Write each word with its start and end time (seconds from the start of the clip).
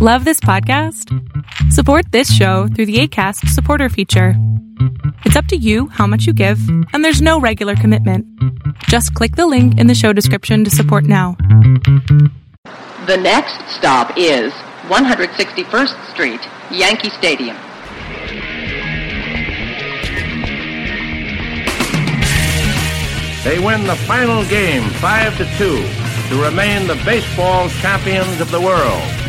Love 0.00 0.24
this 0.24 0.38
podcast? 0.38 1.12
Support 1.72 2.12
this 2.12 2.32
show 2.32 2.68
through 2.68 2.86
the 2.86 3.00
ACAST 3.00 3.48
supporter 3.48 3.88
feature. 3.88 4.34
It's 5.24 5.34
up 5.34 5.46
to 5.46 5.56
you 5.56 5.88
how 5.88 6.06
much 6.06 6.24
you 6.24 6.32
give, 6.32 6.60
and 6.92 7.04
there's 7.04 7.20
no 7.20 7.40
regular 7.40 7.74
commitment. 7.74 8.24
Just 8.84 9.12
click 9.14 9.34
the 9.34 9.48
link 9.48 9.76
in 9.76 9.88
the 9.88 9.96
show 9.96 10.12
description 10.12 10.62
to 10.62 10.70
support 10.70 11.02
now. 11.02 11.36
The 13.08 13.16
next 13.16 13.58
stop 13.76 14.16
is 14.16 14.52
161st 14.86 16.12
Street, 16.12 16.40
Yankee 16.70 17.10
Stadium. 17.10 17.56
They 23.42 23.58
win 23.58 23.84
the 23.84 23.96
final 24.06 24.44
game 24.44 24.84
5 25.00 25.38
to 25.38 25.44
2 25.58 26.28
to 26.28 26.40
remain 26.40 26.86
the 26.86 27.02
baseball 27.04 27.68
champions 27.80 28.40
of 28.40 28.52
the 28.52 28.60
world. 28.60 29.27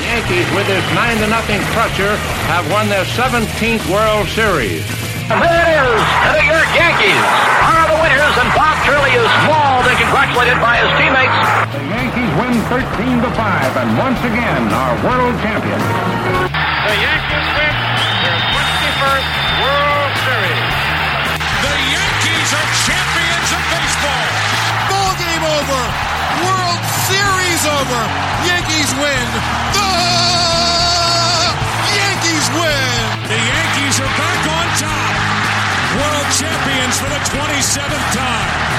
The 0.00 0.16
Yankees, 0.16 0.48
with 0.56 0.64
this 0.64 0.80
9 0.96 1.20
to 1.20 1.28
nothing 1.28 1.60
crusher, 1.76 2.16
have 2.48 2.64
won 2.72 2.88
their 2.88 3.04
17th 3.04 3.84
World 3.92 4.24
Series. 4.32 4.80
And 5.28 5.36
there 5.44 5.60
it 5.60 5.76
is. 5.76 6.00
The 6.24 6.40
New 6.40 6.48
York 6.56 6.72
Yankees 6.72 7.20
are 7.60 7.84
the 7.84 8.00
winners, 8.00 8.32
and 8.40 8.48
Bob 8.56 8.80
Turley 8.88 9.12
is 9.12 9.28
mauled 9.44 9.84
and 9.84 9.92
congratulated 10.00 10.56
by 10.56 10.80
his 10.80 10.88
teammates. 10.96 11.36
The 11.76 11.84
Yankees 11.84 12.32
win 12.40 12.56
13 12.72 13.28
to 13.28 13.30
5 13.36 13.76
and 13.76 13.88
once 14.00 14.16
again 14.24 14.72
are 14.72 14.96
world 15.04 15.36
champions. 15.44 15.84
The 15.84 16.96
Yankees 16.96 17.48
win 17.60 17.74
their 18.24 18.40
21st 18.56 19.30
World 19.60 20.12
Series. 20.24 20.72
The 21.60 21.76
Yankees 21.92 22.48
are 22.56 22.68
champions 22.88 23.48
of 23.52 23.62
baseball. 23.68 24.26
Ball 24.88 25.12
game 25.20 25.44
over. 25.44 25.82
World 26.40 26.80
Series 27.04 27.39
over. 27.66 28.00
Yankees 28.48 28.90
win. 28.96 29.26
The 29.76 29.90
Yankees 31.92 32.46
win. 32.56 32.96
The 33.28 33.36
Yankees 33.36 34.00
are 34.00 34.14
back 34.16 34.40
on 34.48 34.66
top. 34.80 35.14
World 36.00 36.28
champions 36.40 36.96
for 36.96 37.10
the 37.12 37.20
27th 37.28 38.08
time. 38.16 38.70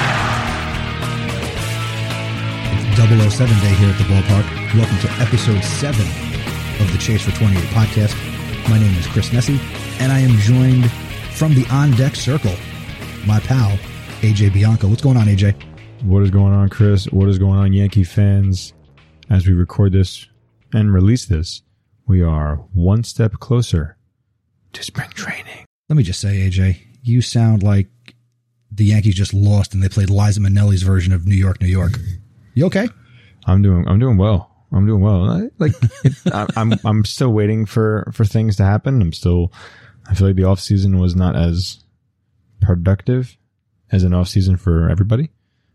007 3.30 3.54
day 3.60 3.74
here 3.74 3.90
at 3.90 3.98
the 3.98 4.04
ballpark. 4.04 4.46
Welcome 4.74 4.98
to 5.00 5.10
episode 5.22 5.62
7 5.62 6.00
of 6.80 6.90
the 6.92 6.98
Chase 6.98 7.22
for 7.22 7.30
28 7.32 7.62
podcast. 7.70 8.14
My 8.68 8.78
name 8.78 8.94
is 8.98 9.06
Chris 9.06 9.32
Nessie, 9.32 9.60
and 10.00 10.10
I 10.10 10.18
am 10.18 10.36
joined 10.38 10.90
from 11.32 11.54
the 11.54 11.66
on 11.70 11.92
deck 11.92 12.14
circle, 12.16 12.54
my 13.26 13.38
pal, 13.40 13.76
AJ 14.22 14.52
Bianco. 14.52 14.88
What's 14.88 15.02
going 15.02 15.16
on, 15.16 15.26
AJ? 15.26 15.71
What 16.02 16.24
is 16.24 16.30
going 16.32 16.52
on, 16.52 16.68
Chris? 16.68 17.04
What 17.06 17.28
is 17.28 17.38
going 17.38 17.60
on, 17.60 17.72
Yankee 17.72 18.02
fans? 18.02 18.72
As 19.30 19.46
we 19.46 19.52
record 19.52 19.92
this 19.92 20.26
and 20.74 20.92
release 20.92 21.26
this, 21.26 21.62
we 22.08 22.22
are 22.22 22.56
one 22.72 23.04
step 23.04 23.34
closer 23.34 23.96
to 24.72 24.82
spring 24.82 25.10
training. 25.10 25.64
Let 25.88 25.96
me 25.96 26.02
just 26.02 26.20
say, 26.20 26.48
AJ, 26.48 26.78
you 27.04 27.22
sound 27.22 27.62
like 27.62 27.88
the 28.72 28.86
Yankees 28.86 29.14
just 29.14 29.32
lost 29.32 29.74
and 29.74 29.82
they 29.82 29.88
played 29.88 30.10
Liza 30.10 30.40
Minnelli's 30.40 30.82
version 30.82 31.12
of 31.12 31.24
New 31.24 31.36
York, 31.36 31.60
New 31.60 31.68
York. 31.68 31.92
You 32.54 32.66
okay? 32.66 32.88
I'm 33.46 33.62
doing. 33.62 33.86
I'm 33.86 34.00
doing 34.00 34.16
well. 34.16 34.50
I'm 34.72 34.86
doing 34.86 35.02
well. 35.02 35.30
I, 35.30 35.50
like 35.58 35.72
it, 36.02 36.14
I, 36.34 36.48
I'm. 36.56 36.72
I'm 36.84 37.04
still 37.04 37.32
waiting 37.32 37.64
for 37.64 38.10
for 38.12 38.24
things 38.24 38.56
to 38.56 38.64
happen. 38.64 39.00
I'm 39.00 39.12
still. 39.12 39.52
I 40.08 40.14
feel 40.14 40.26
like 40.26 40.36
the 40.36 40.44
off 40.44 40.58
season 40.58 40.98
was 40.98 41.14
not 41.14 41.36
as 41.36 41.84
productive 42.60 43.36
as 43.92 44.02
an 44.02 44.12
off 44.12 44.26
season 44.26 44.56
for 44.56 44.90
everybody. 44.90 45.30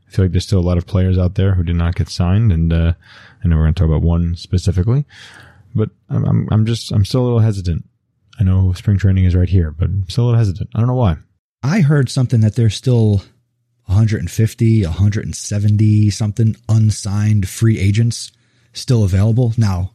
I 0.07 0.11
feel 0.11 0.25
like 0.25 0.31
there's 0.31 0.45
still 0.45 0.59
a 0.59 0.61
lot 0.61 0.77
of 0.77 0.87
players 0.87 1.17
out 1.17 1.35
there 1.35 1.55
who 1.55 1.63
did 1.63 1.75
not 1.75 1.95
get 1.95 2.09
signed, 2.09 2.51
and 2.51 2.71
uh, 2.71 2.93
I 3.43 3.47
know 3.47 3.57
we're 3.57 3.63
going 3.63 3.73
to 3.73 3.79
talk 3.79 3.89
about 3.89 4.01
one 4.01 4.35
specifically, 4.35 5.05
but 5.75 5.89
I'm, 6.09 6.25
I'm 6.25 6.47
I'm 6.51 6.65
just 6.65 6.91
I'm 6.91 7.05
still 7.05 7.21
a 7.21 7.25
little 7.25 7.39
hesitant. 7.39 7.85
I 8.39 8.43
know 8.43 8.73
spring 8.73 8.97
training 8.97 9.25
is 9.25 9.35
right 9.35 9.49
here, 9.49 9.71
but 9.71 9.85
I'm 9.89 10.09
still 10.09 10.25
a 10.25 10.27
little 10.27 10.39
hesitant. 10.39 10.69
I 10.75 10.79
don't 10.79 10.87
know 10.87 10.95
why. 10.95 11.17
I 11.63 11.81
heard 11.81 12.09
something 12.09 12.41
that 12.41 12.55
there's 12.55 12.75
still 12.75 13.23
150, 13.85 14.85
170 14.85 16.09
something 16.09 16.55
unsigned 16.69 17.49
free 17.49 17.79
agents 17.79 18.31
still 18.73 19.03
available. 19.03 19.53
Now, 19.57 19.91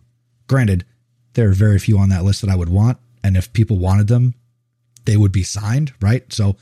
granted, 0.48 0.84
there 1.34 1.48
are 1.48 1.54
very 1.54 1.78
few 1.78 1.98
on 1.98 2.08
that 2.08 2.24
list 2.24 2.40
that 2.40 2.50
I 2.50 2.56
would 2.56 2.68
want. 2.68 2.98
And 3.22 3.36
if 3.36 3.52
people 3.52 3.78
wanted 3.78 4.08
them, 4.08 4.34
they 5.04 5.16
would 5.16 5.32
be 5.32 5.42
signed, 5.42 5.92
right? 6.00 6.30
So 6.32 6.56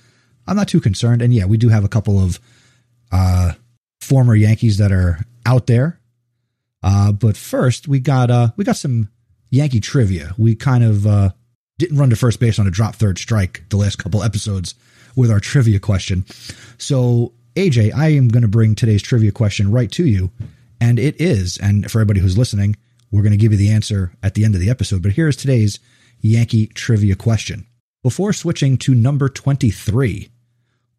I'm 0.47 0.57
not 0.57 0.69
too 0.69 0.81
concerned. 0.81 1.23
And 1.23 1.33
yeah, 1.33 1.47
we 1.47 1.57
do 1.57 1.69
have 1.69 1.85
a 1.85 1.89
couple 1.89 2.19
of 2.19 2.39
uh, 3.13 3.53
former 4.01 4.35
Yankees 4.35 4.79
that 4.79 4.93
are 4.93 5.21
out 5.47 5.67
there. 5.67 6.01
Uh, 6.83 7.13
but 7.13 7.37
first, 7.37 7.89
we 7.89 8.01
got 8.01 8.31
uh, 8.31 8.49
we 8.57 8.65
got 8.65 8.77
some 8.77 9.09
Yankee 9.51 9.81
trivia. 9.81 10.35
We 10.39 10.55
kind 10.55 10.85
of 10.85 11.07
uh, 11.07 11.31
didn't 11.79 11.99
run 11.99 12.11
to 12.11 12.17
first 12.17 12.41
base 12.41 12.59
on 12.59 12.67
a 12.67 12.71
drop 12.71 12.95
third 12.95 13.19
strike 13.19 13.65
the 13.69 13.77
last 13.77 13.97
couple 13.97 14.23
episodes 14.23 14.75
with 15.17 15.31
our 15.31 15.41
trivia 15.41 15.79
question. 15.79 16.25
So, 16.79 17.33
AJ, 17.57 17.95
I 17.95 18.09
am 18.09 18.29
going 18.29 18.43
to 18.43 18.49
bring 18.49 18.75
today's 18.75 19.03
trivia 19.03 19.33
question 19.33 19.71
right 19.71 19.91
to 19.93 20.07
you. 20.07 20.31
And 20.81 20.99
it 20.99 21.21
is, 21.21 21.59
and 21.59 21.91
for 21.91 21.99
everybody 21.99 22.21
who's 22.21 22.39
listening, 22.39 22.77
we're 23.11 23.23
going 23.23 23.33
to 23.33 23.39
give 23.39 23.53
you 23.53 23.59
the 23.59 23.71
answer 23.71 24.13
at 24.23 24.35
the 24.35 24.45
end 24.45 24.55
of 24.55 24.61
the 24.61 24.71
episode. 24.71 25.03
But 25.03 25.13
here's 25.13 25.37
today's 25.37 25.79
Yankee 26.21 26.69
trivia 26.69 27.17
question. 27.17 27.67
Before 28.03 28.33
switching 28.33 28.79
to 28.79 28.95
number 28.95 29.29
23, 29.29 30.31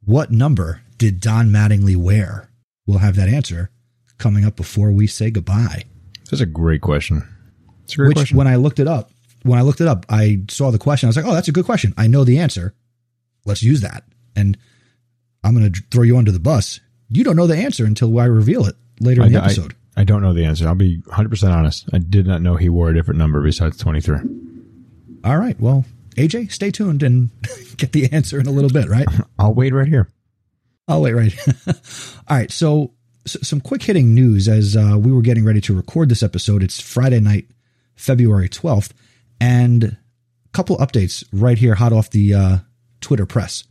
what 0.05 0.29
number 0.31 0.81
did 1.01 1.19
Don 1.19 1.49
Mattingly 1.49 1.95
wear? 1.95 2.47
We'll 2.85 2.99
have 2.99 3.15
that 3.15 3.27
answer 3.27 3.71
coming 4.19 4.45
up 4.45 4.55
before 4.55 4.91
we 4.91 5.07
say 5.07 5.31
goodbye. 5.31 5.85
That's 6.29 6.41
a 6.41 6.45
great 6.45 6.81
question. 6.81 7.27
It's 7.85 7.93
a 7.93 7.97
great 7.97 8.07
Which, 8.09 8.17
question. 8.17 8.37
when 8.37 8.45
I 8.45 8.57
looked 8.57 8.77
it 8.79 8.87
up, 8.87 9.09
when 9.41 9.57
I 9.57 9.63
looked 9.63 9.81
it 9.81 9.87
up, 9.87 10.05
I 10.09 10.43
saw 10.47 10.69
the 10.69 10.77
question. 10.77 11.07
I 11.07 11.09
was 11.09 11.17
like, 11.17 11.25
oh, 11.25 11.33
that's 11.33 11.47
a 11.47 11.51
good 11.51 11.65
question. 11.65 11.95
I 11.97 12.05
know 12.05 12.23
the 12.23 12.37
answer. 12.37 12.75
Let's 13.45 13.63
use 13.63 13.81
that. 13.81 14.03
And 14.35 14.59
I'm 15.43 15.55
going 15.57 15.73
to 15.73 15.81
throw 15.89 16.03
you 16.03 16.17
under 16.17 16.31
the 16.31 16.39
bus. 16.39 16.79
You 17.09 17.23
don't 17.23 17.35
know 17.35 17.47
the 17.47 17.57
answer 17.57 17.83
until 17.83 18.19
I 18.19 18.25
reveal 18.25 18.67
it 18.67 18.75
later 18.99 19.23
in 19.23 19.33
the 19.33 19.39
I- 19.41 19.45
episode. 19.45 19.73
I 19.97 20.03
don't 20.03 20.21
know 20.21 20.33
the 20.33 20.45
answer. 20.45 20.67
I'll 20.67 20.75
be 20.75 21.01
100% 21.01 21.51
honest. 21.51 21.89
I 21.91 21.97
did 21.97 22.27
not 22.27 22.43
know 22.43 22.57
he 22.57 22.69
wore 22.69 22.89
a 22.91 22.93
different 22.93 23.17
number 23.17 23.41
besides 23.41 23.77
23. 23.79 24.19
All 25.23 25.37
right. 25.37 25.59
Well, 25.59 25.83
AJ, 26.15 26.51
stay 26.51 26.69
tuned 26.69 27.01
and 27.01 27.31
get 27.77 27.91
the 27.91 28.11
answer 28.13 28.39
in 28.39 28.45
a 28.45 28.51
little 28.51 28.69
bit, 28.69 28.87
right? 28.87 29.07
I'll 29.39 29.55
wait 29.55 29.73
right 29.73 29.87
here. 29.87 30.07
I'll 30.87 31.01
wait 31.01 31.13
right. 31.13 31.33
All 32.27 32.37
right. 32.37 32.51
So, 32.51 32.93
s 33.25 33.37
some 33.43 33.61
quick 33.61 33.83
hitting 33.83 34.13
news 34.15 34.47
as 34.47 34.75
uh, 34.75 34.97
we 34.99 35.11
were 35.11 35.21
getting 35.21 35.45
ready 35.45 35.61
to 35.61 35.75
record 35.75 36.09
this 36.09 36.23
episode. 36.23 36.63
It's 36.63 36.79
Friday 36.79 37.19
night, 37.19 37.47
February 37.95 38.49
12th, 38.49 38.91
and 39.39 39.83
a 39.83 39.97
couple 40.53 40.77
updates 40.77 41.23
right 41.31 41.57
here, 41.57 41.75
hot 41.75 41.93
off 41.93 42.09
the 42.09 42.33
uh, 42.33 42.57
Twitter 42.99 43.25
press. 43.25 43.63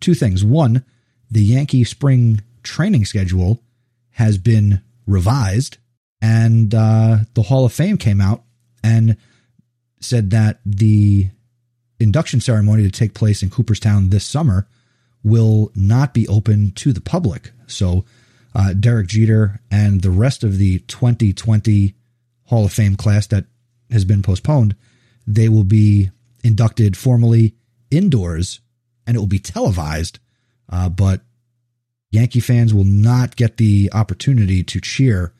Two 0.00 0.14
things. 0.14 0.44
One, 0.44 0.84
the 1.30 1.42
Yankee 1.42 1.84
spring 1.84 2.40
training 2.62 3.04
schedule 3.04 3.62
has 4.10 4.38
been 4.38 4.82
revised, 5.06 5.78
and 6.22 6.74
uh, 6.74 7.18
the 7.34 7.42
Hall 7.42 7.64
of 7.64 7.72
Fame 7.72 7.98
came 7.98 8.20
out 8.20 8.42
and 8.82 9.16
said 10.00 10.30
that 10.30 10.60
the 10.64 11.28
induction 11.98 12.40
ceremony 12.40 12.82
to 12.82 12.90
take 12.90 13.14
place 13.14 13.42
in 13.42 13.50
Cooperstown 13.50 14.10
this 14.10 14.24
summer 14.24 14.68
will 15.26 15.72
not 15.74 16.14
be 16.14 16.28
open 16.28 16.70
to 16.70 16.92
the 16.92 17.00
public. 17.00 17.50
So, 17.66 18.04
uh, 18.54 18.74
Derek 18.74 19.08
Jeter 19.08 19.60
and 19.72 20.00
the 20.00 20.10
rest 20.10 20.44
of 20.44 20.56
the 20.56 20.78
2020 20.78 21.94
Hall 22.44 22.64
of 22.64 22.72
Fame 22.72 22.94
class 22.94 23.26
that 23.26 23.44
has 23.90 24.04
been 24.04 24.22
postponed, 24.22 24.76
they 25.26 25.48
will 25.48 25.64
be 25.64 26.10
inducted 26.44 26.96
formally 26.96 27.56
indoors 27.90 28.60
and 29.04 29.16
it 29.16 29.18
will 29.18 29.26
be 29.26 29.40
televised. 29.40 30.20
Uh, 30.70 30.88
but 30.88 31.22
Yankee 32.12 32.38
fans 32.38 32.72
will 32.72 32.84
not 32.84 33.34
get 33.34 33.56
the 33.56 33.90
opportunity 33.92 34.62
to 34.62 34.80
cheer 34.80 35.32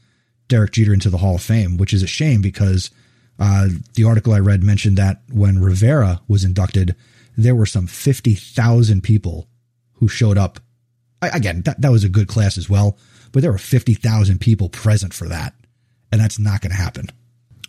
Derek 0.48 0.72
Jeter 0.72 0.92
into 0.92 1.10
the 1.10 1.18
Hall 1.18 1.36
of 1.36 1.42
Fame, 1.42 1.76
which 1.76 1.92
is 1.92 2.02
a 2.02 2.08
shame 2.08 2.42
because 2.42 2.90
uh, 3.38 3.68
the 3.94 4.02
article 4.02 4.32
I 4.32 4.40
read 4.40 4.64
mentioned 4.64 4.96
that 4.96 5.22
when 5.30 5.60
Rivera 5.60 6.22
was 6.26 6.42
inducted, 6.42 6.96
there 7.36 7.54
were 7.54 7.66
some 7.66 7.86
50,000 7.86 9.02
people 9.02 9.46
who 9.96 10.08
showed 10.08 10.38
up. 10.38 10.60
I, 11.22 11.28
again, 11.28 11.62
that, 11.62 11.80
that 11.80 11.90
was 11.90 12.04
a 12.04 12.08
good 12.08 12.28
class 12.28 12.58
as 12.58 12.68
well, 12.68 12.98
but 13.32 13.42
there 13.42 13.52
were 13.52 13.58
50,000 13.58 14.40
people 14.40 14.68
present 14.68 15.14
for 15.14 15.28
that. 15.28 15.54
And 16.12 16.20
that's 16.20 16.38
not 16.38 16.60
going 16.60 16.70
to 16.70 16.76
happen. 16.76 17.08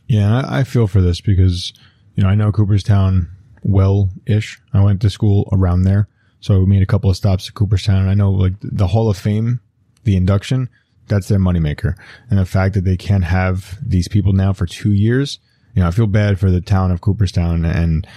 Yeah, 0.07 0.44
I 0.47 0.63
feel 0.63 0.88
for 0.88 1.01
this 1.01 1.21
because, 1.21 1.74
you 2.15 2.24
know, 2.24 2.29
I 2.29 2.35
know 2.35 2.51
Cooperstown 2.51 3.29
well 3.63 4.09
ish. 4.25 4.59
I 4.74 4.81
went 4.81 5.01
to 5.01 5.09
school 5.09 5.50
around 5.51 5.83
there. 5.83 6.07
So 6.39 6.59
we 6.59 6.65
made 6.65 6.83
a 6.83 6.88
couple 6.88 7.09
of 7.09 7.18
stops 7.18 7.47
at 7.47 7.56
Cooperstown. 7.56 8.01
And 8.01 8.09
I 8.09 8.13
know 8.13 8.31
like 8.31 8.53
the 8.62 8.88
Hall 8.88 9.09
of 9.09 9.18
Fame, 9.18 9.59
the 10.03 10.15
induction, 10.15 10.69
that's 11.07 11.27
their 11.27 11.39
moneymaker. 11.39 11.95
And 12.29 12.39
the 12.39 12.45
fact 12.45 12.75
that 12.75 12.85
they 12.85 12.97
can't 12.97 13.24
have 13.24 13.77
these 13.85 14.07
people 14.07 14.33
now 14.33 14.53
for 14.53 14.65
two 14.65 14.94
years, 14.94 15.39
you 15.74 15.81
know, 15.81 15.88
I 15.88 15.91
feel 15.91 16.07
bad 16.07 16.39
for 16.39 16.51
the 16.51 16.62
town 16.62 16.91
of 16.91 17.01
Cooperstown 17.01 17.65
and, 17.65 18.07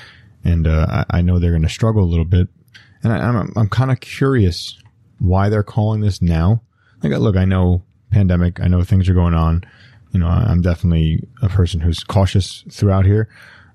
and, 0.45 0.67
uh, 0.67 1.05
I, 1.11 1.19
I 1.19 1.23
know 1.23 1.39
they're 1.39 1.51
going 1.51 1.63
to 1.63 1.69
struggle 1.69 2.03
a 2.03 2.05
little 2.05 2.25
bit. 2.25 2.49
And 3.03 3.13
I, 3.13 3.19
I'm, 3.19 3.53
I'm 3.57 3.69
kind 3.69 3.91
of 3.91 4.01
curious 4.01 4.79
why 5.19 5.49
they're 5.49 5.63
calling 5.63 6.01
this 6.01 6.21
now. 6.21 6.63
Like, 7.03 7.13
look, 7.13 7.37
I 7.37 7.45
know 7.45 7.83
pandemic. 8.11 8.61
I 8.61 8.69
know 8.69 8.83
things 8.83 9.09
are 9.09 9.15
going 9.15 9.35
on, 9.35 9.65
You 10.13 10.21
know, 10.21 10.27
I'm 10.27 10.61
definitely 10.61 11.27
a 11.43 11.49
person 11.49 11.81
who's 11.81 12.01
cautious 12.01 12.65
throughout 12.71 13.07
here, 13.07 13.29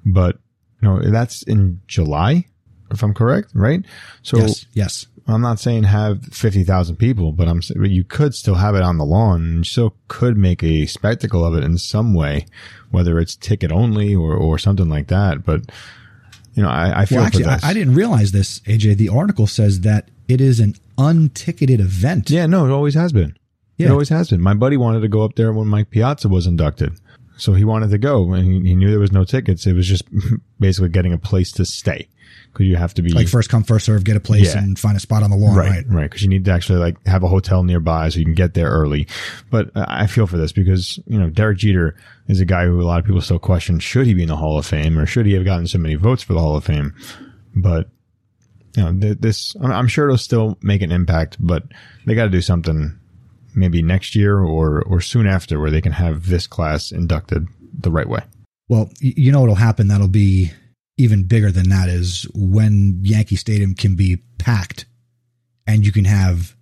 but 0.06 0.38
you 0.82 0.88
know, 0.88 1.02
that's 1.10 1.44
in 1.44 1.82
July, 1.88 2.46
if 2.92 3.02
I'm 3.02 3.14
correct, 3.14 3.52
right? 3.54 3.84
So 4.22 4.38
yes, 4.38 4.66
yes. 4.74 5.08
I'm 5.28 5.42
not 5.42 5.60
saying 5.60 5.84
have 5.84 6.24
50,000 6.26 6.98
people, 6.98 7.32
but 7.32 7.48
I'm 7.48 7.62
but 7.76 7.90
you 7.90 8.04
could 8.04 8.36
still 8.36 8.56
have 8.56 8.76
it 8.76 8.84
on 8.84 9.00
the 9.00 9.06
lawn 9.06 9.42
and 9.42 9.58
you 9.58 9.64
still 9.64 9.96
could 10.08 10.38
make 10.38 10.62
a 10.62 10.86
spectacle 10.86 11.44
of 11.44 11.56
it 11.56 11.64
in 11.64 11.80
some 11.80 12.14
way, 12.14 12.46
whether 12.92 13.20
it's 13.20 13.36
ticket 13.36 13.72
only 13.72 14.14
or, 14.14 14.36
or 14.36 14.60
something 14.60 14.88
like 14.88 15.08
that. 15.08 15.44
But, 15.44 15.72
you 16.56 16.64
know, 16.64 16.70
I, 16.70 17.02
I 17.02 17.06
feel 17.06 17.20
Well, 17.20 17.28
actually, 17.28 17.44
for 17.44 17.50
I, 17.52 17.56
this. 17.56 17.64
I 17.66 17.74
didn't 17.74 17.96
realize 17.96 18.32
this, 18.32 18.60
AJ. 18.62 18.98
The 18.98 19.10
article 19.10 19.46
says 19.46 19.82
that 19.82 20.10
it 20.28 20.42
is 20.42 20.60
an 20.60 20.76
unticketed 20.98 21.80
event. 21.80 22.30
Yeah, 22.30 22.46
no, 22.46 22.66
it 22.66 22.72
always 22.72 22.96
has 22.96 23.14
been. 23.14 23.38
It 23.78 23.92
always 23.92 24.10
has 24.10 24.30
been. 24.30 24.40
My 24.40 24.54
buddy 24.54 24.78
wanted 24.78 25.02
to 25.02 25.10
go 25.10 25.24
up 25.24 25.36
there 25.36 25.52
when 25.52 25.68
Mike 25.68 25.90
Piazza 25.90 26.30
was 26.30 26.48
inducted. 26.48 26.94
So 27.38 27.54
he 27.54 27.66
wanted 27.66 27.90
to 27.90 27.98
go 27.98 28.32
and 28.32 28.46
he, 28.46 28.70
he 28.70 28.76
knew 28.76 28.90
there 28.90 29.00
was 29.00 29.12
no 29.12 29.26
tickets. 29.26 29.68
It 29.68 29.74
was 29.74 29.86
just 29.86 30.06
basically 30.60 30.90
getting 30.90 31.12
a 31.12 31.18
place 31.18 31.52
to 31.54 31.66
stay 31.66 32.08
because 32.56 32.68
you 32.68 32.76
have 32.78 32.94
to 32.96 33.02
be 33.02 33.10
Like 33.12 33.28
first 33.28 33.50
come, 33.50 33.64
first 33.64 33.86
serve, 33.86 34.04
get 34.06 34.16
a 34.16 34.20
place 34.22 34.56
Yeah. 34.56 34.64
and 34.64 34.80
find 34.80 34.96
a 34.98 35.00
spot 35.00 35.22
on 35.24 35.30
the 35.30 35.36
lawn, 35.36 35.56
right? 35.56 35.70
right, 35.70 35.86
right. 35.90 36.04
Because 36.10 36.24
you 36.24 36.30
need 36.30 36.46
to 36.46 36.52
actually 36.52 36.80
like 36.80 37.06
have 37.06 37.22
a 37.24 37.28
hotel 37.28 37.64
nearby 37.64 38.10
so 38.10 38.20
you 38.20 38.26
can 38.26 38.34
get 38.34 38.54
there 38.54 38.70
early. 38.70 39.08
But 39.52 39.72
I 39.76 40.08
feel 40.08 40.26
for 40.26 40.38
this 40.38 40.52
because 40.54 40.98
you 41.06 41.20
know 41.20 41.30
Derek 41.30 41.58
Jeter 41.58 41.96
is 42.28 42.40
a 42.40 42.46
guy 42.46 42.66
who 42.66 42.82
a 42.82 42.84
lot 42.84 43.00
of 43.00 43.06
people 43.06 43.22
still 43.22 43.38
question 43.40 43.80
should 43.80 44.08
he 44.08 44.14
be 44.14 44.24
in 44.24 44.30
the 44.30 44.36
Hall 44.38 44.58
of 44.58 44.66
Fame 44.66 44.98
or 44.98 45.06
should 45.06 45.26
he 45.26 45.34
have 45.34 45.46
gotten 45.46 45.68
so 45.68 45.78
many 45.78 45.96
votes 45.96 46.24
for 46.24 46.34
the 46.34 46.40
Hall 46.40 46.56
of 46.56 46.64
Fame. 46.64 46.96
But 47.56 47.90
you 48.78 48.84
know 48.84 48.98
th- 49.00 49.18
this, 49.20 49.56
I'm, 49.62 49.72
I'm 49.72 49.88
sure 49.88 50.06
it'll 50.06 50.18
still 50.18 50.58
make 50.62 50.82
an 50.82 50.92
impact, 50.92 51.38
but 51.40 51.64
they 52.06 52.16
got 52.16 52.24
to 52.26 52.30
do 52.30 52.42
something 52.42 52.98
maybe 53.54 53.82
next 53.82 54.16
year 54.16 54.40
or 54.40 54.82
or 54.84 55.02
soon 55.02 55.28
after 55.28 55.60
where 55.60 55.72
they 55.72 55.82
can 55.82 55.94
have 55.94 56.28
this 56.28 56.48
class 56.48 56.92
inducted 56.92 57.48
the 57.78 57.92
right 57.92 58.08
way. 58.10 58.22
Well, 58.68 58.90
you 59.00 59.32
know 59.32 59.42
what'll 59.42 59.56
happen 59.56 59.88
that'll 59.90 60.08
be 60.08 60.52
even 60.98 61.24
bigger 61.24 61.52
than 61.52 61.70
that 61.70 61.90
is 61.90 62.28
when 62.34 63.00
Yankee 63.04 63.36
Stadium 63.36 63.76
can 63.76 63.96
be 63.96 64.18
packed 64.38 64.86
and 65.68 65.86
you 65.86 65.92
can 65.92 66.06
have 66.06 66.56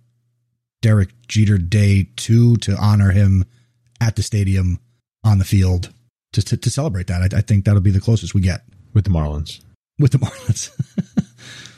Derek 0.82 1.10
Jeter 1.28 1.58
Day 1.58 2.08
2 2.16 2.56
to 2.56 2.76
honor 2.76 3.10
him 3.10 3.44
at 4.00 4.16
the 4.16 4.22
stadium 4.22 4.80
on 5.22 5.38
the 5.38 5.44
field 5.44 5.92
to, 6.32 6.42
to, 6.42 6.56
to 6.56 6.70
celebrate 6.70 7.06
that. 7.06 7.34
I, 7.34 7.38
I 7.38 7.40
think 7.40 7.64
that'll 7.64 7.80
be 7.80 7.90
the 7.90 8.00
closest 8.00 8.34
we 8.34 8.40
get 8.40 8.64
with 8.92 9.04
the 9.04 9.10
Marlins. 9.10 9.60
with 9.98 10.12
the 10.12 10.18
Marlins. 10.18 10.70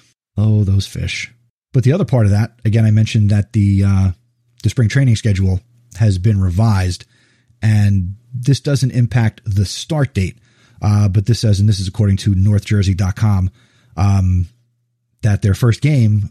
oh, 0.36 0.64
those 0.64 0.86
fish. 0.86 1.32
But 1.72 1.84
the 1.84 1.92
other 1.92 2.04
part 2.04 2.26
of 2.26 2.32
that, 2.32 2.58
again, 2.64 2.84
I 2.84 2.90
mentioned 2.90 3.30
that 3.30 3.52
the 3.52 3.84
uh, 3.84 4.10
the 4.62 4.70
spring 4.70 4.88
training 4.88 5.16
schedule 5.16 5.60
has 5.98 6.18
been 6.18 6.40
revised, 6.40 7.04
and 7.60 8.16
this 8.32 8.60
doesn't 8.60 8.92
impact 8.92 9.42
the 9.44 9.66
start 9.66 10.14
date. 10.14 10.38
Uh, 10.80 11.08
but 11.08 11.26
this 11.26 11.40
says, 11.40 11.60
and 11.60 11.68
this 11.68 11.80
is 11.80 11.88
according 11.88 12.16
to 12.18 12.34
NorthJersey.com, 12.34 13.50
um, 13.96 14.46
that 15.22 15.42
their 15.42 15.54
first 15.54 15.80
game 15.80 16.30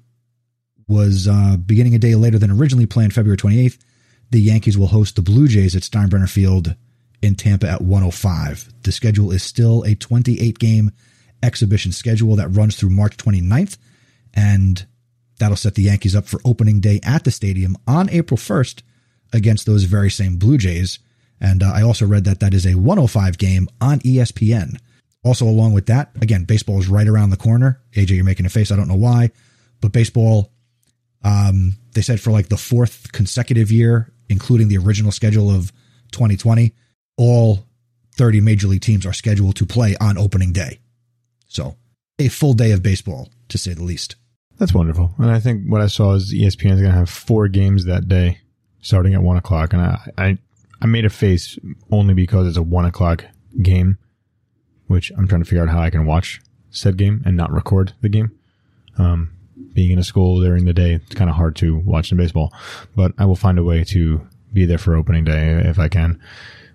was 0.88 1.28
uh, 1.28 1.58
beginning 1.58 1.96
a 1.96 2.00
day 2.00 2.16
later 2.16 2.38
than 2.38 2.52
originally 2.52 2.86
planned, 2.86 3.14
February 3.14 3.38
28th. 3.38 3.80
The 4.32 4.40
Yankees 4.40 4.78
will 4.78 4.88
host 4.88 5.16
the 5.16 5.22
Blue 5.22 5.48
Jays 5.48 5.76
at 5.76 5.84
Steinbrenner 5.84 6.30
Field 6.30 6.76
in 7.22 7.36
Tampa 7.36 7.68
at 7.68 7.82
105. 7.82 8.74
The 8.84 8.92
schedule 8.92 9.32
is 9.32 9.44
still 9.44 9.84
a 9.84 9.96
28 9.96 10.60
game 10.60 10.92
exhibition 11.42 11.92
schedule 11.92 12.36
that 12.36 12.50
runs 12.50 12.76
through 12.76 12.90
March 12.90 13.18
29th, 13.18 13.78
and 14.34 14.86
that'll 15.40 15.58
set 15.58 15.76
the 15.76 15.84
Yankees 15.84 16.16
up 16.16 16.26
for 16.26 16.40
opening 16.46 16.80
day 16.80 17.00
at 17.04 17.24
the 17.24 17.32
stadium 17.32 17.76
on 17.88 18.10
April 18.10 18.38
1st 18.38 18.82
against 19.34 19.66
those 19.66 19.84
very 19.84 20.10
same 20.10 20.38
Blue 20.38 20.58
Jays. 20.58 21.00
And 21.40 21.64
uh, 21.64 21.72
I 21.74 21.82
also 21.82 22.06
read 22.06 22.24
that 22.26 22.40
that 22.40 22.54
is 22.54 22.66
a 22.66 22.76
105 22.76 23.38
game 23.38 23.68
on 23.82 24.00
ESPN. 24.00 24.80
Also, 25.24 25.46
along 25.46 25.74
with 25.74 25.88
that, 25.88 26.12
again, 26.22 26.44
baseball 26.44 26.80
is 26.80 26.88
right 26.88 27.08
around 27.08 27.32
the 27.32 27.38
corner. 27.38 27.82
AJ, 27.94 28.12
you're 28.12 28.24
making 28.24 28.46
a 28.46 28.50
face. 28.50 28.72
I 28.72 28.76
don't 28.76 28.88
know 28.88 28.96
why, 28.96 29.32
but 29.82 29.92
baseball, 29.92 30.52
um, 31.24 31.74
they 31.94 32.02
said 32.02 32.22
for 32.22 32.32
like 32.32 32.50
the 32.50 32.58
fourth 32.58 33.12
consecutive 33.12 33.72
year, 33.72 34.14
including 34.30 34.68
the 34.68 34.78
original 34.78 35.12
schedule 35.12 35.50
of 35.50 35.72
2020, 36.12 36.74
all 37.18 37.66
30 38.16 38.42
major 38.42 38.68
league 38.68 38.82
teams 38.82 39.06
are 39.06 39.14
scheduled 39.14 39.56
to 39.56 39.66
play 39.66 39.96
on 40.00 40.18
opening 40.18 40.54
day. 40.54 40.80
So, 41.48 41.76
a 42.20 42.28
full 42.28 42.54
day 42.54 42.72
of 42.72 42.84
baseball, 42.84 43.30
to 43.50 43.58
say 43.58 43.74
the 43.74 43.84
least. 43.84 44.16
That's 44.58 44.74
wonderful. 44.74 45.14
And 45.18 45.32
I 45.32 45.40
think 45.40 45.66
what 45.68 45.82
I 45.82 45.88
saw 45.88 46.14
is 46.14 46.34
ESPN 46.34 46.74
is 46.74 46.82
going 46.82 46.92
to 46.92 46.98
have 46.98 47.10
four 47.10 47.48
games 47.48 47.86
that 47.86 48.08
day, 48.08 48.40
starting 48.82 49.14
at 49.14 49.22
one 49.22 49.38
o'clock. 49.38 49.74
And 49.74 49.82
I, 49.82 50.12
I, 50.18 50.38
I 50.82 50.88
made 50.88 51.06
a 51.06 51.10
face 51.10 51.58
only 51.92 52.14
because 52.14 52.48
it's 52.48 52.58
a 52.58 52.64
one 52.64 52.86
o'clock 52.86 53.26
game, 53.62 53.98
which 54.88 55.12
I'm 55.18 55.28
trying 55.28 55.42
to 55.42 55.46
figure 55.46 55.64
out 55.64 55.70
how 55.70 55.82
I 55.82 55.90
can 55.90 56.06
watch 56.06 56.42
said 56.70 56.98
game 56.98 57.24
and 57.26 57.38
not 57.38 57.52
record 57.52 57.94
the 58.02 58.10
game. 58.10 58.38
Um, 58.98 59.32
being 59.74 59.92
in 59.92 60.00
a 60.00 60.04
school 60.04 60.42
during 60.42 60.66
the 60.66 60.74
day, 60.74 60.94
it's 60.94 61.16
kind 61.16 61.30
of 61.30 61.36
hard 61.36 61.56
to 61.58 61.78
watch 61.78 62.10
some 62.10 62.18
baseball, 62.18 62.54
but 62.96 63.14
I 63.18 63.26
will 63.26 63.36
find 63.36 63.58
a 63.58 63.64
way 63.64 63.84
to 63.86 64.28
be 64.54 64.66
there 64.66 64.78
for 64.78 64.96
opening 64.96 65.26
day 65.26 65.62
if 65.66 65.80
I 65.80 65.90
can, 65.90 66.20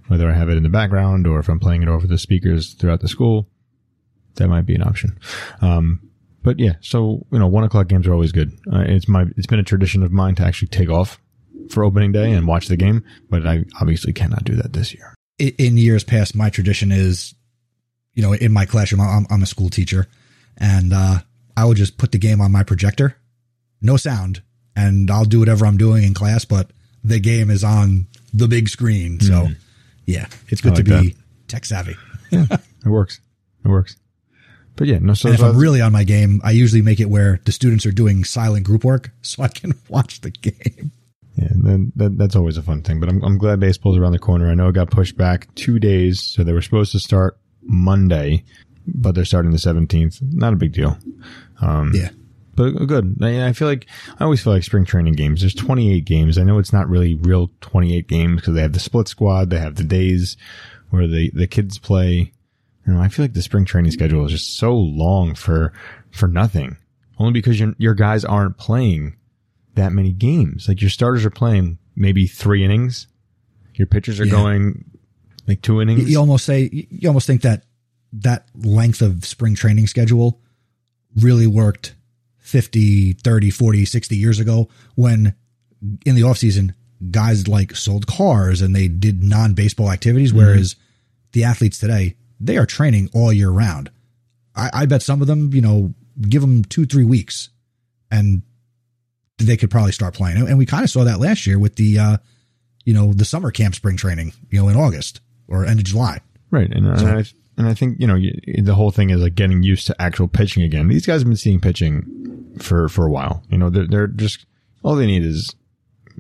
whether 0.09 0.31
I 0.31 0.35
have 0.35 0.49
it 0.49 0.57
in 0.57 0.63
the 0.63 0.69
background 0.69 1.27
or 1.27 1.39
if 1.39 1.49
I'm 1.49 1.61
playing 1.61 1.83
it 1.83 1.89
over 1.89 2.07
the 2.07 2.19
speakers 2.19 2.75
throughout 2.75 3.01
the 3.01 3.09
school. 3.09 3.49
That 4.37 4.49
might 4.49 4.67
be 4.67 4.75
an 4.75 4.83
option. 4.83 5.19
Um, 5.61 6.11
but 6.43 6.59
yeah, 6.59 6.75
so 6.81 7.27
you 7.31 7.39
know, 7.39 7.47
one 7.47 7.65
o'clock 7.65 7.89
games 7.89 8.07
are 8.07 8.13
always 8.13 8.33
good. 8.33 8.53
Uh, 8.73 8.85
it's 8.87 9.09
my 9.09 9.27
it's 9.37 9.47
been 9.47 9.59
a 9.59 9.65
tradition 9.65 10.03
of 10.03 10.13
mine 10.13 10.35
to 10.37 10.45
actually 10.45 10.69
take 10.69 10.89
off 10.89 11.21
for 11.69 11.85
opening 11.85 12.13
day 12.13 12.33
and 12.33 12.47
watch 12.47 12.69
the 12.69 12.77
game, 12.77 13.05
but 13.29 13.47
I 13.47 13.65
obviously 13.81 14.13
cannot 14.13 14.45
do 14.45 14.57
that 14.57 14.73
this 14.73 14.95
year. 14.95 15.15
In 15.39 15.77
years 15.77 16.05
past, 16.05 16.35
my 16.35 16.51
tradition 16.51 16.93
is, 16.93 17.35
you 18.15 18.23
know, 18.23 18.33
in 18.33 18.53
my 18.53 18.67
classroom, 18.67 19.01
I'm, 19.01 19.27
I'm 19.31 19.43
a 19.43 19.47
school 19.47 19.71
teacher, 19.71 20.07
and 20.59 20.93
uh, 20.93 21.19
I 21.57 21.65
will 21.65 21.75
just 21.75 21.97
put 21.99 22.13
the 22.13 22.19
game 22.19 22.41
on 22.41 22.53
my 22.53 22.63
projector, 22.63 23.17
no 23.81 23.97
sound, 23.97 24.43
and 24.77 25.11
I'll 25.11 25.25
do 25.25 25.41
whatever 25.41 25.67
I'm 25.67 25.77
doing 25.77 26.05
in 26.05 26.15
class, 26.15 26.45
but 26.45 26.71
the 27.03 27.19
game 27.21 27.51
is 27.51 27.65
on 27.65 28.07
the 28.35 28.49
big 28.49 28.69
screen. 28.69 29.21
So, 29.21 29.49
yeah, 30.05 30.27
it's 30.49 30.61
good 30.61 30.75
like 30.75 30.85
to 30.85 31.03
be 31.03 31.09
that. 31.11 31.17
tech 31.49 31.65
savvy. 31.65 31.97
It 32.83 32.89
works. 32.89 33.21
It 33.63 33.69
works. 33.69 33.97
But 34.77 34.87
yeah, 34.87 34.99
no. 35.01 35.13
So 35.13 35.29
And 35.29 35.35
if 35.39 35.45
I'm 35.45 35.59
really 35.59 35.83
on 35.83 35.93
my 35.93 36.05
game, 36.05 36.41
I 36.43 36.53
usually 36.53 36.81
make 36.81 37.01
it 37.01 37.11
where 37.11 37.41
the 37.45 37.53
students 37.53 37.85
are 37.85 37.93
doing 37.93 38.25
silent 38.25 38.65
group 38.65 38.85
work 38.85 39.11
so 39.21 39.43
I 39.43 39.49
can 39.49 39.75
watch 39.89 40.23
the 40.23 40.31
game. 40.31 40.93
Yeah, 41.41 41.49
then 41.55 41.93
that, 41.97 42.19
that's 42.19 42.37
always 42.37 42.57
a 42.57 42.63
fun 42.63 42.83
thing. 42.83 43.01
But 43.01 43.09
I'm 43.09 43.23
I'm 43.23 43.39
glad 43.39 43.61
baseball's 43.61 43.97
around 43.97 44.13
the 44.13 44.19
corner. 44.19 44.51
I 44.51 44.55
know 44.55 44.69
it 44.69 44.75
got 44.75 44.91
pushed 44.91 45.17
back 45.17 45.53
two 45.55 45.79
days, 45.79 46.21
so 46.21 46.45
they 46.45 46.53
were 46.53 46.63
supposed 46.63 46.93
to 46.93 47.01
start 47.01 47.39
Monday, 47.63 48.45
but 48.87 49.15
they're 49.15 49.25
starting 49.25 49.51
the 49.53 49.59
17th. 49.59 50.21
Not 50.35 50.53
a 50.53 50.57
big 50.57 50.73
deal. 50.73 50.99
Um, 51.61 51.93
Yeah. 51.95 52.11
but 52.57 52.71
good. 52.87 53.17
I, 53.23 53.49
I 53.49 53.53
feel 53.53 53.69
like 53.69 53.87
I 54.19 54.25
always 54.25 54.43
feel 54.43 54.53
like 54.53 54.63
spring 54.65 54.85
training 54.85 55.15
games. 55.15 55.41
There's 55.41 55.55
28 55.55 56.05
games. 56.05 56.37
I 56.39 56.43
know 56.45 56.59
it's 56.59 56.73
not 56.73 56.89
really 56.89 57.15
real 57.15 57.51
28 57.61 58.07
games 58.09 58.41
because 58.41 58.55
they 58.55 58.63
have 58.63 58.73
the 58.73 58.81
split 58.81 59.09
squad. 59.09 59.51
They 59.51 59.59
have 59.59 59.77
the 59.77 59.85
days 59.85 60.37
where 60.91 61.07
the 61.07 61.31
the 61.35 61.47
kids 61.47 61.79
play. 61.79 62.33
You 62.87 62.95
know, 62.95 63.01
I 63.01 63.09
feel 63.09 63.25
like 63.25 63.35
the 63.35 63.43
spring 63.43 63.65
training 63.67 63.93
schedule 63.93 64.25
is 64.27 64.33
just 64.33 64.57
so 64.57 64.75
long 64.75 65.35
for 65.35 65.73
for 66.11 66.27
nothing. 66.29 66.77
Only 67.19 67.33
because 67.33 67.61
your 67.61 67.75
your 67.79 67.95
guys 67.95 68.25
aren't 68.25 68.57
playing 68.59 69.17
that 69.75 69.93
many 69.93 70.13
games. 70.13 70.69
Like 70.69 70.81
your 70.81 70.91
starters 70.91 71.25
are 71.25 71.31
playing 71.31 71.79
maybe 71.97 72.27
three 72.27 72.65
innings. 72.65 73.07
Your 73.75 73.87
pitchers 73.87 74.21
are 74.21 74.25
Yeah. 74.27 74.33
going 74.33 74.85
like 75.47 75.63
two 75.63 75.81
innings. 75.81 76.09
you 76.09 76.19
almost 76.19 76.45
say 76.45 76.69
you 76.73 77.09
almost 77.09 77.27
think 77.27 77.43
that 77.43 77.65
that 78.13 78.49
length 78.55 79.03
of 79.03 79.25
spring 79.25 79.55
training 79.55 79.87
schedule 79.87 80.41
really 81.17 81.47
worked 81.47 81.95
50, 82.39 83.15
30, 83.15 83.51
40, 83.51 83.85
60 83.85 84.17
years 84.17 84.39
ago 84.41 84.69
when 84.95 85.35
in 86.05 86.15
the 86.15 86.23
offseason 86.23 86.75
guys 87.11 87.49
like 87.49 87.75
sold 87.75 88.07
cars 88.07 88.61
and 88.61 88.77
they 88.77 88.87
did 88.87 89.23
non-baseball 89.23 89.91
activities 89.91 90.31
mm-hmm. 90.31 90.41
whereas 90.41 90.77
the 91.33 91.45
athletes 91.45 91.79
today 91.79 92.17
they 92.41 92.57
are 92.57 92.67
training 92.67 93.09
all 93.13 93.33
year 93.33 93.51
round. 93.51 93.91
I, 94.57 94.71
I 94.73 94.87
bet 94.87 95.03
some 95.03 95.21
of 95.21 95.27
them, 95.29 95.53
you 95.53 95.61
know, 95.61 95.95
give 96.21 96.41
them 96.41 96.65
two, 96.65 96.87
three 96.87 97.05
weeks 97.05 97.51
and 98.11 98.43
they 99.47 99.57
could 99.57 99.71
probably 99.71 99.93
start 99.93 100.15
playing. 100.15 100.37
And 100.37 100.59
we 100.59 100.67
kind 100.67 100.85
of 100.85 100.91
saw 100.91 101.05
that 101.05 101.21
last 101.21 101.47
year 101.47 101.59
with 101.59 101.77
the, 101.77 101.99
uh, 101.99 102.17
you 102.85 102.95
know, 102.95 103.13
the 103.13 103.25
summer 103.25 103.51
camp 103.51 103.75
spring 103.75 103.97
training, 103.97 104.33
you 104.51 104.61
know, 104.61 104.69
in 104.69 104.77
August 104.77 105.21
or 105.49 105.65
end 105.65 105.81
of 105.81 105.85
July. 105.85 106.21
Right, 106.51 106.71
and, 106.71 106.87
and 106.87 107.09
I 107.09 107.25
and 107.57 107.69
I 107.69 107.75
think 107.75 108.01
you 108.01 108.07
know 108.07 108.19
the 108.63 108.75
whole 108.75 108.91
thing 108.91 109.11
is 109.11 109.21
like 109.21 109.35
getting 109.35 109.63
used 109.63 109.87
to 109.87 110.03
actual 110.03 110.29
pitching 110.29 110.63
again. 110.63 110.89
These 110.89 111.07
guys 111.07 111.21
have 111.21 111.29
been 111.29 111.37
seeing 111.37 111.61
pitching 111.61 112.57
for 112.59 112.89
for 112.89 113.07
a 113.07 113.11
while. 113.11 113.45
You 113.51 113.59
know, 113.59 113.71
they're 113.71 113.87
they're 113.87 114.07
just 114.07 114.47
all 114.83 114.97
they 114.97 115.07
need 115.07 115.25
is 115.25 115.55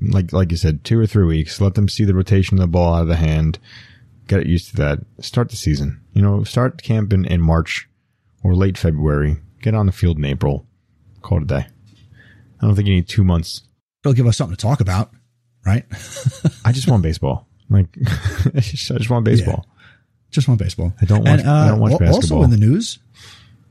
like 0.00 0.32
like 0.32 0.50
you 0.50 0.56
said, 0.56 0.84
two 0.84 0.98
or 0.98 1.06
three 1.06 1.24
weeks. 1.24 1.60
Let 1.60 1.74
them 1.74 1.88
see 1.88 2.04
the 2.04 2.14
rotation 2.14 2.58
of 2.58 2.60
the 2.60 2.68
ball 2.68 2.94
out 2.94 3.02
of 3.02 3.08
the 3.08 3.16
hand. 3.16 3.58
Get 4.28 4.40
it 4.40 4.46
used 4.46 4.68
to 4.70 4.76
that. 4.76 4.98
Start 5.20 5.50
the 5.50 5.56
season. 5.56 6.00
You 6.12 6.22
know, 6.22 6.44
start 6.44 6.82
camp 6.82 7.12
in, 7.12 7.24
in 7.24 7.40
March 7.40 7.88
or 8.44 8.54
late 8.54 8.78
February. 8.78 9.38
Get 9.62 9.74
on 9.74 9.86
the 9.86 9.92
field 9.92 10.18
in 10.18 10.24
April. 10.24 10.66
Call 11.22 11.38
it 11.38 11.44
a 11.44 11.46
day. 11.46 11.66
I 12.60 12.66
don't 12.66 12.74
think 12.76 12.88
you 12.88 12.94
need 12.94 13.08
two 13.08 13.24
months. 13.24 13.62
It'll 14.04 14.14
give 14.14 14.26
us 14.26 14.36
something 14.36 14.56
to 14.56 14.60
talk 14.60 14.80
about, 14.80 15.10
right? 15.64 15.84
I 16.64 16.72
just 16.72 16.88
want 16.88 17.02
baseball. 17.02 17.46
Like, 17.68 17.86
I 18.54 18.60
just, 18.60 19.10
want 19.10 19.24
baseball. 19.24 19.66
Just 20.30 20.48
want 20.48 20.60
baseball. 20.60 20.92
I 21.00 21.04
don't 21.04 21.24
watch- 21.24 21.44
I 21.44 21.68
don't 21.68 21.80
watch 21.80 21.92
Also 21.92 22.04
basketball. 22.04 22.44
in 22.44 22.50
the 22.50 22.56
news, 22.56 22.98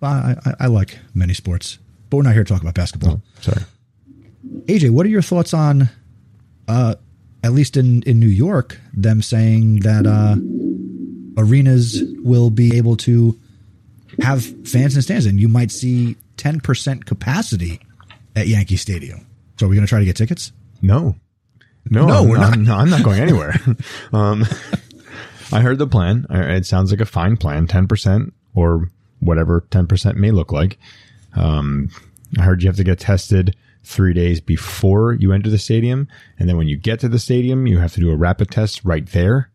I, 0.01 0.35
I, 0.45 0.53
I 0.61 0.67
like 0.67 0.97
many 1.13 1.33
sports, 1.33 1.77
but 2.09 2.17
we're 2.17 2.23
not 2.23 2.33
here 2.33 2.43
to 2.43 2.51
talk 2.53 2.61
about 2.61 2.75
basketball. 2.75 3.21
Oh, 3.21 3.41
sorry. 3.41 3.63
AJ, 4.65 4.91
what 4.91 5.05
are 5.05 5.09
your 5.09 5.21
thoughts 5.21 5.53
on, 5.53 5.89
uh, 6.67 6.95
at 7.43 7.51
least 7.53 7.75
in, 7.77 8.01
in 8.03 8.19
New 8.19 8.27
York, 8.27 8.79
them 8.93 9.21
saying 9.21 9.81
that 9.81 10.05
uh, 10.05 10.35
arenas 11.37 12.01
will 12.23 12.49
be 12.49 12.77
able 12.77 12.95
to 12.97 13.37
have 14.21 14.43
fans 14.67 14.95
in 14.95 15.01
stands, 15.01 15.25
and 15.25 15.39
you 15.39 15.47
might 15.47 15.71
see 15.71 16.15
ten 16.37 16.59
percent 16.59 17.05
capacity 17.05 17.79
at 18.35 18.47
Yankee 18.47 18.77
Stadium. 18.77 19.25
So, 19.57 19.65
are 19.65 19.69
we 19.69 19.75
going 19.75 19.85
to 19.85 19.89
try 19.89 19.99
to 19.99 20.05
get 20.05 20.15
tickets? 20.15 20.51
No. 20.81 21.15
No, 21.89 22.05
No, 22.07 22.17
I'm 22.19 22.29
we're 22.29 22.37
not. 22.37 22.49
not. 22.51 22.59
No, 22.59 22.75
I'm 22.75 22.89
not 22.89 23.03
going 23.03 23.19
anywhere. 23.19 23.55
um, 24.13 24.45
I 25.51 25.61
heard 25.61 25.79
the 25.79 25.87
plan. 25.87 26.25
It 26.29 26.65
sounds 26.65 26.91
like 26.91 27.01
a 27.01 27.05
fine 27.05 27.35
plan, 27.37 27.67
10% 27.67 28.31
or 28.53 28.89
whatever 29.19 29.61
10% 29.71 30.15
may 30.15 30.31
look 30.31 30.51
like. 30.51 30.77
Um, 31.35 31.89
I 32.37 32.43
heard 32.43 32.61
you 32.61 32.69
have 32.69 32.75
to 32.77 32.83
get 32.83 32.99
tested 32.99 33.55
three 33.83 34.13
days 34.13 34.39
before 34.39 35.13
you 35.13 35.31
enter 35.33 35.49
the 35.49 35.57
stadium. 35.57 36.07
And 36.37 36.47
then 36.47 36.57
when 36.57 36.67
you 36.67 36.77
get 36.77 36.99
to 36.99 37.09
the 37.09 37.17
stadium, 37.19 37.65
you 37.65 37.79
have 37.79 37.93
to 37.93 37.99
do 37.99 38.11
a 38.11 38.15
rapid 38.15 38.51
test 38.51 38.85
right 38.85 39.07
there. 39.07 39.49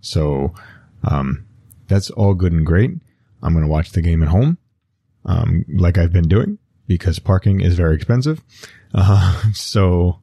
So, 0.00 0.54
um, 1.02 1.44
that's 1.88 2.10
all 2.10 2.34
good 2.34 2.52
and 2.52 2.64
great. 2.64 2.92
I'm 3.42 3.52
going 3.52 3.64
to 3.64 3.70
watch 3.70 3.90
the 3.92 4.00
game 4.02 4.22
at 4.22 4.28
home, 4.28 4.58
um, 5.26 5.64
like 5.68 5.98
I've 5.98 6.12
been 6.12 6.28
doing 6.28 6.58
because 6.86 7.18
parking 7.18 7.60
is 7.60 7.74
very 7.74 7.94
expensive. 7.96 8.42
Uh, 8.94 9.42
so 9.54 10.20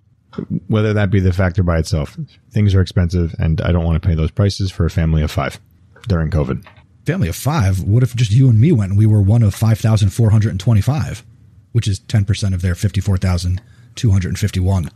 whether 0.68 0.94
that 0.94 1.10
be 1.12 1.20
the 1.20 1.34
factor 1.34 1.64
by 1.64 1.78
itself, 1.78 2.18
things 2.52 2.74
are 2.74 2.82
expensive 2.82 3.36
and 3.40 3.60
I 3.62 3.72
don't 3.72 3.84
want 3.84 4.02
to 4.02 4.08
pay 4.08 4.16
those 4.16 4.32
prices 4.32 4.72
for 4.72 4.86
a 4.86 4.90
family 4.90 5.22
of 5.22 5.32
five 5.32 5.60
during 6.08 6.30
COVID. 6.32 6.66
Family 7.06 7.28
of 7.28 7.36
five. 7.36 7.82
What 7.84 8.04
if 8.04 8.16
just 8.16 8.32
you 8.32 8.50
and 8.50 8.60
me 8.60 8.72
went 8.72 8.92
and 8.92 8.98
we 8.98 9.06
were 9.06 9.22
one 9.22 9.44
of 9.44 9.54
five 9.56 9.80
thousand 9.80 10.12
four 10.12 10.30
hundred 10.30 10.52
and 10.52 10.60
twenty-five, 10.60 11.24
which 11.72 11.88
is 11.88 11.98
ten 12.00 12.26
percent 12.26 12.54
of 12.54 12.62
their 12.62 12.76
fifty-four 12.76 13.18
thousand 13.18 13.60
two 13.96 14.12
hundred 14.12 14.30
and 14.30 14.40
fifty-one? 14.40 14.92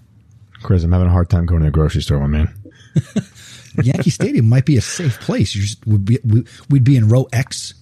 Chris, 0.62 0.84
I'm 0.84 0.92
having 0.92 1.08
a 1.08 1.12
hard 1.12 1.30
time 1.32 1.48
going 1.48 1.62
to 1.62 1.66
the 1.66 1.72
grocery 1.72 2.02
store, 2.02 2.20
my 2.20 2.28
man. 2.28 2.54
Yankee 3.84 4.10
Stadium 4.12 4.48
might 4.48 4.66
be 4.66 4.78
a 4.78 4.82
safe 4.82 5.20
place. 5.20 5.56
You 5.56 5.64
just 5.64 5.86
would 5.88 6.06
be 6.06 6.20
we- 6.24 6.46
we'd 6.70 6.84
be 6.84 6.96
in 6.96 7.10
row 7.10 7.28
X, 7.34 7.74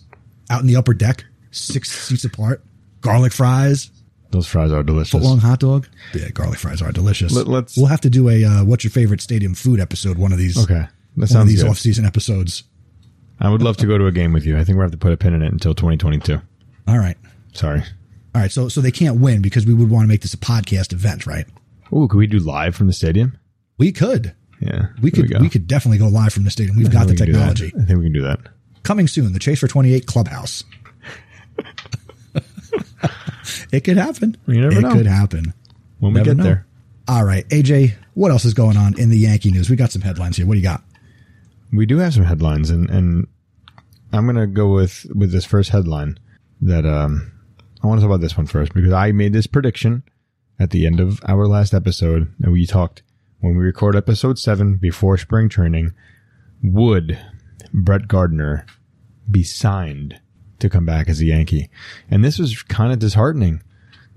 out 0.49 0.61
in 0.61 0.67
the 0.67 0.75
upper 0.77 0.93
deck, 0.93 1.25
six 1.51 1.91
seats 1.91 2.23
apart. 2.25 2.63
Garlic 3.03 3.33
fries, 3.33 3.91
Those 4.31 4.47
fries 4.47 4.71
are 4.71 4.81
delicious. 4.81 5.11
foot 5.11 5.21
long 5.21 5.37
hot 5.39 5.59
dog. 5.59 5.87
Yeah, 6.15 6.29
garlic 6.29 6.57
fries 6.57 6.81
are 6.81 6.91
delicious. 6.91 7.31
Let- 7.33 7.47
let's- 7.47 7.77
we'll 7.77 7.85
have 7.87 8.01
to 8.01 8.09
do 8.09 8.29
a 8.29 8.43
uh, 8.43 8.63
what's 8.63 8.83
your 8.83 8.91
favorite 8.91 9.21
stadium 9.21 9.53
food 9.53 9.79
episode. 9.79 10.17
One 10.17 10.31
of 10.31 10.37
these. 10.39 10.57
Okay. 10.57 10.73
That 10.73 10.89
One 11.15 11.23
of 11.23 11.29
sounds 11.29 11.49
these 11.49 11.61
good. 11.61 11.69
off-season 11.69 12.05
episodes. 12.05 12.63
I 13.39 13.49
would 13.49 13.61
love 13.61 13.77
to 13.77 13.85
go 13.85 13.97
to 13.99 14.07
a 14.07 14.11
game 14.11 14.33
with 14.33 14.45
you. 14.45 14.57
I 14.57 14.63
think 14.63 14.77
we 14.77 14.79
are 14.81 14.85
have 14.85 14.91
to 14.91 14.97
put 14.97 15.11
a 15.11 15.17
pin 15.17 15.33
in 15.33 15.43
it 15.43 15.51
until 15.51 15.75
2022. 15.75 16.41
All 16.87 16.97
right, 16.97 17.17
Sorry. 17.53 17.83
all 18.33 18.41
right. 18.41 18.51
So 18.51 18.67
so 18.69 18.81
they 18.81 18.91
can't 18.91 19.19
win 19.19 19.41
because 19.41 19.65
we 19.65 19.73
would 19.73 19.89
want 19.91 20.05
to 20.05 20.07
make 20.07 20.21
this 20.21 20.33
a 20.33 20.37
podcast 20.37 20.91
event, 20.93 21.27
right? 21.27 21.45
Ooh, 21.93 22.07
could 22.07 22.17
we 22.17 22.25
do 22.25 22.39
live 22.39 22.75
from 22.75 22.87
the 22.87 22.93
stadium? 22.93 23.37
We 23.77 23.91
could. 23.91 24.33
Yeah. 24.59 24.87
We 25.01 25.11
could 25.11 25.29
go. 25.29 25.39
we, 25.39 25.49
could 25.49 25.67
definitely 25.67 25.97
go 25.97 26.07
live 26.07 26.31
from 26.33 26.43
the 26.45 26.49
stadium. 26.51 26.77
We've 26.77 26.87
I 26.89 26.91
got 26.91 27.07
the 27.07 27.13
we 27.13 27.17
can 27.17 27.25
technology. 27.27 27.73
I 27.79 27.83
think 27.85 27.99
we 27.99 28.05
can 28.05 28.13
do 28.13 28.21
that. 28.21 28.39
Coming 28.83 29.07
soon, 29.07 29.33
the 29.33 29.39
Chase 29.39 29.59
for 29.59 29.67
28 29.67 30.05
Clubhouse. 30.07 30.63
it 33.71 33.83
could 33.83 33.97
happen. 33.97 34.37
You 34.47 34.61
never 34.61 34.77
it 34.77 34.81
know. 34.81 34.93
could 34.93 35.05
happen. 35.07 35.53
When 35.99 36.13
we 36.13 36.19
Never 36.19 36.31
get 36.31 36.37
know. 36.37 36.43
there. 36.43 36.65
All 37.07 37.23
right, 37.23 37.47
AJ, 37.49 37.93
what 38.13 38.31
else 38.31 38.45
is 38.45 38.53
going 38.53 38.77
on 38.77 38.97
in 38.99 39.09
the 39.09 39.17
Yankee 39.17 39.51
news? 39.51 39.69
We 39.69 39.75
got 39.75 39.91
some 39.91 40.01
headlines 40.01 40.37
here. 40.37 40.45
What 40.45 40.53
do 40.53 40.59
you 40.59 40.63
got? 40.63 40.83
We 41.71 41.85
do 41.85 41.97
have 41.97 42.13
some 42.13 42.23
headlines, 42.23 42.69
and, 42.69 42.89
and 42.89 43.27
I'm 44.11 44.25
going 44.25 44.35
to 44.37 44.47
go 44.47 44.69
with, 44.73 45.05
with 45.15 45.31
this 45.31 45.45
first 45.45 45.69
headline 45.69 46.17
that 46.61 46.85
um, 46.85 47.31
I 47.83 47.87
want 47.87 47.99
to 47.99 48.03
talk 48.05 48.09
about 48.13 48.21
this 48.21 48.37
one 48.37 48.45
first 48.47 48.73
because 48.73 48.93
I 48.93 49.11
made 49.11 49.33
this 49.33 49.47
prediction 49.47 50.03
at 50.59 50.69
the 50.69 50.85
end 50.85 50.99
of 50.99 51.19
our 51.27 51.47
last 51.47 51.73
episode 51.73 52.31
and 52.41 52.53
we 52.53 52.65
talked 52.65 53.01
when 53.39 53.57
we 53.57 53.63
record 53.63 53.95
episode 53.95 54.39
seven 54.39 54.75
before 54.77 55.17
spring 55.17 55.49
training. 55.49 55.91
Would 56.63 57.19
Brett 57.73 58.07
Gardner 58.07 58.65
be 59.29 59.43
signed 59.43 60.21
to 60.63 60.69
come 60.69 60.85
back 60.85 61.07
as 61.07 61.21
a 61.21 61.25
Yankee? 61.25 61.69
And 62.09 62.23
this 62.23 62.39
was 62.39 62.63
kind 62.63 62.91
of 62.91 62.99
disheartening. 62.99 63.61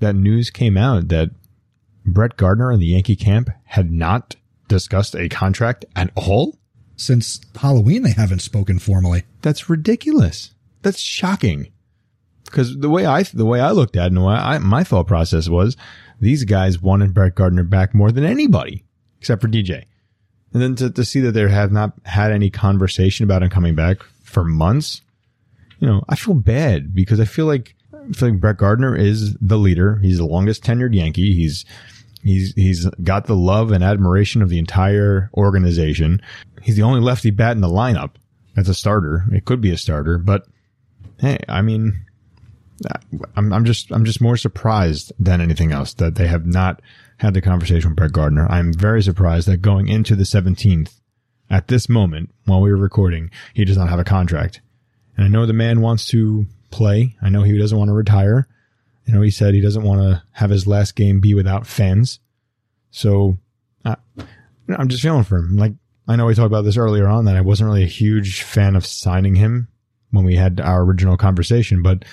That 0.00 0.14
news 0.14 0.50
came 0.50 0.76
out 0.76 1.08
that 1.08 1.30
Brett 2.04 2.36
Gardner 2.36 2.70
and 2.70 2.80
the 2.80 2.86
Yankee 2.86 3.16
camp 3.16 3.50
had 3.64 3.90
not 3.90 4.36
discussed 4.68 5.14
a 5.14 5.28
contract 5.28 5.84
at 5.94 6.10
all. 6.14 6.56
Since 6.96 7.40
Halloween, 7.54 8.02
they 8.02 8.12
haven't 8.12 8.40
spoken 8.40 8.78
formally. 8.78 9.24
That's 9.42 9.68
ridiculous. 9.68 10.52
That's 10.82 11.00
shocking. 11.00 11.68
Because 12.44 12.78
the 12.78 12.88
way 12.88 13.04
I 13.04 13.24
the 13.24 13.44
way 13.44 13.60
I 13.60 13.72
looked 13.72 13.96
at 13.96 14.06
it 14.06 14.16
and 14.16 14.20
I, 14.20 14.58
my 14.58 14.84
thought 14.84 15.06
process 15.06 15.48
was, 15.48 15.76
these 16.20 16.44
guys 16.44 16.80
wanted 16.80 17.12
Brett 17.12 17.34
Gardner 17.34 17.64
back 17.64 17.94
more 17.94 18.12
than 18.12 18.24
anybody, 18.24 18.84
except 19.18 19.42
for 19.42 19.48
DJ. 19.48 19.84
And 20.52 20.62
then 20.62 20.74
to, 20.76 20.90
to 20.90 21.04
see 21.04 21.20
that 21.20 21.32
they 21.32 21.48
have 21.48 21.72
not 21.72 21.92
had 22.04 22.32
any 22.32 22.50
conversation 22.50 23.24
about 23.24 23.42
him 23.42 23.50
coming 23.50 23.74
back 23.74 24.02
for 24.22 24.44
months, 24.44 25.02
you 25.78 25.86
know, 25.86 26.02
I 26.08 26.16
feel 26.16 26.34
bad 26.34 26.94
because 26.94 27.20
I 27.20 27.24
feel 27.24 27.46
like 27.46 27.74
I 27.92 28.12
feel 28.12 28.30
like 28.30 28.40
Brett 28.40 28.56
Gardner 28.58 28.96
is 28.96 29.34
the 29.40 29.58
leader. 29.58 29.98
He's 29.98 30.18
the 30.18 30.26
longest 30.26 30.64
tenured 30.64 30.94
Yankee. 30.94 31.32
He's 31.32 31.64
he's 32.22 32.52
he's 32.54 32.86
got 33.02 33.26
the 33.26 33.36
love 33.36 33.72
and 33.72 33.84
admiration 33.84 34.42
of 34.42 34.48
the 34.48 34.58
entire 34.58 35.30
organization. 35.34 36.20
He's 36.62 36.76
the 36.76 36.82
only 36.82 37.00
lefty 37.00 37.30
bat 37.30 37.52
in 37.52 37.60
the 37.60 37.68
lineup 37.68 38.12
as 38.56 38.68
a 38.68 38.74
starter. 38.74 39.24
It 39.32 39.44
could 39.44 39.60
be 39.60 39.70
a 39.70 39.78
starter, 39.78 40.18
but 40.18 40.46
hey, 41.18 41.38
I 41.48 41.62
mean, 41.62 42.06
I'm, 43.36 43.52
I'm 43.52 43.64
just 43.64 43.92
I'm 43.92 44.04
just 44.04 44.20
more 44.20 44.36
surprised 44.36 45.12
than 45.18 45.40
anything 45.40 45.72
else 45.72 45.94
that 45.94 46.14
they 46.16 46.26
have 46.26 46.46
not 46.46 46.80
had 47.18 47.34
the 47.34 47.40
conversation 47.40 47.90
with 47.90 47.96
Brett 47.96 48.12
Gardner. 48.12 48.46
I'm 48.50 48.72
very 48.72 49.02
surprised 49.02 49.48
that 49.48 49.58
going 49.58 49.88
into 49.88 50.14
the 50.14 50.24
17th, 50.24 51.00
at 51.48 51.68
this 51.68 51.88
moment 51.88 52.30
while 52.44 52.60
we 52.60 52.70
were 52.70 52.76
recording, 52.76 53.30
he 53.54 53.64
does 53.64 53.76
not 53.76 53.88
have 53.88 53.98
a 53.98 54.04
contract. 54.04 54.60
And 55.16 55.24
I 55.24 55.28
know 55.28 55.46
the 55.46 55.52
man 55.52 55.80
wants 55.80 56.06
to 56.06 56.46
play. 56.70 57.16
I 57.22 57.28
know 57.28 57.42
he 57.42 57.58
doesn't 57.58 57.78
want 57.78 57.88
to 57.88 57.94
retire. 57.94 58.48
You 59.06 59.14
know, 59.14 59.22
he 59.22 59.30
said 59.30 59.54
he 59.54 59.60
doesn't 59.60 59.84
want 59.84 60.00
to 60.00 60.22
have 60.32 60.50
his 60.50 60.66
last 60.66 60.96
game 60.96 61.20
be 61.20 61.34
without 61.34 61.66
fans. 61.66 62.18
So 62.90 63.38
I, 63.84 63.96
I'm 64.68 64.88
just 64.88 65.02
feeling 65.02 65.24
for 65.24 65.38
him. 65.38 65.56
Like 65.56 65.72
I 66.08 66.16
know 66.16 66.26
we 66.26 66.34
talked 66.34 66.46
about 66.46 66.64
this 66.64 66.76
earlier 66.76 67.06
on 67.06 67.24
that 67.24 67.36
I 67.36 67.40
wasn't 67.40 67.68
really 67.68 67.84
a 67.84 67.86
huge 67.86 68.42
fan 68.42 68.76
of 68.76 68.84
signing 68.84 69.36
him 69.36 69.68
when 70.10 70.24
we 70.24 70.36
had 70.36 70.60
our 70.60 70.82
original 70.82 71.16
conversation, 71.16 71.82
but 71.82 72.04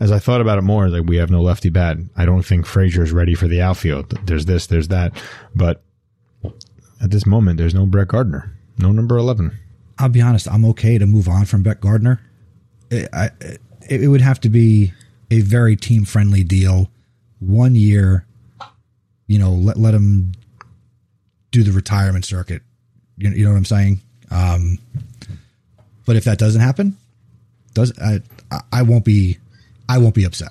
as 0.00 0.10
I 0.10 0.18
thought 0.18 0.40
about 0.40 0.58
it 0.58 0.62
more, 0.62 0.88
like 0.88 1.04
we 1.04 1.16
have 1.16 1.30
no 1.30 1.42
lefty 1.42 1.68
bat. 1.68 1.96
I 2.16 2.24
don't 2.24 2.42
think 2.42 2.66
Frazier's 2.66 3.12
ready 3.12 3.34
for 3.34 3.46
the 3.46 3.60
outfield. 3.60 4.10
There's 4.26 4.46
this, 4.46 4.66
there's 4.66 4.88
that, 4.88 5.12
but 5.54 5.82
at 7.00 7.10
this 7.10 7.26
moment, 7.26 7.58
there's 7.58 7.74
no 7.74 7.86
Brett 7.86 8.08
Gardner, 8.08 8.56
no 8.78 8.90
number 8.90 9.16
eleven. 9.16 9.58
I'll 9.98 10.08
be 10.08 10.22
honest. 10.22 10.48
I'm 10.48 10.64
okay 10.66 10.98
to 10.98 11.06
move 11.06 11.28
on 11.28 11.44
from 11.44 11.62
Brett 11.62 11.80
Gardner. 11.80 12.20
It, 12.92 13.08
I, 13.12 13.30
it, 13.88 14.08
would 14.08 14.20
have 14.20 14.38
to 14.40 14.50
be 14.50 14.92
a 15.30 15.40
very 15.40 15.76
team 15.76 16.04
friendly 16.04 16.44
deal. 16.44 16.90
One 17.40 17.74
year, 17.74 18.26
you 19.26 19.38
know, 19.38 19.52
let 19.52 19.78
let 19.78 19.94
him 19.94 20.32
do 21.50 21.62
the 21.62 21.72
retirement 21.72 22.26
circuit. 22.26 22.62
You, 23.16 23.30
you 23.30 23.44
know 23.44 23.52
what 23.52 23.56
I'm 23.56 23.64
saying? 23.64 24.00
Um, 24.30 24.78
but 26.04 26.16
if 26.16 26.24
that 26.24 26.38
doesn't 26.38 26.60
happen, 26.60 26.98
does 27.72 27.98
I, 27.98 28.20
I, 28.50 28.60
I 28.72 28.82
won't 28.82 29.06
be 29.06 29.38
I 29.88 29.96
won't 29.96 30.14
be 30.14 30.24
upset. 30.24 30.50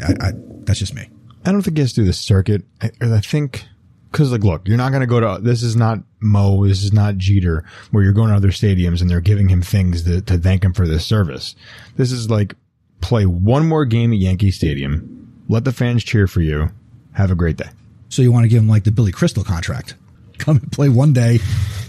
I, 0.00 0.14
I, 0.20 0.32
that's 0.64 0.78
just 0.78 0.94
me. 0.94 1.08
I 1.46 1.52
don't 1.52 1.62
think 1.62 1.78
he 1.78 1.80
has 1.80 1.94
to 1.94 2.02
do 2.02 2.06
the 2.06 2.12
circuit. 2.12 2.62
I, 2.82 2.90
I 3.00 3.20
think 3.20 3.64
because 4.12 4.32
like, 4.32 4.44
look, 4.44 4.68
you're 4.68 4.76
not 4.76 4.90
going 4.90 5.00
to 5.00 5.06
go 5.06 5.20
to 5.20 5.42
this 5.42 5.62
is 5.62 5.76
not 5.76 6.00
Mo, 6.24 6.66
this 6.66 6.82
is 6.82 6.92
not 6.92 7.16
Jeter, 7.18 7.64
where 7.90 8.02
you're 8.02 8.12
going 8.12 8.30
to 8.30 8.36
other 8.36 8.48
stadiums 8.48 9.00
and 9.00 9.10
they're 9.10 9.20
giving 9.20 9.48
him 9.48 9.62
things 9.62 10.02
to, 10.04 10.20
to 10.22 10.38
thank 10.38 10.64
him 10.64 10.72
for 10.72 10.86
this 10.86 11.06
service. 11.06 11.54
This 11.96 12.10
is 12.10 12.30
like 12.30 12.54
play 13.00 13.26
one 13.26 13.68
more 13.68 13.84
game 13.84 14.12
at 14.12 14.18
Yankee 14.18 14.50
Stadium, 14.50 15.44
let 15.48 15.64
the 15.64 15.72
fans 15.72 16.02
cheer 16.02 16.26
for 16.26 16.40
you, 16.40 16.70
have 17.12 17.30
a 17.30 17.34
great 17.34 17.56
day. 17.56 17.68
So 18.08 18.22
you 18.22 18.32
want 18.32 18.44
to 18.44 18.48
give 18.48 18.62
him 18.62 18.68
like 18.68 18.84
the 18.84 18.92
Billy 18.92 19.12
Crystal 19.12 19.44
contract? 19.44 19.94
Come 20.38 20.56
and 20.56 20.72
play 20.72 20.88
one 20.88 21.12
day, 21.12 21.38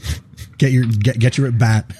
get 0.57 0.71
your 0.71 0.85
get 0.85 1.17
get 1.17 1.37
your 1.37 1.47
at 1.47 1.57
bat. 1.57 1.91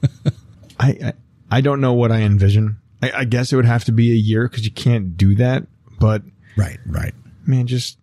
I, 0.80 0.88
I 0.88 1.12
I 1.50 1.60
don't 1.60 1.80
know 1.80 1.92
what 1.92 2.12
I 2.12 2.20
envision. 2.20 2.76
I, 3.02 3.12
I 3.12 3.24
guess 3.24 3.52
it 3.52 3.56
would 3.56 3.64
have 3.64 3.84
to 3.84 3.92
be 3.92 4.12
a 4.12 4.16
year 4.16 4.48
because 4.48 4.64
you 4.64 4.70
can't 4.70 5.16
do 5.16 5.34
that. 5.36 5.66
But 5.98 6.22
right, 6.56 6.78
right. 6.86 7.14
man, 7.46 7.66
just 7.66 7.98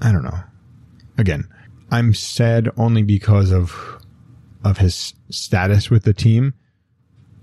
I 0.00 0.12
don't 0.12 0.24
know. 0.24 0.38
Again, 1.18 1.48
I'm 1.90 2.14
sad 2.14 2.70
only 2.76 3.02
because 3.02 3.52
of 3.52 3.98
of 4.64 4.78
his 4.78 5.14
status 5.30 5.90
with 5.90 6.04
the 6.04 6.12
team. 6.12 6.54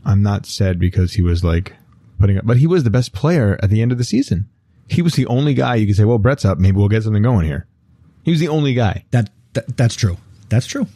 I'm 0.05 0.21
not 0.21 0.45
sad 0.45 0.79
because 0.79 1.13
he 1.13 1.21
was 1.21 1.43
like 1.43 1.73
putting 2.19 2.37
up, 2.37 2.45
but 2.45 2.57
he 2.57 2.67
was 2.67 2.83
the 2.83 2.89
best 2.89 3.11
player 3.13 3.59
at 3.61 3.69
the 3.69 3.81
end 3.81 3.91
of 3.91 3.97
the 3.97 4.03
season. 4.03 4.47
He 4.87 5.01
was 5.01 5.15
the 5.15 5.25
only 5.25 5.53
guy 5.53 5.75
you 5.75 5.87
could 5.87 5.95
say, 5.95 6.05
"Well, 6.05 6.17
Brett's 6.17 6.45
up, 6.45 6.59
maybe 6.59 6.77
we'll 6.77 6.87
get 6.87 7.03
something 7.03 7.23
going 7.23 7.45
here." 7.45 7.67
He 8.23 8.31
was 8.31 8.39
the 8.39 8.47
only 8.47 8.73
guy. 8.73 9.05
That, 9.11 9.29
that 9.53 9.75
that's 9.77 9.95
true. 9.95 10.17
That's 10.49 10.65
true. 10.65 10.87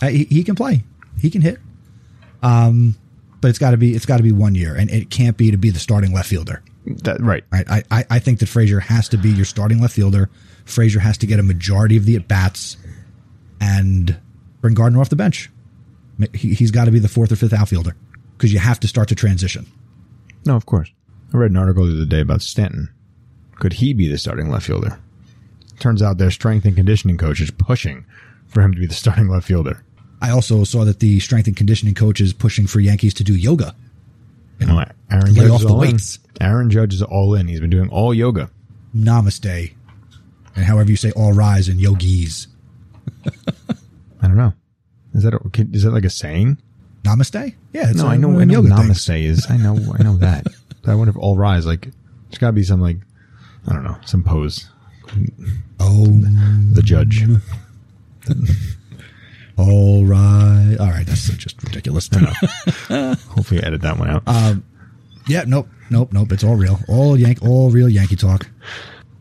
Uh, 0.00 0.08
he, 0.08 0.24
he 0.24 0.44
can 0.44 0.54
play. 0.54 0.82
He 1.20 1.30
can 1.30 1.42
hit. 1.42 1.58
Um, 2.42 2.96
but 3.40 3.48
it's 3.48 3.58
got 3.58 3.72
to 3.72 3.76
be 3.76 3.94
it's 3.94 4.06
got 4.06 4.18
to 4.18 4.22
be 4.22 4.32
one 4.32 4.54
year, 4.54 4.74
and 4.74 4.90
it 4.90 5.10
can't 5.10 5.36
be 5.36 5.50
to 5.50 5.56
be 5.56 5.70
the 5.70 5.78
starting 5.78 6.12
left 6.12 6.28
fielder. 6.28 6.62
That 6.86 7.20
right. 7.20 7.44
Right. 7.50 7.66
I, 7.68 7.82
I, 7.90 8.04
I 8.10 8.18
think 8.18 8.38
that 8.38 8.48
Frazier 8.48 8.80
has 8.80 9.08
to 9.10 9.16
be 9.16 9.30
your 9.30 9.44
starting 9.44 9.80
left 9.80 9.94
fielder. 9.94 10.30
Frazier 10.64 11.00
has 11.00 11.18
to 11.18 11.26
get 11.26 11.38
a 11.38 11.42
majority 11.42 11.96
of 11.96 12.04
the 12.04 12.16
at 12.16 12.28
bats, 12.28 12.76
and 13.60 14.18
bring 14.60 14.74
Gardner 14.74 15.00
off 15.00 15.08
the 15.08 15.16
bench. 15.16 15.50
He, 16.34 16.54
he's 16.54 16.70
got 16.70 16.86
to 16.86 16.90
be 16.90 16.98
the 16.98 17.08
fourth 17.08 17.30
or 17.30 17.36
fifth 17.36 17.52
outfielder 17.52 17.94
because 18.36 18.52
you 18.52 18.58
have 18.58 18.80
to 18.80 18.88
start 18.88 19.08
to 19.08 19.14
transition. 19.14 19.66
No, 20.44 20.56
of 20.56 20.66
course. 20.66 20.90
I 21.32 21.36
read 21.36 21.50
an 21.50 21.56
article 21.56 21.86
the 21.86 21.94
other 21.94 22.04
day 22.06 22.20
about 22.20 22.42
Stanton. 22.42 22.88
Could 23.56 23.74
he 23.74 23.92
be 23.92 24.08
the 24.08 24.18
starting 24.18 24.48
left 24.48 24.66
fielder? 24.66 24.98
Turns 25.78 26.02
out 26.02 26.18
their 26.18 26.30
strength 26.30 26.64
and 26.64 26.76
conditioning 26.76 27.18
coach 27.18 27.40
is 27.40 27.50
pushing 27.50 28.06
for 28.46 28.62
him 28.62 28.72
to 28.72 28.80
be 28.80 28.86
the 28.86 28.94
starting 29.04 29.28
left 29.28 29.46
fielder. 29.46 29.82
I 30.20 30.30
also 30.30 30.64
saw 30.64 30.84
that 30.84 31.00
the 31.00 31.20
strength 31.20 31.46
and 31.46 31.56
conditioning 31.56 31.94
coach 31.94 32.20
is 32.20 32.32
pushing 32.32 32.66
for 32.66 32.80
Yankees 32.80 33.14
to 33.14 33.24
do 33.24 33.34
yoga. 33.36 33.74
You 34.58 34.66
know, 34.66 34.82
Aaron 35.10 35.34
Lay 35.34 35.40
Judge 35.42 35.50
off 35.50 35.60
is 35.60 35.66
the 35.66 35.72
all 35.72 35.82
in. 35.82 35.98
Aaron 36.40 36.70
Judge 36.70 36.94
is 36.94 37.02
all 37.02 37.34
in. 37.34 37.48
He's 37.48 37.60
been 37.60 37.70
doing 37.70 37.90
all 37.90 38.14
yoga. 38.14 38.50
Namaste. 38.94 39.74
And 40.54 40.64
however 40.64 40.90
you 40.90 40.96
say 40.96 41.10
all 41.12 41.34
rise 41.34 41.68
in 41.68 41.78
yogis. 41.78 42.46
I 44.22 44.28
don't 44.28 44.36
know. 44.36 44.52
Is 45.14 45.22
that 45.22 45.34
a, 45.34 45.40
is 45.72 45.82
that 45.84 45.90
like 45.92 46.04
a 46.04 46.10
saying? 46.10 46.58
Namaste? 47.02 47.54
Yeah, 47.72 47.90
it's 47.90 47.98
no, 47.98 48.06
a- 48.06 48.10
I 48.10 48.16
know. 48.16 48.38
I 48.40 48.44
know. 48.44 48.62
Namaste 48.62 49.06
things. 49.06 49.38
is. 49.38 49.46
I 49.50 49.56
know. 49.56 49.76
I 49.98 50.02
know 50.02 50.16
that. 50.18 50.44
but 50.82 50.90
I 50.90 50.94
wonder 50.94 51.10
if 51.10 51.16
all 51.16 51.36
rise 51.36 51.64
like 51.66 51.82
there's 51.82 52.38
got 52.38 52.48
to 52.48 52.52
be 52.52 52.62
some 52.64 52.80
like 52.80 52.98
I 53.68 53.72
don't 53.72 53.84
know 53.84 53.96
some 54.04 54.22
pose. 54.24 54.68
Oh, 55.78 56.06
The 56.06 56.82
judge. 56.84 57.22
all 59.58 60.04
right. 60.04 60.76
All 60.80 60.88
right. 60.88 61.06
That's 61.06 61.28
just 61.36 61.62
ridiculous. 61.62 62.08
Hopefully, 62.12 63.62
edit 63.62 63.82
that 63.82 63.98
one 63.98 64.10
out. 64.10 64.56
Yeah, 65.28 65.44
nope, 65.46 65.68
nope, 65.90 66.12
nope. 66.12 66.30
It's 66.32 66.44
all 66.44 66.54
real. 66.56 66.78
All 66.88 67.16
Yank, 67.18 67.42
all 67.42 67.70
real 67.70 67.88
Yankee 67.88 68.14
talk. 68.16 68.48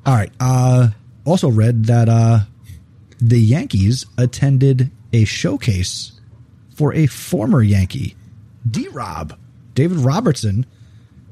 All 0.05 0.13
right. 0.13 0.31
Uh, 0.39 0.89
also 1.25 1.50
read 1.50 1.85
that 1.85 2.09
uh, 2.09 2.39
the 3.19 3.39
Yankees 3.39 4.05
attended 4.17 4.91
a 5.13 5.25
showcase 5.25 6.19
for 6.75 6.93
a 6.93 7.07
former 7.07 7.62
Yankee, 7.62 8.15
D. 8.69 8.88
Rob, 8.89 9.38
David 9.74 9.98
Robertson, 9.98 10.65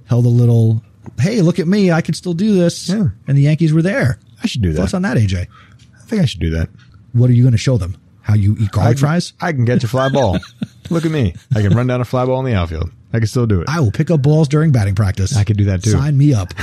held 0.05 0.25
a 0.25 0.29
little. 0.29 0.81
Hey, 1.19 1.41
look 1.41 1.59
at 1.59 1.67
me! 1.67 1.91
I 1.91 2.01
can 2.01 2.13
still 2.13 2.33
do 2.33 2.55
this. 2.55 2.89
Yeah. 2.89 3.09
And 3.27 3.37
the 3.37 3.41
Yankees 3.41 3.73
were 3.73 3.81
there. 3.81 4.19
I 4.41 4.47
should 4.47 4.61
do 4.61 4.71
that. 4.73 4.79
Thoughts 4.79 4.93
on 4.93 5.01
that, 5.03 5.17
AJ? 5.17 5.47
I 5.47 6.01
think 6.05 6.21
I 6.21 6.25
should 6.25 6.39
do 6.39 6.51
that. 6.51 6.69
What 7.13 7.29
are 7.29 7.33
you 7.33 7.43
going 7.43 7.53
to 7.53 7.57
show 7.57 7.77
them? 7.77 7.97
How 8.21 8.35
you 8.35 8.55
eat 8.59 8.71
garlic 8.71 8.97
I, 8.97 8.99
fries? 8.99 9.33
I 9.41 9.51
can 9.51 9.65
catch 9.65 9.83
a 9.83 9.87
fly 9.87 10.09
ball. 10.09 10.37
Look 10.89 11.05
at 11.05 11.11
me. 11.11 11.35
I 11.53 11.61
can 11.61 11.75
run 11.75 11.87
down 11.87 12.01
a 12.01 12.05
fly 12.05 12.25
ball 12.25 12.39
in 12.39 12.45
the 12.45 12.57
outfield. 12.57 12.89
I 13.11 13.19
can 13.19 13.27
still 13.27 13.45
do 13.45 13.61
it. 13.61 13.69
I 13.69 13.79
will 13.79 13.91
pick 13.91 14.09
up 14.09 14.21
balls 14.21 14.47
during 14.47 14.71
batting 14.71 14.95
practice. 14.95 15.35
I 15.35 15.43
could 15.43 15.57
do 15.57 15.65
that 15.65 15.83
too. 15.83 15.91
Sign 15.91 16.17
me 16.17 16.33
up. 16.33 16.53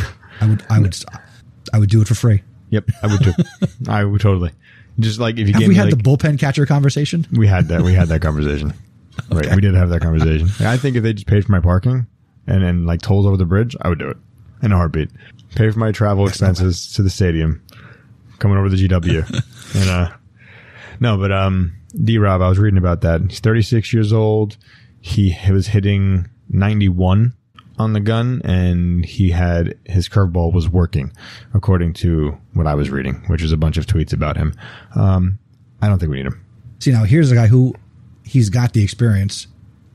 I 0.41 0.47
would. 0.47 0.65
I 0.71 0.81
would. 0.81 0.97
I 1.73 1.79
would 1.79 1.91
do 1.91 2.01
it 2.01 2.09
for 2.09 2.15
free. 2.15 2.43
Yep, 2.71 2.91
I 3.03 3.07
would 3.07 3.23
too. 3.23 3.33
I 3.89 4.05
would 4.05 4.21
totally. 4.21 4.53
Just 5.01 5.19
like 5.19 5.39
if 5.39 5.49
you 5.49 5.55
Have 5.55 5.69
we 5.69 5.75
had 5.75 5.91
like, 5.93 5.97
the 5.97 6.03
bullpen 6.03 6.39
catcher 6.39 6.67
conversation? 6.67 7.27
we 7.33 7.47
had 7.47 7.69
that 7.69 7.83
we 7.83 7.95
had 7.95 8.09
that 8.09 8.21
conversation. 8.21 8.73
Right, 9.31 9.55
we 9.55 9.61
did 9.61 9.75
have 9.75 9.91
that 9.91 10.01
conversation. 10.01 10.49
I 10.67 10.79
think 10.79 10.97
if 10.97 11.03
they 11.03 11.13
just 11.13 11.27
paid 11.27 11.45
for 11.45 11.53
my 11.53 11.61
parking 11.61 12.07
and 12.47 12.63
then 12.63 12.87
like 12.87 13.03
tolls 13.03 13.27
over 13.27 13.37
the 13.37 13.45
bridge, 13.45 13.77
I 13.83 13.89
would 13.89 13.99
do 13.99 14.09
it 14.09 14.17
in 14.63 14.73
a 14.73 14.77
heartbeat. 14.77 15.11
Pay 15.57 15.71
for 15.71 15.79
my 15.79 15.93
travel 15.93 16.27
expenses 16.27 16.93
to 16.95 17.03
the 17.03 17.11
stadium, 17.11 17.63
coming 18.39 18.57
over 18.57 18.71
the 18.71 18.77
GW, 18.77 19.75
and 19.75 19.91
uh, 19.91 20.17
no, 21.01 21.19
but 21.19 21.33
um, 21.33 21.75
D 22.03 22.17
Rob, 22.19 22.41
I 22.41 22.49
was 22.49 22.59
reading 22.59 22.79
about 22.79 23.03
that. 23.03 23.21
He's 23.29 23.41
36 23.41 23.93
years 23.93 24.13
old. 24.13 24.57
He 25.01 25.37
was 25.51 25.67
hitting 25.67 26.29
91 26.49 27.35
on 27.81 27.93
the 27.95 28.01
gun, 28.01 28.41
and 28.45 29.05
he 29.05 29.31
had 29.31 29.77
his 29.85 30.09
curveball 30.09 30.53
was 30.53 30.69
working, 30.69 31.13
according 31.55 31.95
to 31.95 32.37
what 32.55 32.67
I 32.67 32.75
was 32.75 32.91
reading, 32.91 33.23
which 33.27 33.43
is 33.43 33.51
a 33.53 33.57
bunch 33.57 33.77
of 33.77 33.87
tweets 33.87 34.13
about 34.13 34.37
him. 34.37 34.55
Um, 34.95 35.39
I 35.83 35.89
don't 35.89 35.99
think 35.99 36.11
we 36.11 36.17
need 36.19 36.27
him. 36.27 36.45
See, 36.79 36.93
now 36.93 37.05
here's 37.05 37.31
a 37.33 37.35
guy 37.35 37.47
who 37.49 37.75
he's 38.25 38.49
got 38.51 38.73
the 38.73 38.83
experience. 38.83 39.47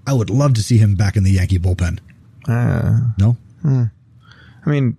I 0.08 0.14
would 0.14 0.30
love 0.30 0.54
to 0.56 0.64
see 0.64 0.78
him 0.78 0.96
back 0.96 1.16
in 1.16 1.24
the 1.24 1.32
Yankee 1.32 1.58
bullpen. 1.60 2.00
Uh, 2.48 3.00
No, 3.18 3.38
I 3.64 3.90
mean, 4.70 4.98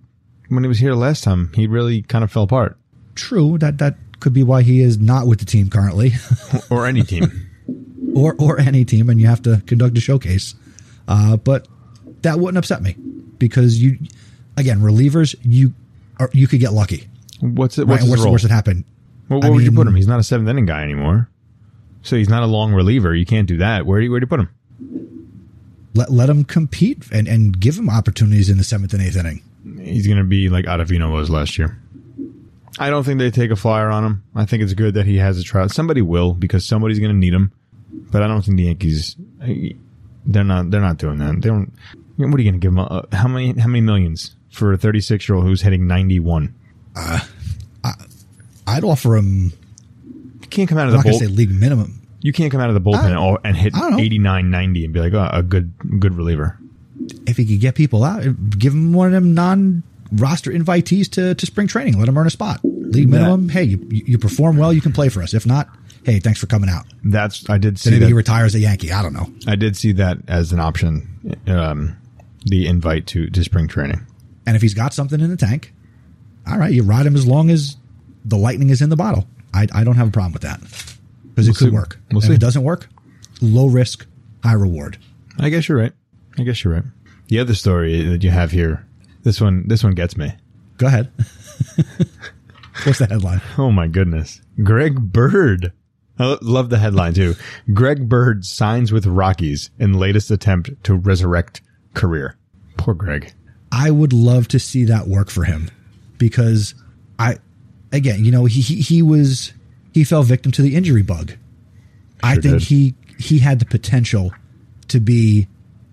when 0.49 0.63
he 0.63 0.67
was 0.67 0.79
here 0.79 0.93
last 0.93 1.23
time, 1.23 1.51
he 1.53 1.67
really 1.67 2.01
kind 2.01 2.23
of 2.23 2.31
fell 2.31 2.43
apart. 2.43 2.77
true. 3.15 3.57
That 3.57 3.77
that 3.79 3.97
could 4.19 4.33
be 4.33 4.43
why 4.43 4.63
he 4.63 4.81
is 4.81 4.97
not 4.97 5.27
with 5.27 5.39
the 5.39 5.45
team 5.45 5.69
currently, 5.69 6.13
Or 6.69 6.85
any 6.87 7.03
team. 7.03 7.47
or 8.15 8.35
or 8.39 8.59
any 8.59 8.83
team, 8.83 9.09
and 9.09 9.19
you 9.21 9.27
have 9.27 9.41
to 9.43 9.61
conduct 9.65 9.97
a 9.97 10.01
showcase. 10.01 10.55
Uh, 11.07 11.37
but 11.37 11.67
that 12.21 12.39
wouldn't 12.39 12.57
upset 12.57 12.81
me 12.81 12.95
because 13.37 13.81
you, 13.81 13.97
again, 14.55 14.79
relievers 14.79 15.35
you 15.43 15.73
are 16.19 16.29
you 16.33 16.47
could 16.47 16.59
get 16.59 16.73
lucky. 16.73 17.07
What's 17.39 17.77
it? 17.77 17.87
What's 17.87 18.03
what's 18.03 18.23
the 18.23 18.31
worst 18.31 18.43
that 18.43 18.51
happen? 18.51 18.85
Well, 19.29 19.39
I 19.43 19.47
where 19.47 19.55
would 19.55 19.63
you 19.63 19.71
put 19.71 19.87
him? 19.87 19.95
He's 19.95 20.07
not 20.07 20.19
a 20.19 20.23
seventh 20.23 20.49
inning 20.49 20.65
guy 20.65 20.83
anymore. 20.83 21.29
So 22.01 22.15
he's 22.15 22.29
not 22.29 22.43
a 22.43 22.47
long 22.47 22.73
reliever. 22.73 23.13
You 23.13 23.25
can't 23.25 23.47
do 23.47 23.57
that. 23.57 23.85
Where 23.85 23.99
do 23.99 24.05
you, 24.05 24.11
where 24.11 24.19
do 24.19 24.23
you 24.23 24.27
put 24.27 24.39
him? 24.39 24.49
Let 25.93 26.11
let 26.11 26.29
him 26.29 26.43
compete 26.43 27.03
and 27.11 27.27
and 27.27 27.59
give 27.59 27.77
him 27.77 27.89
opportunities 27.89 28.49
in 28.49 28.57
the 28.57 28.63
seventh 28.63 28.93
and 28.93 29.01
eighth 29.01 29.17
inning. 29.17 29.41
He's 29.81 30.07
going 30.07 30.19
to 30.19 30.23
be 30.23 30.49
like 30.49 30.65
Ottavino 30.65 31.11
was 31.11 31.29
last 31.29 31.57
year. 31.57 31.77
I 32.79 32.89
don't 32.89 33.03
think 33.03 33.19
they 33.19 33.31
take 33.31 33.51
a 33.51 33.55
flyer 33.55 33.89
on 33.89 34.05
him. 34.05 34.23
I 34.35 34.45
think 34.45 34.63
it's 34.63 34.73
good 34.73 34.93
that 34.93 35.05
he 35.05 35.17
has 35.17 35.39
a 35.39 35.43
trial. 35.43 35.67
Somebody 35.69 36.01
will 36.01 36.33
because 36.33 36.65
somebody's 36.65 36.99
going 36.99 37.11
to 37.11 37.17
need 37.17 37.33
him. 37.33 37.51
But 38.11 38.21
I 38.21 38.27
don't 38.27 38.43
think 38.43 38.57
the 38.57 38.63
Yankees. 38.63 39.15
They're 40.25 40.43
not. 40.43 40.69
They're 40.69 40.81
not 40.81 40.97
doing 40.97 41.17
that. 41.17 41.41
They 41.41 41.49
don't. 41.49 41.73
What 42.17 42.25
are 42.39 42.41
you 42.43 42.49
going 42.51 42.59
to 42.59 42.65
give 42.65 42.71
him? 42.71 42.79
Uh, 42.79 43.03
how 43.13 43.27
many? 43.27 43.53
How 43.59 43.67
many 43.67 43.81
millions 43.81 44.35
for 44.49 44.73
a 44.73 44.77
36 44.77 45.27
year 45.29 45.35
old 45.35 45.45
who's 45.45 45.61
hitting 45.61 45.87
91? 45.87 46.53
I'd 48.65 48.83
offer 48.83 49.15
him. 49.15 49.53
You 50.41 50.47
can't 50.49 50.67
come 50.69 50.77
out 50.77 50.81
I'm 50.81 50.87
of 50.87 50.91
the 50.93 50.97
not 50.97 51.05
bull. 51.11 51.19
say 51.19 51.27
league 51.27 51.51
minimum. 51.51 52.01
You 52.21 52.33
can't 52.33 52.51
come 52.51 52.59
out 52.59 52.69
of 52.69 52.73
the 52.73 52.81
bullpen 52.81 52.95
I- 53.03 53.09
and, 53.09 53.17
all, 53.17 53.37
and 53.43 53.55
hit 53.55 53.73
I 53.75 53.99
89, 53.99 54.49
90 54.49 54.85
and 54.85 54.93
be 54.93 54.99
like, 54.99 55.13
oh, 55.13 55.29
a 55.31 55.43
good, 55.43 55.71
good 55.99 56.15
reliever. 56.15 56.57
if 57.27 57.37
he 57.37 57.45
could 57.45 57.59
get 57.61 57.75
people 57.75 58.03
out, 58.03 58.23
give 58.57 58.73
him 58.73 58.91
one 58.91 59.07
of 59.07 59.13
them 59.13 59.33
non-roster 59.33 60.51
invitees 60.51 61.09
to, 61.11 61.35
to 61.35 61.45
spring 61.45 61.67
training. 61.67 61.97
Let 61.99 62.09
him 62.09 62.17
earn 62.17 62.27
a 62.27 62.31
spot. 62.31 62.59
League 62.63 63.09
That- 63.11 63.17
minimum. 63.19 63.49
Hey, 63.49 63.63
you, 63.63 63.87
you 63.89 64.17
perform 64.17 64.57
well, 64.57 64.73
you 64.73 64.81
can 64.81 64.91
play 64.93 65.09
for 65.09 65.21
us. 65.21 65.33
If 65.33 65.45
not, 65.45 65.69
hey, 66.03 66.19
thanks 66.19 66.39
for 66.39 66.47
coming 66.47 66.69
out. 66.69 66.85
That's 67.03 67.47
I 67.49 67.57
did 67.59 67.73
Then 67.75 67.77
see 67.77 67.91
maybe 67.91 68.07
he 68.07 68.13
retires 68.13 68.55
a 68.55 68.59
Yankee. 68.59 68.91
I 68.91 69.01
don't 69.03 69.13
know. 69.13 69.31
I 69.45 69.55
did 69.55 69.77
see 69.77 69.91
that 69.93 70.17
as 70.27 70.51
an 70.51 70.59
option. 70.59 71.37
Um, 71.47 71.95
the 72.45 72.67
invite 72.67 73.07
to 73.07 73.29
to 73.29 73.43
spring 73.43 73.67
training. 73.67 74.05
And 74.45 74.55
if 74.55 74.61
he's 74.61 74.73
got 74.73 74.93
something 74.93 75.19
in 75.19 75.29
the 75.29 75.37
tank, 75.37 75.73
all 76.47 76.57
right, 76.57 76.71
you 76.71 76.83
ride 76.83 77.05
him 77.05 77.15
as 77.15 77.27
long 77.27 77.49
as 77.49 77.75
the 78.23 78.37
lightning 78.37 78.69
is 78.69 78.81
in 78.81 78.89
the 78.89 78.95
bottle. 78.95 79.27
I, 79.53 79.67
I 79.73 79.83
don't 79.83 79.95
have 79.95 80.07
a 80.09 80.11
problem 80.11 80.33
with 80.33 80.41
that 80.43 80.59
because 80.61 81.47
it 81.47 81.51
We'll 81.51 81.55
could 81.55 81.69
see. 81.69 81.69
work. 81.71 81.99
We'll 82.11 82.21
see. 82.21 82.27
If 82.29 82.35
it 82.35 82.41
doesn't 82.41 82.63
work, 82.63 82.87
low 83.41 83.67
risk, 83.67 84.05
high 84.43 84.53
reward. 84.53 84.97
I 85.39 85.49
guess 85.49 85.67
you're 85.67 85.77
right. 85.77 85.93
I 86.37 86.43
guess 86.43 86.63
you're 86.63 86.73
right. 86.73 86.83
The 87.27 87.39
other 87.39 87.53
story 87.55 88.03
that 88.03 88.23
you 88.23 88.29
have 88.29 88.51
here, 88.51 88.85
this 89.23 89.41
one, 89.41 89.67
this 89.67 89.83
one 89.83 89.93
gets 89.95 90.15
me. 90.15 90.33
Go 90.77 90.87
ahead. 90.87 91.11
What's 92.83 92.99
the 92.99 93.07
headline? 93.07 93.41
Oh 93.57 93.71
my 93.71 93.87
goodness, 93.87 94.41
Greg 94.63 95.11
Bird. 95.11 95.73
I 96.19 96.37
love 96.41 96.69
the 96.69 96.79
headline 96.79 97.13
too. 97.13 97.35
Greg 97.73 98.07
Bird 98.07 98.45
signs 98.45 98.91
with 98.91 99.05
Rockies 99.05 99.69
in 99.79 99.93
latest 99.93 100.31
attempt 100.31 100.71
to 100.83 100.95
resurrect 100.95 101.61
career. 101.97 102.37
Poor 102.77 102.93
Greg. 102.93 103.33
I 103.71 103.91
would 103.91 104.13
love 104.13 104.47
to 104.49 104.59
see 104.59 104.85
that 104.85 105.07
work 105.07 105.29
for 105.29 105.43
him 105.43 105.69
because 106.17 106.73
I, 107.19 107.37
again, 107.91 108.23
you 108.23 108.31
know, 108.31 108.45
he, 108.45 108.61
he, 108.61 108.75
he 108.75 109.01
was, 109.01 109.53
he 109.93 110.03
fell 110.03 110.23
victim 110.23 110.51
to 110.53 110.61
the 110.61 110.75
injury 110.75 111.01
bug. 111.01 111.33
I 112.23 112.35
think 112.35 112.59
did. 112.59 112.61
he, 112.63 112.95
he 113.19 113.39
had 113.39 113.59
the 113.59 113.65
potential 113.65 114.31
to 114.87 114.99
be 114.99 115.47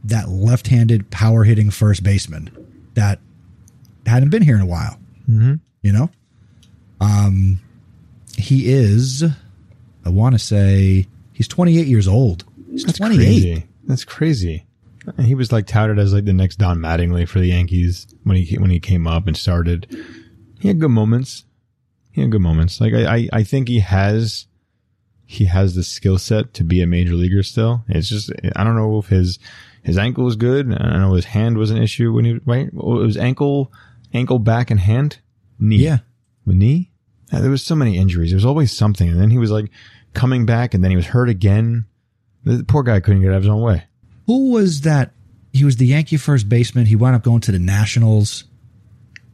that 0.05 0.29
left-handed 0.29 1.11
power 1.11 1.45
hitting 1.45 1.71
first 1.71 2.03
baseman 2.03 2.51
that 2.95 3.19
hadn't 4.07 4.31
been 4.31 4.43
here 4.43 4.55
in 4.55 4.61
a 4.61 4.67
while. 4.67 4.99
Mm-hmm. 5.29 5.55
You 5.83 5.93
know, 5.93 6.11
um, 7.01 7.61
he 8.37 8.73
is, 8.73 9.25
I 10.05 10.09
want 10.09 10.35
to 10.35 10.39
say 10.39 11.07
he's 11.33 11.49
28 11.49 11.87
years 11.87 12.09
old. 12.09 12.45
He's 12.71 12.85
That's 12.85 12.99
28. 12.99 13.17
crazy. 13.17 13.67
That's 13.85 14.05
crazy. 14.05 14.67
He 15.21 15.35
was 15.35 15.53
like 15.53 15.67
touted 15.67 15.99
as 15.99 16.15
like 16.15 16.25
the 16.25 16.33
next 16.33 16.57
Don 16.57 16.79
Mattingly 16.79 17.29
for 17.29 17.39
the 17.39 17.49
Yankees 17.49 18.07
when 18.23 18.37
he 18.37 18.57
when 18.57 18.71
he 18.71 18.81
came 18.81 19.07
up 19.07 19.27
and 19.27 19.37
started. 19.37 19.87
He 20.61 20.69
had 20.69 20.81
good 20.81 20.91
moments. 20.91 21.45
He 22.11 22.21
had 22.21 22.31
good 22.31 22.41
moments. 22.41 22.81
Like 22.81 22.95
I, 22.95 23.17
I, 23.17 23.29
I 23.33 23.45
think 23.45 23.69
he 23.69 23.81
has 23.81 24.47
he 25.27 25.47
has 25.47 25.75
the 25.75 25.83
skill 25.83 26.19
set 26.19 26.55
to 26.55 26.65
be 26.65 26.81
a 26.81 26.87
major 26.87 27.15
leaguer 27.15 27.43
still. 27.43 27.85
It's 27.89 28.09
just 28.09 28.33
I 28.57 28.65
don't 28.65 28.77
know 28.77 28.99
if 28.99 29.09
his 29.09 29.39
his 29.83 29.99
ankle 29.99 30.25
was 30.25 30.37
good. 30.37 30.73
I 30.73 30.91
don't 30.91 31.01
know 31.01 31.15
his 31.15 31.27
hand 31.27 31.59
was 31.59 31.71
an 31.71 31.83
issue 31.83 32.13
when 32.13 32.25
he 32.25 32.41
right. 32.47 32.69
It 32.69 32.75
was 32.75 33.17
ankle, 33.17 33.73
ankle, 34.13 34.39
back, 34.39 34.71
and 34.71 34.81
hand, 34.81 35.19
knee. 35.59 35.77
Yeah. 35.77 35.99
Knee. 36.47 36.91
Yeah, 37.33 37.41
there 37.41 37.51
was 37.51 37.63
so 37.63 37.75
many 37.75 37.97
injuries. 37.99 38.31
There 38.31 38.37
was 38.37 38.45
always 38.45 38.71
something, 38.71 39.09
and 39.09 39.21
then 39.21 39.31
he 39.31 39.39
was 39.39 39.51
like 39.51 39.71
coming 40.15 40.47
back 40.47 40.73
and 40.73 40.83
then 40.83 40.91
he 40.91 40.97
was 40.97 41.07
hurt 41.07 41.29
again. 41.29 41.87
The 42.45 42.65
poor 42.65 42.83
guy 42.83 43.01
couldn't 43.01 43.23
get 43.23 43.31
out 43.31 43.39
of 43.39 43.43
his 43.43 43.51
own 43.51 43.61
way. 43.61 43.85
Who 44.27 44.51
was 44.53 44.83
that? 44.83 45.13
He 45.53 45.65
was 45.65 45.77
the 45.77 45.87
Yankee 45.87 46.17
first 46.17 46.49
baseman. 46.49 46.87
He 46.87 46.97
wound 46.97 47.15
up 47.17 47.23
going 47.23 47.41
to 47.43 47.53
the 47.53 47.59
Nationals. 47.59 48.45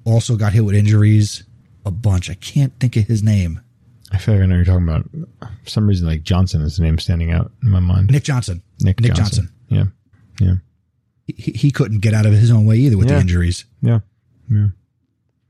Also 0.04 0.36
got 0.36 0.52
hit 0.52 0.64
with 0.64 0.74
injuries. 0.74 1.44
A 1.86 1.90
bunch. 1.90 2.28
I 2.30 2.34
can't 2.34 2.72
think 2.78 2.96
of 2.96 3.04
his 3.06 3.22
name. 3.22 3.60
I 4.12 4.18
feel 4.18 4.34
like 4.34 4.42
I 4.42 4.46
know 4.46 4.56
you're 4.56 4.64
talking 4.64 4.88
about. 4.88 5.08
For 5.64 5.70
some 5.70 5.86
reason, 5.86 6.06
like 6.06 6.22
Johnson 6.24 6.60
is 6.62 6.76
the 6.76 6.82
name 6.82 6.98
standing 6.98 7.30
out 7.32 7.52
in 7.62 7.70
my 7.70 7.80
mind. 7.80 8.10
Nick 8.10 8.24
Johnson. 8.24 8.62
Nick, 8.80 9.00
Nick 9.00 9.14
Johnson. 9.14 9.48
Yeah. 9.68 9.84
Yeah. 10.40 10.54
He, 11.26 11.52
he 11.52 11.70
couldn't 11.70 12.00
get 12.00 12.12
out 12.12 12.26
of 12.26 12.32
his 12.32 12.50
own 12.50 12.66
way 12.66 12.76
either 12.76 12.98
with 12.98 13.08
Yeah. 13.08 13.14
the 13.14 13.20
injuries. 13.20 13.64
Yeah. 13.80 14.00
Yeah. 14.50 14.68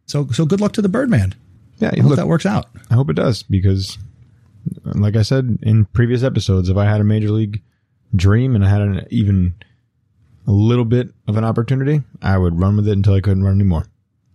So 0.06 0.28
so 0.28 0.44
good 0.44 0.60
luck 0.60 0.72
to 0.74 0.82
the 0.82 0.88
Birdman. 0.88 1.34
Yeah. 1.78 1.90
I 1.92 2.00
hope 2.00 2.10
Look, 2.10 2.16
that 2.16 2.28
works 2.28 2.44
out. 2.46 2.68
I 2.90 2.94
hope 2.94 3.08
it 3.10 3.14
does 3.16 3.42
because, 3.42 3.96
like 4.84 5.16
I 5.16 5.22
said 5.22 5.58
in 5.62 5.86
previous 5.86 6.22
episodes, 6.22 6.68
if 6.68 6.76
I 6.76 6.84
had 6.84 7.00
a 7.00 7.04
major 7.04 7.30
league 7.30 7.62
dream 8.14 8.54
and 8.54 8.64
I 8.64 8.68
had 8.68 8.80
an, 8.80 9.06
even 9.10 9.54
a 10.46 10.52
little 10.52 10.84
bit 10.84 11.10
of 11.28 11.36
an 11.36 11.44
opportunity, 11.44 12.02
I 12.22 12.38
would 12.38 12.58
run 12.58 12.76
with 12.76 12.88
it 12.88 12.92
until 12.92 13.14
I 13.14 13.20
couldn't 13.20 13.44
run 13.44 13.54
anymore. 13.54 13.86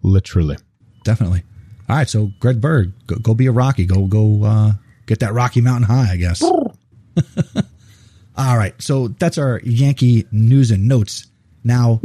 Literally. 0.01 0.57
Definitely. 1.03 1.43
All 1.89 1.95
right. 1.95 2.09
So 2.09 2.31
Greg 2.39 2.61
Bird, 2.61 2.93
go, 3.07 3.15
go 3.17 3.33
be 3.33 3.47
a 3.47 3.51
Rocky. 3.51 3.85
Go 3.85 4.05
go 4.07 4.43
uh, 4.43 4.71
get 5.05 5.19
that 5.19 5.33
Rocky 5.33 5.61
Mountain 5.61 5.88
High. 5.88 6.11
I 6.11 6.17
guess. 6.17 6.41
All 8.38 8.57
right. 8.57 8.79
So 8.81 9.09
that's 9.09 9.38
our 9.38 9.61
Yankee 9.63 10.25
news 10.31 10.71
and 10.71 10.88
notes. 10.88 11.27
Now, 11.63 12.01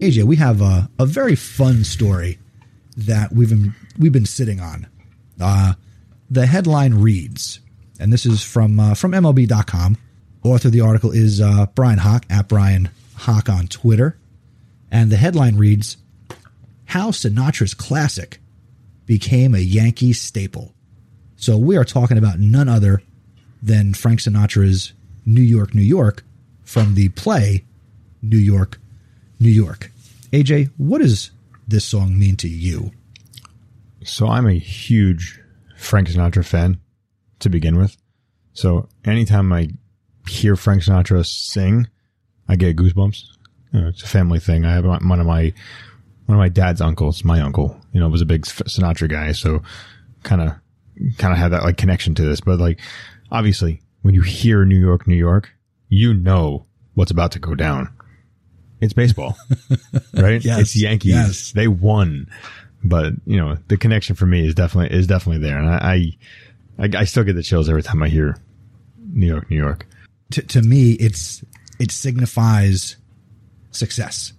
AJ, 0.00 0.24
we 0.24 0.36
have 0.36 0.60
a, 0.60 0.90
a 0.98 1.06
very 1.06 1.34
fun 1.34 1.84
story 1.84 2.38
that 2.96 3.32
we've 3.32 3.48
been 3.48 3.74
we've 3.98 4.12
been 4.12 4.26
sitting 4.26 4.60
on. 4.60 4.86
Uh, 5.40 5.74
the 6.30 6.46
headline 6.46 6.94
reads, 6.94 7.60
and 7.98 8.12
this 8.12 8.26
is 8.26 8.42
from 8.42 8.78
uh, 8.78 8.94
from 8.94 9.12
MLB.com. 9.12 9.96
Author 10.44 10.68
of 10.68 10.72
the 10.72 10.80
article 10.80 11.10
is 11.10 11.40
uh, 11.40 11.66
Bryan 11.74 11.98
Hoch 11.98 12.24
at 12.28 12.48
Bryan 12.48 12.90
Hoch 13.16 13.48
on 13.48 13.68
Twitter, 13.68 14.18
and 14.90 15.10
the 15.10 15.16
headline 15.16 15.56
reads, 15.56 15.96
"How 16.86 17.10
Sinatra's 17.10 17.74
classic 17.74 18.40
became 19.06 19.54
a 19.54 19.60
Yankee 19.60 20.12
staple." 20.12 20.74
So 21.36 21.56
we 21.56 21.76
are 21.76 21.84
talking 21.84 22.18
about 22.18 22.38
none 22.38 22.68
other 22.68 23.02
than 23.62 23.94
Frank 23.94 24.20
Sinatra's 24.20 24.92
New 25.24 25.42
York, 25.42 25.74
New 25.74 25.82
York 25.82 26.24
from 26.64 26.94
the 26.94 27.08
play 27.10 27.64
New 28.22 28.38
York, 28.38 28.80
New 29.40 29.50
York. 29.50 29.90
AJ, 30.32 30.70
what 30.76 31.00
does 31.00 31.30
this 31.66 31.84
song 31.84 32.18
mean 32.18 32.36
to 32.36 32.48
you? 32.48 32.92
So 34.04 34.28
I'm 34.28 34.46
a 34.46 34.54
huge 34.54 35.40
Frank 35.76 36.08
Sinatra 36.08 36.44
fan 36.44 36.78
to 37.40 37.48
begin 37.48 37.76
with. 37.76 37.96
So 38.52 38.88
anytime 39.04 39.52
I 39.52 39.70
hear 40.26 40.56
Frank 40.56 40.82
Sinatra 40.82 41.24
sing, 41.26 41.88
I 42.48 42.56
get 42.56 42.76
goosebumps. 42.76 43.22
You 43.72 43.80
know, 43.80 43.88
it's 43.88 44.02
a 44.02 44.08
family 44.08 44.38
thing. 44.38 44.64
I 44.64 44.72
have 44.74 44.84
one 44.84 45.20
of 45.20 45.26
my 45.26 45.52
one 46.26 46.36
of 46.36 46.38
my 46.38 46.48
dad's 46.48 46.80
uncles, 46.80 47.24
my 47.24 47.40
uncle, 47.40 47.80
you 47.92 48.00
know, 48.00 48.08
was 48.08 48.20
a 48.20 48.26
big 48.26 48.42
Sinatra 48.42 49.08
guy, 49.08 49.32
so 49.32 49.62
kind 50.22 50.40
of 50.42 50.52
kind 51.18 51.32
of 51.32 51.38
had 51.38 51.48
that 51.52 51.62
like 51.64 51.76
connection 51.76 52.14
to 52.16 52.22
this. 52.22 52.40
But 52.40 52.58
like, 52.58 52.80
obviously, 53.30 53.80
when 54.02 54.14
you 54.14 54.22
hear 54.22 54.64
New 54.64 54.78
York, 54.78 55.06
New 55.06 55.16
York, 55.16 55.50
you 55.88 56.14
know 56.14 56.66
what's 56.94 57.10
about 57.10 57.32
to 57.32 57.38
go 57.38 57.54
down. 57.54 57.88
It's 58.80 58.92
baseball, 58.92 59.36
right? 60.14 60.44
Yes, 60.44 60.60
It's 60.60 60.76
Yankees. 60.76 61.12
yes. 61.12 61.52
They 61.52 61.68
won, 61.68 62.28
but 62.84 63.14
you 63.26 63.36
know 63.36 63.56
the 63.68 63.76
connection 63.76 64.16
for 64.16 64.26
me 64.26 64.46
is 64.46 64.54
definitely 64.54 64.96
is 64.96 65.06
definitely 65.06 65.46
there, 65.46 65.56
and 65.58 65.68
I 65.68 66.12
I, 66.78 66.90
I 67.00 67.04
still 67.04 67.24
get 67.24 67.36
the 67.36 67.42
chills 67.42 67.68
every 67.68 67.82
time 67.82 68.02
I 68.02 68.08
hear 68.08 68.36
New 69.12 69.26
York, 69.26 69.50
New 69.50 69.56
York. 69.56 69.86
To, 70.32 70.42
to 70.42 70.62
me, 70.62 70.92
it's 70.92 71.44
it 71.78 71.90
signifies 71.90 72.96
success. 73.70 74.32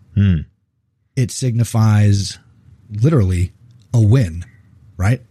It 1.15 1.32
signifies 1.32 2.38
literally 2.89 3.51
a 3.93 4.01
win, 4.01 4.45
right? 4.97 5.21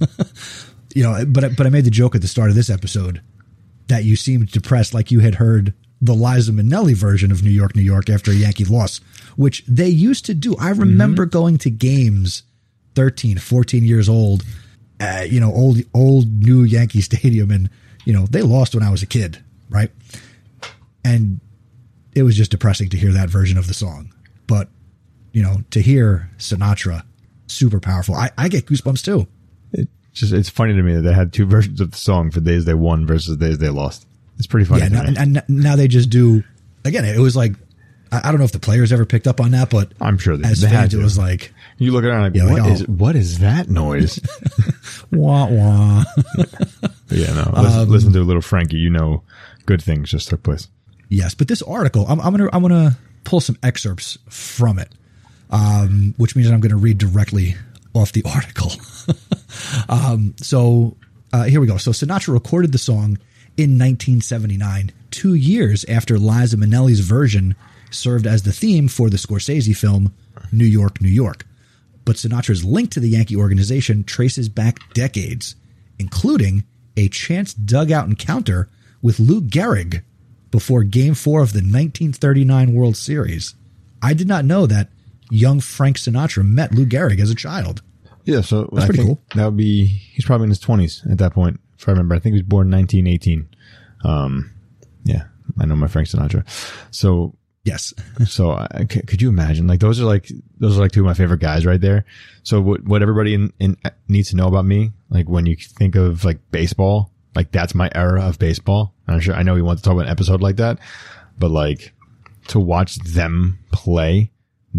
you 0.94 1.02
know, 1.02 1.24
but 1.26 1.44
I- 1.44 1.48
but 1.48 1.66
I 1.66 1.70
made 1.70 1.84
the 1.84 1.90
joke 1.90 2.14
at 2.14 2.20
the 2.22 2.28
start 2.28 2.50
of 2.50 2.56
this 2.56 2.70
episode 2.70 3.20
that 3.88 4.04
you 4.04 4.16
seemed 4.16 4.50
depressed, 4.50 4.94
like 4.94 5.10
you 5.10 5.20
had 5.20 5.36
heard 5.36 5.74
the 6.00 6.14
Liza 6.14 6.52
Minnelli 6.52 6.94
version 6.94 7.30
of 7.30 7.42
New 7.42 7.50
York, 7.50 7.76
New 7.76 7.82
York 7.82 8.08
after 8.10 8.30
a 8.30 8.34
Yankee 8.34 8.64
loss, 8.64 9.00
which 9.36 9.64
they 9.66 9.88
used 9.88 10.24
to 10.26 10.34
do. 10.34 10.56
I 10.58 10.70
remember 10.70 11.26
going 11.26 11.58
to 11.58 11.70
games 11.70 12.42
13, 12.94 13.38
14 13.38 13.84
years 13.84 14.08
old, 14.08 14.44
uh, 15.00 15.24
you 15.28 15.38
know, 15.40 15.52
old, 15.52 15.78
old 15.94 16.42
new 16.42 16.62
Yankee 16.64 17.00
Stadium. 17.10 17.50
And, 17.50 17.70
you 18.04 18.12
know, 18.12 18.26
they 18.26 18.42
lost 18.42 18.74
when 18.74 18.82
I 18.82 18.90
was 18.90 19.02
a 19.02 19.06
kid, 19.06 19.42
right? 19.72 19.90
And 21.04 21.40
it 22.14 22.22
was 22.22 22.36
just 22.36 22.50
depressing 22.50 22.90
to 22.90 22.96
hear 22.96 23.12
that 23.12 23.28
version 23.30 23.58
of 23.58 23.66
the 23.66 23.74
song. 23.74 24.12
But, 24.46 24.68
you 25.32 25.42
know, 25.42 25.58
to 25.70 25.80
hear 25.80 26.30
Sinatra, 26.38 27.04
super 27.46 27.80
powerful. 27.80 28.14
I, 28.14 28.30
I 28.36 28.48
get 28.48 28.66
goosebumps 28.66 29.04
too. 29.04 29.26
It 29.72 29.88
just 30.12 30.32
it's 30.32 30.48
funny 30.48 30.74
to 30.74 30.82
me 30.82 30.94
that 30.94 31.02
they 31.02 31.14
had 31.14 31.32
two 31.32 31.46
versions 31.46 31.80
of 31.80 31.90
the 31.90 31.96
song 31.96 32.30
for 32.30 32.40
days 32.40 32.64
they 32.64 32.74
won 32.74 33.06
versus 33.06 33.36
days 33.36 33.58
they 33.58 33.68
lost. 33.70 34.06
It's 34.38 34.46
pretty 34.46 34.66
funny. 34.66 34.82
Yeah, 34.82 34.88
now, 34.88 35.02
and, 35.02 35.18
and 35.18 35.42
now 35.48 35.76
they 35.76 35.88
just 35.88 36.10
do. 36.10 36.42
Again, 36.84 37.04
it 37.04 37.18
was 37.18 37.36
like 37.36 37.52
I, 38.12 38.30
don't 38.30 38.38
know 38.38 38.44
if 38.44 38.52
the 38.52 38.58
players 38.58 38.92
ever 38.92 39.06
picked 39.06 39.26
up 39.26 39.40
on 39.40 39.52
that, 39.52 39.70
but 39.70 39.92
I'm 40.00 40.18
sure 40.18 40.36
they, 40.36 40.48
as 40.48 40.60
they 40.60 40.68
had 40.68 40.80
fans, 40.90 40.94
it 40.94 40.98
was 40.98 41.16
like 41.16 41.52
you 41.78 41.92
look 41.92 42.04
around 42.04 42.22
like, 42.22 42.34
Yeah, 42.34 42.50
what 42.50 42.62
like, 42.62 42.72
is 42.72 42.82
oh. 42.82 42.86
what 42.86 43.16
is 43.16 43.38
that 43.38 43.70
noise? 43.70 44.20
wah 45.12 45.46
wah. 45.48 46.04
Yeah, 47.08 47.32
no. 47.32 47.52
Listen, 47.54 47.80
Um, 47.80 47.88
listen 47.88 48.12
to 48.12 48.20
a 48.20 48.22
little 48.22 48.42
Frankie. 48.42 48.76
You 48.76 48.90
know, 48.90 49.22
good 49.66 49.82
things 49.82 50.10
just 50.10 50.28
took 50.28 50.42
place. 50.42 50.68
yes, 51.08 51.34
but 51.34 51.48
this 51.48 51.62
article, 51.62 52.06
I'm, 52.08 52.20
I'm 52.20 52.32
gonna 52.36 52.50
I'm 52.52 52.62
gonna 52.62 52.96
pull 53.24 53.40
some 53.40 53.56
excerpts 53.62 54.18
from 54.28 54.78
it, 54.78 54.90
um, 55.50 56.14
which 56.16 56.34
means 56.36 56.50
I'm 56.50 56.60
gonna 56.60 56.76
read 56.76 56.98
directly 56.98 57.56
off 57.94 58.12
the 58.12 58.24
article. 58.34 58.72
um, 59.88 60.34
so 60.38 60.96
uh, 61.32 61.44
here 61.44 61.60
we 61.60 61.66
go. 61.66 61.76
So 61.76 61.90
Sinatra 61.92 62.32
recorded 62.32 62.72
the 62.72 62.78
song 62.78 63.18
in 63.56 63.78
1979, 63.78 64.92
two 65.10 65.34
years 65.34 65.84
after 65.84 66.18
Liza 66.18 66.56
Minnelli's 66.56 67.00
version 67.00 67.54
served 67.90 68.26
as 68.26 68.42
the 68.42 68.52
theme 68.52 68.88
for 68.88 69.10
the 69.10 69.18
Scorsese 69.18 69.76
film 69.76 70.14
New 70.50 70.64
York, 70.64 71.00
New 71.00 71.08
York. 71.08 71.46
But 72.04 72.16
Sinatra's 72.16 72.64
link 72.64 72.90
to 72.92 73.00
the 73.00 73.10
Yankee 73.10 73.36
organization 73.36 74.04
traces 74.04 74.48
back 74.48 74.80
decades, 74.92 75.54
including 75.98 76.64
a 76.96 77.08
chance 77.08 77.54
dugout 77.54 78.08
encounter 78.08 78.68
with 79.02 79.18
Lou 79.20 79.42
Gehrig 79.42 80.02
before 80.50 80.84
Game 80.84 81.14
4 81.14 81.42
of 81.42 81.52
the 81.52 81.58
1939 81.58 82.72
World 82.72 82.96
Series. 82.96 83.54
I 84.00 84.14
did 84.14 84.28
not 84.28 84.44
know 84.44 84.66
that 84.66 84.88
young 85.30 85.60
Frank 85.60 85.96
Sinatra 85.96 86.44
met 86.44 86.72
Lou 86.72 86.86
Gehrig 86.86 87.20
as 87.20 87.30
a 87.30 87.34
child. 87.34 87.82
Yeah, 88.24 88.40
so 88.40 88.68
That's 88.72 88.84
I 88.84 88.86
pretty 88.86 89.04
cool. 89.04 89.20
That 89.34 89.46
would 89.46 89.56
be 89.56 89.84
he's 89.84 90.24
probably 90.24 90.44
in 90.44 90.50
his 90.50 90.60
twenties 90.60 91.04
at 91.10 91.18
that 91.18 91.32
point. 91.32 91.60
If 91.78 91.88
I 91.88 91.92
remember, 91.92 92.14
I 92.14 92.20
think 92.20 92.34
he 92.34 92.40
was 92.40 92.48
born 92.48 92.70
1918. 92.70 93.48
Um, 94.04 94.52
yeah, 95.04 95.24
I 95.58 95.66
know 95.66 95.74
my 95.74 95.88
Frank 95.88 96.08
Sinatra. 96.08 96.44
So 96.94 97.34
Yes. 97.64 97.94
So 98.26 98.52
I, 98.52 98.86
c- 98.90 99.02
could 99.02 99.20
you 99.22 99.28
imagine? 99.28 99.66
Like 99.66 99.80
those 99.80 100.00
are 100.00 100.04
like 100.04 100.30
those 100.58 100.76
are 100.76 100.80
like 100.80 100.92
two 100.92 101.00
of 101.00 101.06
my 101.06 101.14
favorite 101.14 101.40
guys 101.40 101.66
right 101.66 101.80
there. 101.80 102.04
So 102.42 102.60
what 102.60 102.84
what 102.84 103.02
everybody 103.02 103.34
in, 103.34 103.52
in 103.58 103.76
needs 104.08 104.30
to 104.30 104.36
know 104.36 104.46
about 104.46 104.64
me, 104.64 104.92
like 105.10 105.28
when 105.28 105.46
you 105.46 105.56
think 105.56 105.94
of 105.94 106.24
like 106.24 106.38
baseball, 106.50 107.11
like 107.34 107.52
that's 107.52 107.74
my 107.74 107.90
era 107.94 108.22
of 108.22 108.38
baseball. 108.38 108.94
I'm 109.08 109.20
sure 109.20 109.34
I 109.34 109.42
know 109.42 109.54
we 109.54 109.62
want 109.62 109.78
to 109.78 109.82
talk 109.84 109.94
about 109.94 110.06
an 110.06 110.12
episode 110.12 110.40
like 110.40 110.56
that, 110.56 110.78
but 111.38 111.50
like 111.50 111.92
to 112.48 112.58
watch 112.60 112.96
them 112.96 113.58
play 113.72 114.30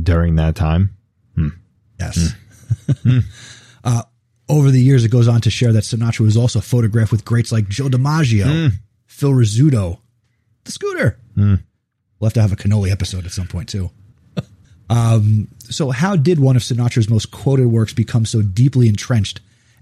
during 0.02 0.36
that 0.36 0.56
time. 0.56 0.96
Hmm. 1.36 1.50
Yes. 2.00 2.32
Hmm. 2.32 2.38
Hmm. 3.04 3.20
uh, 3.86 4.04
over 4.50 4.70
the 4.70 4.82
years, 4.82 5.06
it 5.06 5.10
goes 5.10 5.28
on 5.28 5.40
to 5.42 5.50
share 5.50 5.72
that 5.72 5.84
Sinatra 5.84 6.22
was 6.22 6.36
also 6.36 6.60
photographed 6.60 7.12
with 7.12 7.24
greats 7.24 7.52
like 7.52 7.70
Joe 7.70 7.88
DiMaggio, 7.88 8.72
Phil 9.06 9.30
Rizzuto, 9.32 10.00
the 10.66 10.72
Scooter. 10.72 11.18
We'll 11.38 12.28
have 12.28 12.34
to 12.34 12.42
have 12.42 12.52
a 12.52 12.56
cannoli 12.56 12.92
episode 12.92 13.26
at 13.26 13.32
some 13.32 13.48
point 13.48 13.70
too. 13.70 13.90
um, 14.90 15.48
so, 15.60 15.92
how 15.92 16.16
did 16.16 16.40
one 16.40 16.56
of 16.56 16.62
Sinatra's 16.62 17.10
most 17.10 17.32
quoted 17.32 17.68
works 17.68 17.94
become 17.94 18.26
so 18.26 18.42
deeply 18.42 18.90
entrenched 18.90 19.40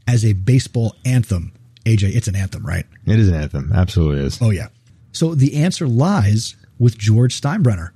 as 0.07 0.23
a 0.23 0.33
baseball 0.33 0.95
anthem? 1.05 1.53
AJ, 1.85 2.15
it's 2.15 2.27
an 2.27 2.35
anthem, 2.35 2.65
right? 2.65 2.85
It 3.05 3.19
is 3.19 3.29
an 3.29 3.35
anthem, 3.35 3.71
absolutely 3.73 4.25
is. 4.25 4.39
Oh, 4.41 4.51
yeah. 4.51 4.67
So 5.11 5.35
the 5.35 5.55
answer 5.55 5.87
lies 5.87 6.55
with 6.79 6.97
George 6.97 7.39
Steinbrenner. 7.39 7.91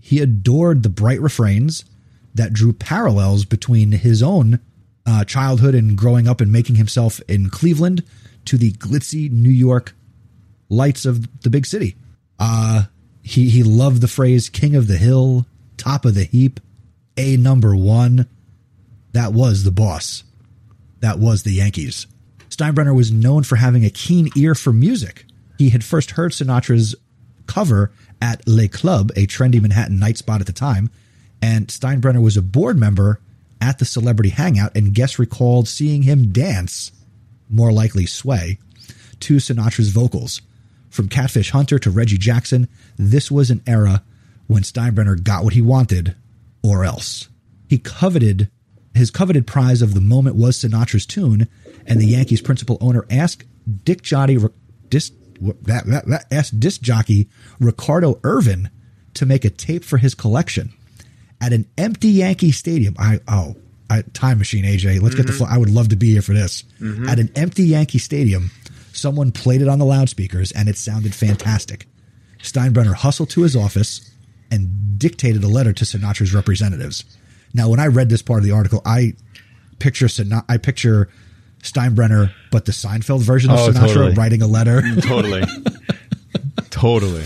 He 0.00 0.20
adored 0.20 0.82
the 0.82 0.88
bright 0.88 1.20
refrains 1.20 1.84
that 2.34 2.52
drew 2.52 2.72
parallels 2.72 3.44
between 3.44 3.92
his 3.92 4.22
own 4.22 4.60
uh, 5.06 5.24
childhood 5.24 5.74
and 5.74 5.96
growing 5.96 6.28
up 6.28 6.40
and 6.40 6.52
making 6.52 6.76
himself 6.76 7.20
in 7.28 7.50
Cleveland 7.50 8.04
to 8.44 8.56
the 8.56 8.72
glitzy 8.72 9.30
New 9.30 9.50
York 9.50 9.94
lights 10.68 11.04
of 11.04 11.42
the 11.42 11.50
big 11.50 11.66
city. 11.66 11.96
Uh, 12.38 12.84
he, 13.22 13.48
he 13.48 13.62
loved 13.62 14.00
the 14.00 14.08
phrase 14.08 14.48
king 14.48 14.76
of 14.76 14.86
the 14.86 14.96
hill, 14.96 15.46
top 15.76 16.04
of 16.04 16.14
the 16.14 16.24
heap, 16.24 16.60
a 17.16 17.36
number 17.36 17.74
one. 17.74 18.28
That 19.12 19.32
was 19.32 19.64
the 19.64 19.70
boss. 19.70 20.24
That 21.00 21.18
was 21.18 21.42
the 21.42 21.52
Yankees. 21.52 22.06
Steinbrenner 22.58 22.94
was 22.94 23.12
known 23.12 23.44
for 23.44 23.54
having 23.54 23.84
a 23.84 23.90
keen 23.90 24.30
ear 24.36 24.52
for 24.52 24.72
music. 24.72 25.24
He 25.58 25.70
had 25.70 25.84
first 25.84 26.12
heard 26.12 26.32
Sinatra's 26.32 26.96
cover 27.46 27.92
at 28.20 28.46
Le 28.48 28.66
Club, 28.66 29.12
a 29.14 29.28
trendy 29.28 29.62
Manhattan 29.62 30.00
night 30.00 30.18
spot 30.18 30.40
at 30.40 30.48
the 30.48 30.52
time, 30.52 30.90
and 31.40 31.68
Steinbrenner 31.68 32.20
was 32.20 32.36
a 32.36 32.42
board 32.42 32.76
member 32.76 33.20
at 33.60 33.78
the 33.78 33.84
celebrity 33.84 34.30
hangout 34.30 34.76
and 34.76 34.92
guests 34.92 35.20
recalled 35.20 35.68
seeing 35.68 36.02
him 36.02 36.32
dance, 36.32 36.90
more 37.48 37.70
likely 37.70 38.06
sway, 38.06 38.58
to 39.20 39.36
Sinatra's 39.36 39.90
vocals. 39.90 40.42
From 40.90 41.08
Catfish 41.08 41.50
Hunter 41.50 41.78
to 41.78 41.90
Reggie 41.90 42.18
Jackson, 42.18 42.66
this 42.96 43.30
was 43.30 43.50
an 43.50 43.62
era 43.68 44.02
when 44.48 44.64
Steinbrenner 44.64 45.22
got 45.22 45.44
what 45.44 45.52
he 45.52 45.62
wanted, 45.62 46.16
or 46.64 46.84
else. 46.84 47.28
He 47.68 47.78
coveted 47.78 48.50
his 48.94 49.12
coveted 49.12 49.46
prize 49.46 49.80
of 49.80 49.94
the 49.94 50.00
moment 50.00 50.34
was 50.34 50.58
Sinatra's 50.58 51.06
tune, 51.06 51.46
and 51.88 52.00
the 52.00 52.06
Yankees' 52.06 52.40
principal 52.40 52.78
owner 52.80 53.04
asked 53.10 53.44
Dick 53.84 54.02
Johnny 54.02 54.38
disc, 54.88 55.12
that, 55.40 55.86
that, 55.86 56.06
that 56.06 56.26
asked 56.30 56.58
disc 56.60 56.80
jockey 56.80 57.28
Ricardo 57.60 58.20
Irvin 58.24 58.70
to 59.14 59.26
make 59.26 59.44
a 59.44 59.50
tape 59.50 59.84
for 59.84 59.98
his 59.98 60.14
collection 60.14 60.72
at 61.40 61.52
an 61.52 61.66
empty 61.76 62.08
Yankee 62.08 62.52
Stadium. 62.52 62.94
I 62.98 63.20
oh, 63.28 63.56
I, 63.90 64.02
time 64.12 64.38
machine, 64.38 64.64
AJ. 64.64 65.00
Let's 65.00 65.14
get 65.14 65.26
the. 65.26 65.32
Mm-hmm. 65.32 65.44
Fl- 65.44 65.52
I 65.52 65.58
would 65.58 65.70
love 65.70 65.88
to 65.88 65.96
be 65.96 66.12
here 66.12 66.22
for 66.22 66.34
this. 66.34 66.64
Mm-hmm. 66.80 67.08
At 67.08 67.18
an 67.18 67.30
empty 67.34 67.64
Yankee 67.64 67.98
Stadium, 67.98 68.50
someone 68.92 69.32
played 69.32 69.62
it 69.62 69.68
on 69.68 69.78
the 69.78 69.84
loudspeakers, 69.84 70.52
and 70.52 70.68
it 70.68 70.76
sounded 70.76 71.14
fantastic. 71.14 71.86
Steinbrenner 72.40 72.94
hustled 72.94 73.30
to 73.30 73.42
his 73.42 73.56
office 73.56 74.12
and 74.50 74.98
dictated 74.98 75.42
a 75.42 75.48
letter 75.48 75.72
to 75.72 75.84
Sinatra's 75.84 76.34
representatives. 76.34 77.04
Now, 77.54 77.68
when 77.68 77.80
I 77.80 77.86
read 77.86 78.08
this 78.08 78.22
part 78.22 78.40
of 78.40 78.44
the 78.44 78.52
article, 78.52 78.82
I 78.84 79.14
picture 79.78 80.06
Sinatra, 80.06 80.44
I 80.48 80.58
picture 80.58 81.08
Steinbrenner, 81.62 82.32
but 82.50 82.64
the 82.64 82.72
Seinfeld 82.72 83.20
version 83.22 83.50
of 83.50 83.58
Oh, 83.58 83.68
Sinatra 83.70 83.86
totally. 83.88 84.14
writing 84.14 84.42
a 84.42 84.46
letter. 84.46 84.82
Totally. 85.02 85.42
totally. 86.70 87.24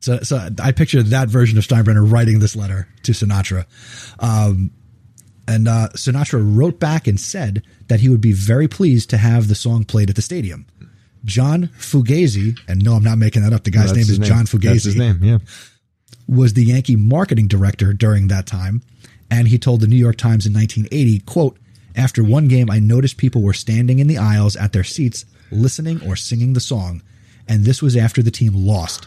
So, 0.00 0.20
so 0.22 0.48
I 0.62 0.72
picture 0.72 1.02
that 1.02 1.28
version 1.28 1.58
of 1.58 1.64
Steinbrenner 1.66 2.10
writing 2.10 2.38
this 2.38 2.56
letter 2.56 2.88
to 3.02 3.12
Sinatra. 3.12 3.66
Um, 4.18 4.70
and 5.46 5.68
uh, 5.68 5.88
Sinatra 5.94 6.40
wrote 6.42 6.78
back 6.80 7.06
and 7.06 7.18
said 7.20 7.62
that 7.88 8.00
he 8.00 8.08
would 8.08 8.20
be 8.20 8.32
very 8.32 8.68
pleased 8.68 9.10
to 9.10 9.16
have 9.18 9.48
the 9.48 9.54
song 9.54 9.84
played 9.84 10.08
at 10.08 10.16
the 10.16 10.22
stadium. 10.22 10.66
John 11.24 11.66
Fugazi, 11.78 12.58
and 12.66 12.82
no, 12.82 12.94
I'm 12.94 13.02
not 13.04 13.18
making 13.18 13.42
that 13.42 13.52
up. 13.52 13.64
The 13.64 13.70
guy's 13.70 13.86
That's 13.92 13.96
name 13.96 14.02
is 14.02 14.16
his 14.16 14.18
John 14.20 14.46
Fugazi 14.46 14.62
That's 14.72 14.84
his 14.84 14.96
name, 14.96 15.22
yeah. 15.22 15.38
was 16.26 16.54
the 16.54 16.64
Yankee 16.64 16.96
marketing 16.96 17.46
director 17.48 17.92
during 17.92 18.28
that 18.28 18.46
time, 18.46 18.80
and 19.30 19.46
he 19.48 19.58
told 19.58 19.80
the 19.82 19.86
New 19.86 19.96
York 19.96 20.16
Times 20.16 20.46
in 20.46 20.54
1980, 20.54 21.18
quote, 21.20 21.58
after 21.96 22.22
one 22.22 22.48
game, 22.48 22.70
I 22.70 22.78
noticed 22.78 23.16
people 23.16 23.42
were 23.42 23.52
standing 23.52 23.98
in 23.98 24.06
the 24.06 24.18
aisles 24.18 24.56
at 24.56 24.72
their 24.72 24.84
seats, 24.84 25.24
listening 25.50 26.00
or 26.06 26.16
singing 26.16 26.52
the 26.52 26.60
song, 26.60 27.02
and 27.48 27.64
this 27.64 27.82
was 27.82 27.96
after 27.96 28.22
the 28.22 28.30
team 28.30 28.52
lost. 28.54 29.06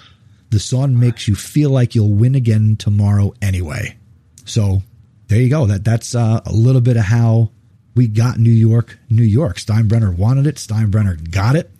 The 0.50 0.60
song 0.60 1.00
makes 1.00 1.28
you 1.28 1.36
feel 1.36 1.70
like 1.70 1.96
you'll 1.96 2.14
win 2.14 2.36
again 2.36 2.76
tomorrow 2.78 3.34
anyway. 3.42 3.98
So 4.46 4.84
there 5.28 5.40
you 5.40 5.50
go. 5.50 5.66
That 5.66 5.84
that's 5.84 6.14
uh, 6.14 6.42
a 6.46 6.54
little 6.54 6.82
bit 6.82 6.98
of 6.98 7.04
how 7.04 7.52
we 7.96 8.08
got 8.08 8.38
New 8.38 8.52
York, 8.52 9.00
New 9.10 9.24
York. 9.24 9.58
Steinbrenner 9.58 10.16
wanted 10.16 10.46
it. 10.48 10.56
Steinbrenner 10.56 11.32
got 11.32 11.56
it. 11.56 11.72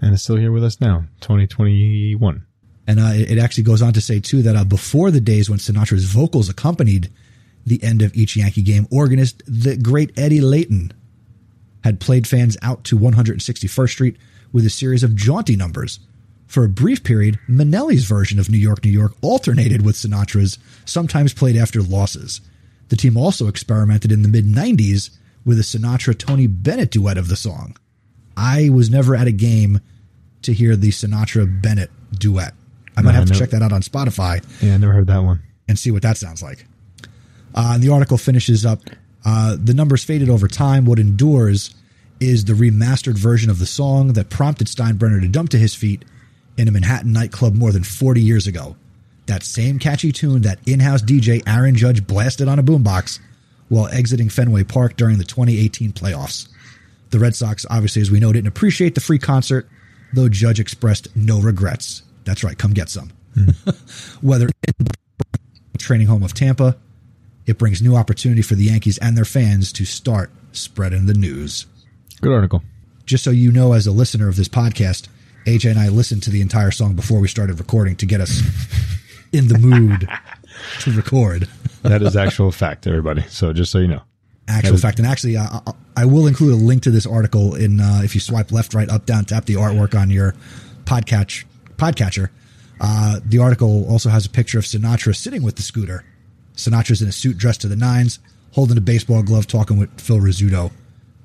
And 0.00 0.12
it's 0.12 0.22
still 0.22 0.36
here 0.36 0.52
with 0.52 0.64
us 0.64 0.80
now, 0.80 1.04
2021. 1.20 2.46
And 2.86 3.00
uh, 3.00 3.12
it 3.14 3.32
it 3.32 3.38
actually 3.38 3.64
goes 3.64 3.82
on 3.82 3.94
to 3.94 4.00
say, 4.00 4.20
too, 4.20 4.42
that 4.42 4.56
uh, 4.56 4.64
before 4.64 5.10
the 5.10 5.20
days 5.20 5.48
when 5.48 5.58
Sinatra's 5.58 6.04
vocals 6.04 6.48
accompanied 6.48 7.10
the 7.66 7.82
end 7.82 8.02
of 8.02 8.14
each 8.14 8.36
Yankee 8.36 8.62
game, 8.62 8.86
organist, 8.90 9.42
the 9.46 9.76
great 9.76 10.16
Eddie 10.18 10.40
Layton, 10.40 10.92
had 11.82 12.00
played 12.00 12.26
fans 12.26 12.56
out 12.62 12.84
to 12.84 12.98
161st 12.98 13.90
Street 13.90 14.16
with 14.52 14.64
a 14.66 14.70
series 14.70 15.02
of 15.02 15.14
jaunty 15.16 15.56
numbers. 15.56 16.00
For 16.46 16.64
a 16.64 16.68
brief 16.68 17.02
period, 17.02 17.38
Minnelli's 17.48 18.04
version 18.04 18.38
of 18.38 18.48
New 18.50 18.58
York, 18.58 18.84
New 18.84 18.90
York 18.90 19.12
alternated 19.22 19.82
with 19.84 19.96
Sinatra's, 19.96 20.58
sometimes 20.84 21.32
played 21.34 21.56
after 21.56 21.82
losses. 21.82 22.40
The 22.90 22.96
team 22.96 23.16
also 23.16 23.48
experimented 23.48 24.12
in 24.12 24.22
the 24.22 24.28
mid 24.28 24.44
90s 24.46 25.10
with 25.44 25.58
a 25.58 25.62
Sinatra 25.62 26.16
Tony 26.16 26.46
Bennett 26.46 26.90
duet 26.90 27.18
of 27.18 27.28
the 27.28 27.36
song. 27.36 27.76
I 28.36 28.68
was 28.68 28.90
never 28.90 29.14
at 29.16 29.26
a 29.26 29.32
game 29.32 29.80
to 30.42 30.52
hear 30.52 30.76
the 30.76 30.90
Sinatra 30.90 31.60
Bennett 31.62 31.90
duet. 32.18 32.54
I 32.96 33.00
might 33.02 33.12
No, 33.12 33.20
have 33.20 33.28
to 33.28 33.34
check 33.38 33.50
that 33.50 33.62
out 33.62 33.72
on 33.72 33.82
Spotify 33.82 34.42
Yeah, 34.62 34.74
I 34.74 34.76
never 34.76 34.92
heard 34.92 35.06
that 35.08 35.18
one. 35.22 35.40
and 35.66 35.78
see 35.78 35.90
what 35.90 36.02
that 36.02 36.16
sounds 36.18 36.42
like. 36.42 36.66
Uh, 37.54 37.72
and 37.74 37.82
the 37.82 37.90
article 37.90 38.18
finishes 38.18 38.66
up 38.66 38.80
uh, 39.24 39.56
the 39.58 39.74
numbers 39.74 40.04
faded 40.04 40.28
over 40.28 40.48
time. 40.48 40.84
What 40.84 40.98
endures 40.98 41.74
is 42.20 42.44
the 42.44 42.52
remastered 42.52 43.18
version 43.18 43.50
of 43.50 43.58
the 43.58 43.66
song 43.66 44.14
that 44.14 44.30
prompted 44.30 44.66
Steinbrenner 44.66 45.20
to 45.20 45.28
jump 45.28 45.50
to 45.50 45.58
his 45.58 45.74
feet 45.74 46.04
in 46.56 46.68
a 46.68 46.70
Manhattan 46.70 47.12
nightclub 47.12 47.54
more 47.54 47.72
than 47.72 47.82
40 47.82 48.20
years 48.20 48.46
ago. 48.46 48.76
That 49.26 49.42
same 49.42 49.78
catchy 49.78 50.12
tune 50.12 50.42
that 50.42 50.58
in 50.66 50.80
house 50.80 51.02
DJ 51.02 51.42
Aaron 51.46 51.74
Judge 51.74 52.06
blasted 52.06 52.48
on 52.48 52.58
a 52.58 52.62
boombox 52.62 53.18
while 53.68 53.88
exiting 53.88 54.28
Fenway 54.28 54.64
Park 54.64 54.96
during 54.96 55.18
the 55.18 55.24
2018 55.24 55.92
playoffs. 55.92 56.48
The 57.10 57.18
Red 57.18 57.34
Sox, 57.34 57.64
obviously, 57.70 58.02
as 58.02 58.10
we 58.10 58.20
know, 58.20 58.32
didn't 58.32 58.48
appreciate 58.48 58.94
the 58.94 59.00
free 59.00 59.18
concert, 59.18 59.68
though 60.12 60.28
Judge 60.28 60.60
expressed 60.60 61.14
no 61.16 61.40
regrets. 61.40 62.02
That's 62.24 62.44
right, 62.44 62.58
come 62.58 62.72
get 62.72 62.90
some. 62.90 63.10
Whether 64.20 64.50
in 64.66 64.86
training 65.78 66.06
home 66.06 66.22
of 66.22 66.34
Tampa, 66.34 66.76
it 67.46 67.58
brings 67.58 67.82
new 67.82 67.94
opportunity 67.96 68.42
for 68.42 68.54
the 68.54 68.64
Yankees 68.64 68.98
and 68.98 69.16
their 69.16 69.24
fans 69.24 69.72
to 69.74 69.84
start 69.84 70.30
spreading 70.52 71.06
the 71.06 71.14
news. 71.14 71.66
Good 72.20 72.32
article. 72.32 72.62
Just 73.06 73.24
so 73.24 73.30
you 73.30 73.52
know, 73.52 73.72
as 73.72 73.86
a 73.86 73.92
listener 73.92 74.28
of 74.28 74.36
this 74.36 74.48
podcast, 74.48 75.08
AJ 75.46 75.70
and 75.70 75.78
I 75.78 75.88
listened 75.88 76.22
to 76.24 76.30
the 76.30 76.40
entire 76.40 76.70
song 76.70 76.94
before 76.94 77.20
we 77.20 77.28
started 77.28 77.58
recording 77.58 77.96
to 77.96 78.06
get 78.06 78.20
us 78.20 78.40
in 79.32 79.48
the 79.48 79.58
mood 79.58 80.08
to 80.80 80.90
record. 80.92 81.48
That 81.82 82.00
is 82.02 82.16
actual 82.16 82.50
fact, 82.50 82.86
everybody. 82.86 83.22
So 83.28 83.52
just 83.52 83.70
so 83.70 83.78
you 83.78 83.88
know. 83.88 84.00
Actual 84.48 84.74
is- 84.74 84.82
fact, 84.82 84.98
and 84.98 85.06
actually, 85.08 85.36
I, 85.36 85.60
I- 85.66 85.72
I 85.96 86.04
will 86.06 86.26
include 86.26 86.52
a 86.54 86.56
link 86.56 86.82
to 86.82 86.90
this 86.90 87.06
article 87.06 87.54
in 87.54 87.80
uh, 87.80 88.00
if 88.02 88.16
you 88.16 88.20
swipe 88.20 88.50
left, 88.50 88.74
right, 88.74 88.88
up, 88.88 89.06
down, 89.06 89.24
tap 89.26 89.44
the 89.44 89.54
artwork 89.54 89.96
on 89.98 90.10
your 90.10 90.34
podcatch 90.86 91.44
podcatcher. 91.76 92.30
Uh, 92.80 93.20
the 93.24 93.38
article 93.38 93.88
also 93.88 94.08
has 94.08 94.26
a 94.26 94.28
picture 94.30 94.58
of 94.58 94.64
Sinatra 94.64 95.14
sitting 95.14 95.42
with 95.44 95.54
the 95.54 95.62
scooter. 95.62 96.04
Sinatra's 96.56 97.02
in 97.02 97.08
a 97.08 97.12
suit 97.12 97.36
dressed 97.36 97.60
to 97.62 97.68
the 97.68 97.76
nines, 97.76 98.18
holding 98.52 98.78
a 98.78 98.80
baseball 98.80 99.22
glove, 99.22 99.46
talking 99.46 99.76
with 99.76 100.00
Phil 100.00 100.18
Rizzuto 100.18 100.72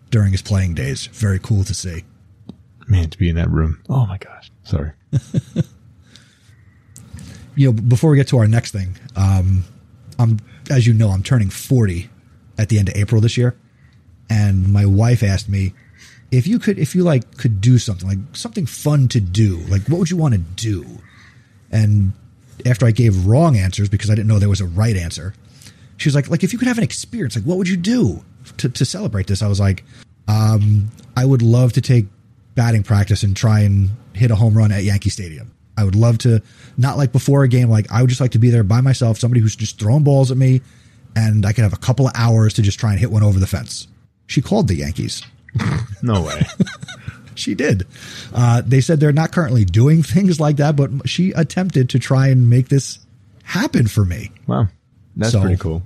during 0.09 0.31
his 0.31 0.41
playing 0.41 0.73
days. 0.73 1.07
Very 1.07 1.39
cool 1.39 1.63
to 1.63 1.73
see. 1.73 2.03
Man, 2.87 3.09
to 3.09 3.17
be 3.17 3.29
in 3.29 3.35
that 3.35 3.49
room. 3.49 3.81
Oh 3.87 4.05
my 4.07 4.17
gosh. 4.17 4.51
Sorry. 4.63 4.91
you 7.55 7.67
know, 7.67 7.73
before 7.73 8.09
we 8.09 8.17
get 8.17 8.27
to 8.29 8.37
our 8.39 8.47
next 8.47 8.71
thing, 8.71 8.97
um, 9.15 9.63
I'm, 10.17 10.39
as 10.69 10.87
you 10.87 10.93
know, 10.93 11.09
I'm 11.09 11.23
turning 11.23 11.49
40 11.49 12.09
at 12.57 12.69
the 12.69 12.79
end 12.79 12.89
of 12.89 12.95
April 12.95 13.21
this 13.21 13.37
year. 13.37 13.55
And 14.29 14.71
my 14.71 14.85
wife 14.85 15.23
asked 15.23 15.49
me 15.49 15.73
if 16.31 16.47
you 16.47 16.59
could, 16.59 16.77
if 16.79 16.95
you 16.95 17.03
like, 17.03 17.37
could 17.37 17.61
do 17.61 17.77
something 17.77 18.07
like 18.07 18.17
something 18.33 18.65
fun 18.65 19.07
to 19.09 19.19
do, 19.19 19.57
like 19.69 19.87
what 19.87 19.99
would 19.99 20.09
you 20.09 20.17
want 20.17 20.33
to 20.33 20.39
do? 20.39 20.85
And 21.71 22.13
after 22.65 22.85
I 22.85 22.91
gave 22.91 23.25
wrong 23.25 23.57
answers 23.57 23.89
because 23.89 24.09
I 24.09 24.15
didn't 24.15 24.27
know 24.27 24.39
there 24.39 24.49
was 24.49 24.61
a 24.61 24.65
right 24.65 24.95
answer, 24.95 25.33
she 25.97 26.07
was 26.07 26.15
like, 26.15 26.29
like 26.29 26.43
if 26.43 26.53
you 26.53 26.59
could 26.59 26.67
have 26.67 26.77
an 26.77 26.83
experience, 26.83 27.35
like 27.35 27.45
what 27.45 27.57
would 27.57 27.67
you 27.67 27.77
do 27.77 28.23
to, 28.57 28.69
to 28.69 28.85
celebrate 28.85 29.27
this? 29.27 29.41
I 29.41 29.47
was 29.47 29.59
like, 29.59 29.83
um, 30.27 30.89
I 31.17 31.25
would 31.25 31.41
love 31.41 31.73
to 31.73 31.81
take 31.81 32.05
batting 32.55 32.83
practice 32.83 33.23
and 33.23 33.35
try 33.35 33.61
and 33.61 33.89
hit 34.13 34.31
a 34.31 34.35
home 34.35 34.57
run 34.57 34.71
at 34.71 34.83
Yankee 34.83 35.09
Stadium. 35.09 35.51
I 35.77 35.83
would 35.83 35.95
love 35.95 36.17
to, 36.19 36.41
not 36.77 36.97
like 36.97 37.11
before 37.11 37.43
a 37.43 37.47
game, 37.47 37.69
like 37.69 37.89
I 37.91 38.01
would 38.01 38.09
just 38.09 38.21
like 38.21 38.31
to 38.31 38.39
be 38.39 38.49
there 38.49 38.63
by 38.63 38.81
myself, 38.81 39.17
somebody 39.17 39.39
who's 39.39 39.55
just 39.55 39.79
throwing 39.79 40.03
balls 40.03 40.29
at 40.29 40.37
me, 40.37 40.61
and 41.15 41.45
I 41.45 41.53
could 41.53 41.63
have 41.63 41.73
a 41.73 41.77
couple 41.77 42.07
of 42.07 42.13
hours 42.15 42.53
to 42.55 42.61
just 42.61 42.79
try 42.79 42.91
and 42.91 42.99
hit 42.99 43.11
one 43.11 43.23
over 43.23 43.39
the 43.39 43.47
fence. 43.47 43.87
She 44.27 44.41
called 44.41 44.67
the 44.67 44.75
Yankees. 44.75 45.23
No 46.01 46.21
way. 46.21 46.45
She 47.39 47.55
did. 47.55 47.87
Uh, 48.33 48.61
they 48.65 48.81
said 48.81 48.99
they're 48.99 49.11
not 49.11 49.31
currently 49.31 49.65
doing 49.65 50.03
things 50.15 50.39
like 50.39 50.57
that, 50.57 50.75
but 50.75 50.91
she 51.09 51.31
attempted 51.31 51.89
to 51.89 51.99
try 51.99 52.27
and 52.27 52.49
make 52.49 52.69
this 52.69 52.99
happen 53.43 53.87
for 53.87 54.05
me. 54.05 54.31
wow. 54.47 54.67
That's 55.15 55.31
So- 55.33 55.41
pretty 55.41 55.57
cool. 55.57 55.83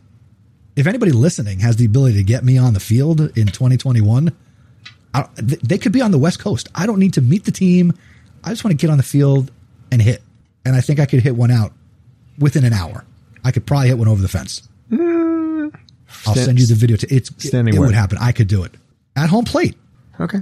If 0.76 0.88
anybody 0.88 1.12
listening 1.12 1.60
has 1.60 1.76
the 1.76 1.86
ability 1.86 2.18
to 2.18 2.24
get 2.24 2.44
me 2.44 2.58
on 2.58 2.74
the 2.74 2.80
field 2.80 3.22
in 3.38 3.46
2021, 3.46 4.32
I, 5.14 5.28
they 5.36 5.78
could 5.78 5.92
be 5.92 6.02
on 6.02 6.10
the 6.10 6.18
West 6.18 6.40
Coast. 6.40 6.68
I 6.74 6.88
don't 6.88 6.98
need 6.98 7.14
to 7.14 7.22
meet 7.22 7.46
the 7.46 7.52
team. 7.52 7.94
I 8.44 8.50
just 8.50 8.64
want 8.64 8.78
to 8.80 8.84
get 8.84 8.92
on 8.92 8.98
the 8.98 9.04
field 9.04 9.52
and 9.92 10.02
hit. 10.02 10.24
And 10.66 10.76
I 10.76 10.82
think 10.82 11.00
I 11.00 11.06
could 11.06 11.22
hit 11.22 11.36
one 11.36 11.52
out 11.52 11.74
within 12.40 12.64
an 12.66 12.74
hour. 12.74 13.06
I 13.44 13.52
could 13.52 13.68
probably 13.68 13.90
hit 13.90 14.00
one 14.00 14.08
over 14.08 14.20
the 14.20 14.28
fence. 14.28 14.68
I'll 16.26 16.36
send 16.36 16.60
you 16.60 16.66
the 16.66 16.74
video. 16.76 16.98
To, 16.98 17.14
it's 17.16 17.30
standing 17.48 17.76
it 17.76 17.80
where? 17.80 17.90
would 17.90 17.96
happen. 17.96 18.18
I 18.20 18.32
could 18.32 18.48
do 18.48 18.64
it 18.64 18.72
at 19.16 19.30
home 19.30 19.46
plate. 19.46 19.76
Okay. 20.20 20.40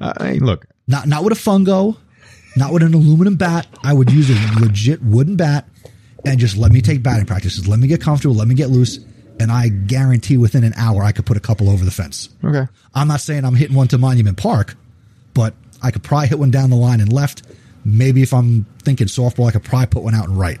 Uh, 0.00 0.12
hey, 0.24 0.38
look, 0.38 0.66
Not 0.86 1.06
not 1.08 1.24
with 1.24 1.32
a 1.32 1.36
fungo, 1.40 1.96
not 2.56 2.72
with 2.72 2.82
an 2.82 2.94
aluminum 2.94 3.36
bat. 3.36 3.66
I 3.82 3.92
would 3.92 4.10
use 4.10 4.30
a 4.30 4.60
legit 4.60 5.02
wooden 5.02 5.36
bat 5.36 5.68
and 6.24 6.38
just 6.38 6.56
let 6.56 6.72
me 6.72 6.80
take 6.80 7.02
batting 7.02 7.26
practices. 7.26 7.66
Let 7.68 7.78
me 7.78 7.88
get 7.88 8.00
comfortable. 8.00 8.34
Let 8.36 8.48
me 8.48 8.54
get 8.54 8.70
loose, 8.70 8.98
and 9.40 9.50
I 9.52 9.68
guarantee 9.68 10.36
within 10.36 10.64
an 10.64 10.72
hour 10.76 11.02
I 11.02 11.12
could 11.12 11.26
put 11.26 11.36
a 11.36 11.40
couple 11.40 11.68
over 11.70 11.84
the 11.84 11.90
fence. 11.90 12.28
Okay. 12.44 12.66
I'm 12.94 13.08
not 13.08 13.20
saying 13.20 13.44
I'm 13.44 13.54
hitting 13.56 13.76
one 13.76 13.88
to 13.88 13.98
Monument 13.98 14.36
Park, 14.36 14.76
but 15.34 15.54
I 15.82 15.90
could 15.90 16.02
probably 16.02 16.28
hit 16.28 16.38
one 16.38 16.50
down 16.50 16.70
the 16.70 16.76
line 16.76 17.00
and 17.00 17.12
left. 17.12 17.42
Maybe 17.84 18.22
if 18.22 18.34
I'm 18.34 18.66
thinking 18.82 19.06
softball, 19.06 19.46
I 19.48 19.52
could 19.52 19.62
probably 19.64 19.86
put 19.86 20.02
one 20.02 20.14
out 20.14 20.28
and 20.28 20.38
right. 20.38 20.58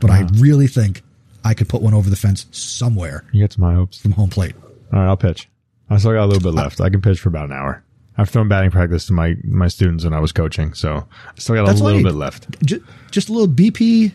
But 0.00 0.10
I 0.10 0.26
really 0.34 0.66
think 0.68 1.02
I 1.44 1.54
could 1.54 1.68
put 1.68 1.82
one 1.82 1.92
over 1.94 2.08
the 2.10 2.14
fence 2.16 2.46
somewhere 2.52 3.24
You 3.32 3.40
get 3.42 3.50
to 3.52 3.60
my 3.60 3.74
hopes. 3.74 3.98
from 4.00 4.12
home 4.12 4.28
plate. 4.30 4.54
All 4.92 5.00
right, 5.00 5.06
I'll 5.08 5.16
pitch. 5.16 5.48
I 5.90 5.96
still 5.96 6.12
got 6.12 6.24
a 6.24 6.26
little 6.26 6.42
bit 6.42 6.54
left. 6.54 6.80
I 6.80 6.90
can 6.90 7.00
pitch 7.00 7.18
for 7.20 7.30
about 7.30 7.46
an 7.46 7.52
hour. 7.52 7.82
I've 8.18 8.28
thrown 8.28 8.48
batting 8.48 8.72
practice 8.72 9.06
to 9.06 9.12
my 9.12 9.36
my 9.44 9.68
students 9.68 10.04
when 10.04 10.12
I 10.12 10.18
was 10.18 10.32
coaching, 10.32 10.74
so 10.74 11.06
I 11.26 11.38
still 11.38 11.54
got 11.54 11.66
That's 11.66 11.80
a 11.80 11.84
little 11.84 12.02
bit 12.02 12.14
left. 12.14 12.60
Just, 12.64 12.82
just 13.10 13.28
a 13.28 13.32
little 13.32 13.48
BP. 13.48 14.12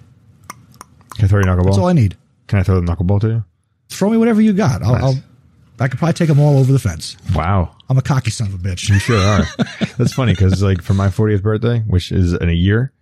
Can 1.15 1.25
I 1.25 1.27
throw 1.27 1.39
you 1.39 1.45
a 1.45 1.47
knuckleball? 1.47 1.65
That's 1.65 1.77
all 1.77 1.87
I 1.87 1.93
need. 1.93 2.17
Can 2.47 2.59
I 2.59 2.63
throw 2.63 2.79
the 2.79 2.85
knuckleball 2.85 3.21
to 3.21 3.27
you? 3.27 3.45
Throw 3.89 4.09
me 4.09 4.17
whatever 4.17 4.41
you 4.41 4.53
got. 4.53 4.83
I'll, 4.83 4.93
Nice. 4.93 5.03
I'll 5.03 5.23
I 5.79 5.87
could 5.87 5.97
probably 5.97 6.13
take 6.13 6.27
them 6.27 6.39
all 6.39 6.59
over 6.59 6.71
the 6.71 6.79
fence. 6.79 7.17
Wow, 7.33 7.75
I'm 7.89 7.97
a 7.97 8.01
cocky 8.01 8.29
son 8.29 8.47
of 8.47 8.53
a 8.53 8.57
bitch. 8.57 8.89
you 8.89 8.99
sure 8.99 9.19
are. 9.19 9.45
That's 9.97 10.13
funny 10.13 10.33
because 10.33 10.61
like 10.61 10.81
for 10.81 10.93
my 10.93 11.07
40th 11.07 11.41
birthday, 11.41 11.79
which 11.79 12.11
is 12.11 12.33
in 12.33 12.47
a 12.47 12.53
year, 12.53 12.93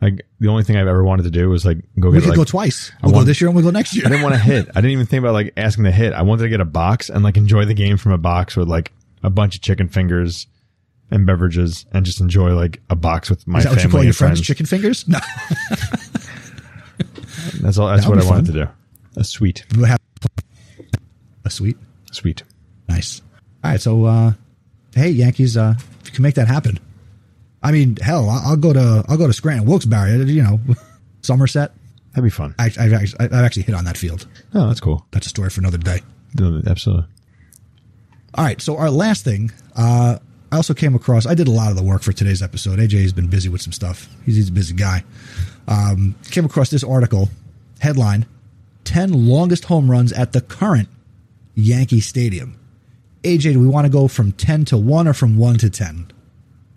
like 0.00 0.26
the 0.38 0.48
only 0.48 0.62
thing 0.62 0.76
I've 0.76 0.88
ever 0.88 1.04
wanted 1.04 1.22
to 1.24 1.30
do 1.30 1.48
was 1.48 1.64
like 1.64 1.78
go 1.98 2.10
We 2.10 2.16
get 2.18 2.18
We 2.18 2.20
could 2.20 2.28
like, 2.30 2.36
go 2.36 2.44
twice. 2.44 2.92
I 3.02 3.06
We'll 3.06 3.20
go 3.20 3.24
this 3.24 3.40
year 3.40 3.48
and 3.48 3.56
we'll 3.56 3.64
go 3.64 3.70
next 3.70 3.94
year. 3.94 4.04
I 4.06 4.10
didn't 4.10 4.22
want 4.22 4.34
to 4.34 4.40
hit. 4.40 4.68
I 4.70 4.80
didn't 4.80 4.90
even 4.90 5.06
think 5.06 5.20
about 5.20 5.32
like 5.32 5.52
asking 5.56 5.84
to 5.84 5.92
hit. 5.92 6.12
I 6.12 6.22
wanted 6.22 6.42
to 6.42 6.48
get 6.48 6.60
a 6.60 6.66
box 6.66 7.08
and 7.08 7.24
like 7.24 7.36
enjoy 7.36 7.64
the 7.64 7.74
game 7.74 7.96
from 7.96 8.12
a 8.12 8.18
box 8.18 8.56
with 8.56 8.68
like 8.68 8.92
a 9.22 9.30
bunch 9.30 9.54
of 9.56 9.60
chicken 9.62 9.88
fingers 9.88 10.46
and 11.10 11.26
beverages 11.26 11.84
and 11.92 12.04
just 12.06 12.20
enjoy 12.20 12.54
like 12.54 12.80
a 12.90 12.96
box 12.96 13.28
with 13.30 13.46
my 13.46 13.58
Is 13.58 13.64
that 13.64 13.70
what 13.70 13.80
family 13.80 13.88
you 13.88 13.92
call 13.98 14.04
your 14.04 14.12
friends? 14.14 14.38
friends. 14.38 14.46
Chicken 14.46 14.66
fingers? 14.66 15.06
No. 15.08 15.18
That's 17.60 17.78
all. 17.78 17.88
That's 17.88 18.02
That 18.02 18.08
would 18.08 18.16
what 18.18 18.24
I 18.24 18.28
wanted 18.28 18.46
fun. 18.46 18.54
to 18.54 18.64
do. 18.64 18.70
A 19.20 19.24
sweet, 19.24 19.64
We'll 19.76 19.86
have 19.86 19.98
a 21.44 21.50
sweet. 21.50 21.76
sweet. 22.12 22.42
Nice. 22.88 23.20
All 23.62 23.70
right. 23.72 23.80
So, 23.80 24.04
uh, 24.04 24.32
hey, 24.94 25.10
Yankees, 25.10 25.56
uh, 25.56 25.74
if 26.00 26.06
you 26.08 26.12
can 26.12 26.22
make 26.22 26.36
that 26.36 26.48
happen. 26.48 26.78
I 27.62 27.72
mean, 27.72 27.96
hell, 27.96 28.28
I'll, 28.30 28.50
I'll 28.52 28.56
go 28.56 28.72
to, 28.72 29.04
I'll 29.08 29.16
go 29.18 29.26
to 29.26 29.32
Scranton, 29.32 29.66
Wilkes-Barre, 29.66 30.24
you 30.26 30.42
know, 30.42 30.60
Somerset. 31.22 31.72
That'd 32.12 32.24
be 32.24 32.30
fun. 32.30 32.54
I, 32.58 32.66
I've 32.66 32.92
actually, 32.92 33.20
I've 33.20 33.32
actually 33.34 33.62
hit 33.62 33.74
on 33.74 33.84
that 33.84 33.96
field. 33.96 34.26
Oh, 34.54 34.66
that's 34.68 34.80
cool. 34.80 35.06
That's 35.12 35.26
a 35.26 35.30
story 35.30 35.50
for 35.50 35.60
another 35.60 35.78
day. 35.78 36.00
Absolutely. 36.66 37.04
All 38.34 38.44
right. 38.44 38.60
So 38.60 38.76
our 38.76 38.90
last 38.90 39.24
thing, 39.24 39.50
uh, 39.76 40.18
I 40.50 40.56
also 40.56 40.74
came 40.74 40.94
across, 40.94 41.26
I 41.26 41.34
did 41.34 41.48
a 41.48 41.50
lot 41.50 41.70
of 41.70 41.76
the 41.76 41.82
work 41.82 42.02
for 42.02 42.12
today's 42.12 42.42
episode. 42.42 42.78
AJ 42.78 43.02
has 43.02 43.12
been 43.12 43.28
busy 43.28 43.48
with 43.48 43.62
some 43.62 43.72
stuff. 43.72 44.08
He's, 44.24 44.36
he's 44.36 44.48
a 44.48 44.52
busy 44.52 44.74
guy. 44.74 45.04
Um, 45.68 46.14
came 46.30 46.44
across 46.44 46.70
this 46.70 46.84
article 46.84 47.28
headline 47.80 48.26
10 48.84 49.26
longest 49.28 49.64
home 49.66 49.90
runs 49.90 50.12
at 50.12 50.32
the 50.32 50.40
current 50.40 50.88
Yankee 51.54 52.00
Stadium. 52.00 52.58
AJ, 53.22 53.52
do 53.54 53.60
we 53.60 53.68
want 53.68 53.84
to 53.86 53.90
go 53.92 54.08
from 54.08 54.32
10 54.32 54.64
to 54.66 54.76
1 54.76 55.06
or 55.08 55.12
from 55.14 55.36
1 55.38 55.58
to 55.58 55.70
10? 55.70 56.10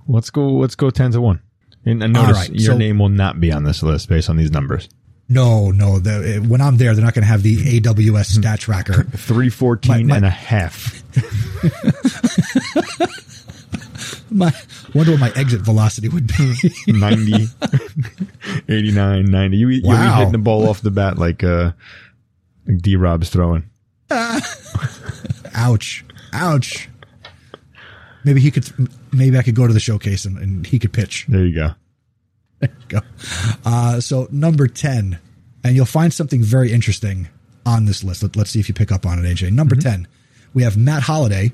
Let's 0.08 0.30
go. 0.30 0.48
Let's 0.50 0.76
go 0.76 0.90
ten 0.92 1.12
to 1.14 1.22
one. 1.22 1.42
And, 1.84 2.04
and 2.04 2.14
notice 2.14 2.38
right, 2.38 2.50
your 2.52 2.74
so- 2.74 2.78
name 2.78 3.00
will 3.00 3.10
not 3.10 3.40
be 3.40 3.52
on 3.52 3.64
this 3.64 3.82
list 3.82 4.08
based 4.10 4.30
on 4.30 4.38
these 4.38 4.52
numbers. 4.52 4.88
No, 5.28 5.72
no. 5.72 5.98
The, 5.98 6.46
when 6.48 6.62
I'm 6.62 6.78
there, 6.78 6.94
they're 6.94 7.04
not 7.04 7.16
going 7.16 7.24
to 7.24 7.28
have 7.28 7.42
the 7.42 7.80
AWS 7.82 8.26
stat 8.38 8.60
tracker. 8.60 9.06
Three 9.06 9.50
fourteen 9.50 10.06
My- 10.06 10.12
my- 10.12 10.16
and 10.18 10.26
a 10.26 10.30
half. 10.30 11.02
My, 14.32 14.52
wonder 14.94 15.12
what 15.12 15.22
my 15.22 15.32
exit 15.36 15.62
velocity 15.62 16.10
would 16.10 16.28
be. 16.28 16.56
90, 16.88 17.48
89, 18.70 19.26
90. 19.26 19.58
You, 19.58 19.70
you'll 19.70 19.92
be 19.92 19.98
hitting 19.98 20.32
the 20.32 20.38
ball 20.38 20.68
off 20.68 20.82
the 20.82 20.92
bat 20.92 21.18
like, 21.18 21.44
uh, 21.44 21.72
like 22.68 22.82
D 22.82 22.96
Rob's 22.96 23.30
throwing. 23.30 23.70
Ouch. 25.54 26.04
Ouch. 26.34 26.90
Maybe 28.26 28.42
he 28.42 28.52
could, 28.52 28.70
maybe 29.14 29.38
I 29.38 29.44
could 29.44 29.56
go 29.56 29.68
to 29.68 29.74
the 29.74 29.80
showcase 29.80 30.26
and, 30.26 30.38
and 30.38 30.68
he 30.68 30.80
could 30.80 30.92
pitch. 30.92 31.26
There 31.30 31.46
you 31.46 31.56
go. 31.56 31.70
There 32.60 32.72
you 32.78 32.86
go. 32.88 33.00
Uh, 33.64 34.02
so 34.02 34.28
number 34.32 34.68
10, 34.68 35.20
and 35.64 35.76
you'll 35.76 35.86
find 35.86 36.14
something 36.14 36.44
very 36.44 36.74
interesting 36.74 37.30
on 37.66 37.86
this 37.86 38.04
list. 38.04 38.24
Let, 38.24 38.36
let's 38.36 38.50
see 38.50 38.60
if 38.60 38.68
you 38.68 38.74
pick 38.74 38.92
up 38.92 39.06
on 39.06 39.24
it, 39.24 39.30
AJ. 39.30 39.52
Number 39.52 39.76
10, 39.76 40.08
we 40.56 40.64
have 40.64 40.76
Matt 40.78 41.04
Holliday, 41.04 41.52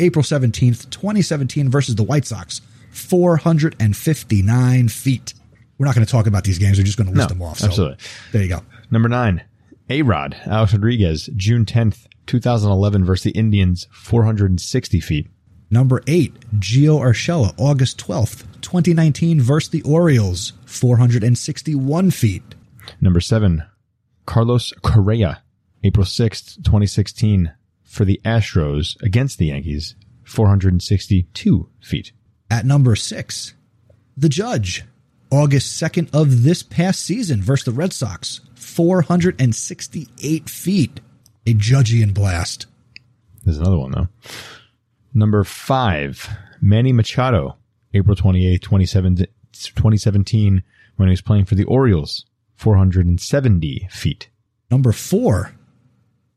April 0.00 0.22
17th, 0.22 0.88
2017 0.88 1.68
versus 1.68 1.96
the 1.96 2.02
White 2.02 2.24
Sox, 2.24 2.62
459 2.92 4.88
feet. 4.88 5.34
We're 5.76 5.86
not 5.86 5.94
going 5.94 6.06
to 6.06 6.10
talk 6.10 6.26
about 6.26 6.44
these 6.44 6.58
games. 6.58 6.78
We're 6.78 6.84
just 6.84 6.96
going 6.96 7.08
to 7.10 7.14
list 7.14 7.28
No, 7.30 7.34
them 7.34 7.42
off. 7.42 7.58
So 7.58 7.66
absolutely. 7.66 7.98
There 8.32 8.42
you 8.42 8.48
go. 8.48 8.62
Number 8.90 9.08
nine, 9.08 9.42
A 9.90 10.02
Rod, 10.02 10.36
Alex 10.46 10.72
Rodriguez, 10.72 11.28
June 11.36 11.64
10th, 11.64 12.06
2011 12.26 13.04
versus 13.04 13.24
the 13.24 13.30
Indians, 13.38 13.88
460 13.92 15.00
feet. 15.00 15.28
Number 15.70 16.02
eight, 16.06 16.32
Gio 16.58 17.00
Urshela, 17.00 17.52
August 17.58 17.98
12th, 17.98 18.44
2019 18.60 19.40
versus 19.40 19.70
the 19.70 19.82
Orioles, 19.82 20.52
461 20.66 22.12
feet. 22.12 22.42
Number 23.00 23.20
seven, 23.20 23.64
Carlos 24.26 24.72
Correa, 24.82 25.42
April 25.82 26.06
6th, 26.06 26.62
2016 26.62 27.52
for 27.94 28.04
the 28.04 28.20
Astros 28.24 29.00
against 29.02 29.38
the 29.38 29.46
Yankees, 29.46 29.94
462 30.24 31.68
feet. 31.80 32.12
At 32.50 32.66
number 32.66 32.96
six, 32.96 33.54
the 34.16 34.28
Judge, 34.28 34.84
August 35.30 35.80
2nd 35.80 36.12
of 36.12 36.42
this 36.42 36.62
past 36.62 37.00
season 37.00 37.40
versus 37.40 37.64
the 37.64 37.72
Red 37.72 37.92
Sox, 37.92 38.40
468 38.56 40.50
feet. 40.50 41.00
A 41.46 41.52
Judgian 41.52 42.14
blast. 42.14 42.66
There's 43.44 43.58
another 43.58 43.78
one 43.78 43.92
though. 43.92 44.08
Number 45.12 45.44
five, 45.44 46.28
Manny 46.60 46.92
Machado, 46.92 47.56
April 47.92 48.16
28th, 48.16 48.62
2017, 48.62 49.26
2017 49.52 50.62
when 50.96 51.08
he 51.08 51.12
was 51.12 51.20
playing 51.20 51.44
for 51.44 51.54
the 51.54 51.64
Orioles, 51.64 52.24
470 52.56 53.88
feet. 53.90 54.30
Number 54.70 54.90
four, 54.90 55.52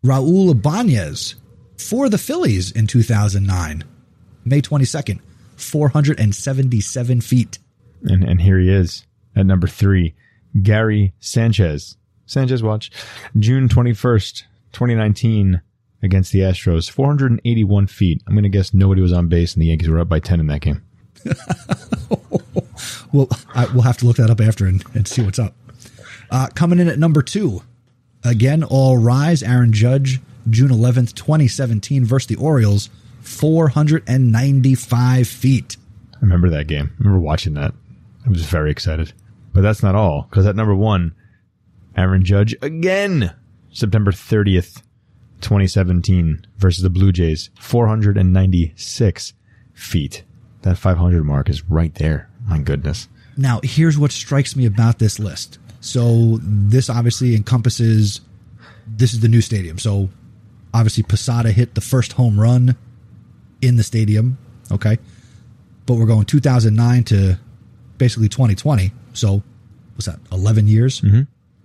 Raul 0.04 0.52
Ibanez 0.52 1.36
for 1.78 2.10
the 2.10 2.18
Phillies 2.18 2.72
in 2.72 2.88
2009, 2.88 3.84
May 4.46 4.62
22nd, 4.62 5.20
477 5.56 7.22
feet. 7.22 7.60
And, 8.04 8.24
and 8.24 8.42
here 8.42 8.60
he 8.60 8.70
is 8.70 9.06
at 9.36 9.46
number 9.46 9.68
three, 9.68 10.16
Gary 10.62 11.14
Sanchez. 11.20 11.98
Sanchez 12.26 12.62
watch, 12.62 12.92
June 13.38 13.70
21st, 13.70 14.44
2019 14.74 15.62
against 16.04 16.32
the 16.32 16.40
Astros, 16.40 16.90
481 16.90 17.88
feet. 17.88 18.22
I'm 18.28 18.34
going 18.34 18.44
to 18.44 18.50
guess 18.50 18.74
nobody 18.74 19.02
was 19.02 19.14
on 19.14 19.30
base 19.30 19.54
and 19.54 19.62
the 19.62 19.68
Yankees 19.68 19.90
were 19.90 20.00
up 20.00 20.10
by 20.10 20.20
10 20.20 20.40
in 20.40 20.48
that 20.48 20.62
game. 20.62 20.84
Well, 23.12 23.30
I, 23.56 23.66
we'll 23.68 23.84
have 23.84 23.98
to 23.98 24.06
look 24.06 24.18
that 24.18 24.30
up 24.30 24.42
after 24.42 24.66
and, 24.66 24.84
and 24.94 25.08
see 25.08 25.22
what's 25.22 25.40
up. 25.40 25.54
Uh, 26.30 26.48
coming 26.54 26.80
in 26.80 26.88
at 26.88 27.00
number 27.00 27.22
two, 27.22 27.62
again, 28.24 28.64
all 28.64 28.98
rise. 28.98 29.42
Aaron 29.42 29.72
Judge, 29.72 30.20
June 30.50 30.70
11th, 30.70 31.14
2017 31.16 32.06
versus 32.06 32.28
the 32.28 32.36
Orioles, 32.36 32.90
495 33.22 35.28
feet. 35.28 35.78
I 36.16 36.20
remember 36.22 36.50
that 36.50 36.68
game. 36.68 36.92
I 36.96 37.04
remember 37.04 37.20
watching 37.20 37.54
that. 37.56 37.74
I 38.26 38.30
was 38.30 38.46
very 38.46 38.72
excited. 38.72 39.14
But 39.54 39.62
that's 39.62 39.82
not 39.82 39.96
all, 39.96 40.28
because 40.30 40.46
at 40.46 40.56
number 40.56 40.76
one, 40.76 41.16
Aaron 41.96 42.24
Judge 42.24 42.56
again, 42.62 43.34
September 43.72 44.12
30th, 44.12 44.82
2017 45.42 46.46
versus 46.58 46.84
the 46.84 46.90
Blue 46.90 47.12
Jays, 47.12 47.50
496 47.60 49.34
feet. 49.74 50.24
That 50.64 50.78
500 50.78 51.24
mark 51.24 51.50
is 51.50 51.64
right 51.70 51.94
there. 51.96 52.30
My 52.48 52.60
goodness. 52.60 53.08
Now, 53.36 53.60
here's 53.64 53.98
what 53.98 54.12
strikes 54.12 54.56
me 54.56 54.66
about 54.66 55.00
this 55.00 55.20
list. 55.20 55.60
So, 55.80 56.40
this 56.42 56.90
obviously 56.90 57.36
encompasses 57.36 58.22
this 58.88 59.14
is 59.14 59.20
the 59.20 59.28
new 59.28 59.42
stadium. 59.42 59.78
So, 59.78 60.10
obviously, 60.78 61.04
Posada 61.04 61.52
hit 61.52 61.76
the 61.76 61.82
first 61.82 62.14
home 62.14 62.40
run 62.40 62.76
in 63.62 63.76
the 63.76 63.84
stadium. 63.84 64.38
Okay. 64.72 64.98
But 65.86 65.96
we're 65.96 66.06
going 66.06 66.26
2009 66.26 67.04
to 67.06 67.40
basically 67.98 68.30
2020. 68.30 68.92
So, 69.14 69.42
what's 69.96 70.06
that, 70.06 70.20
11 70.32 70.68
years? 70.68 71.02
Mm-hmm. 71.02 71.22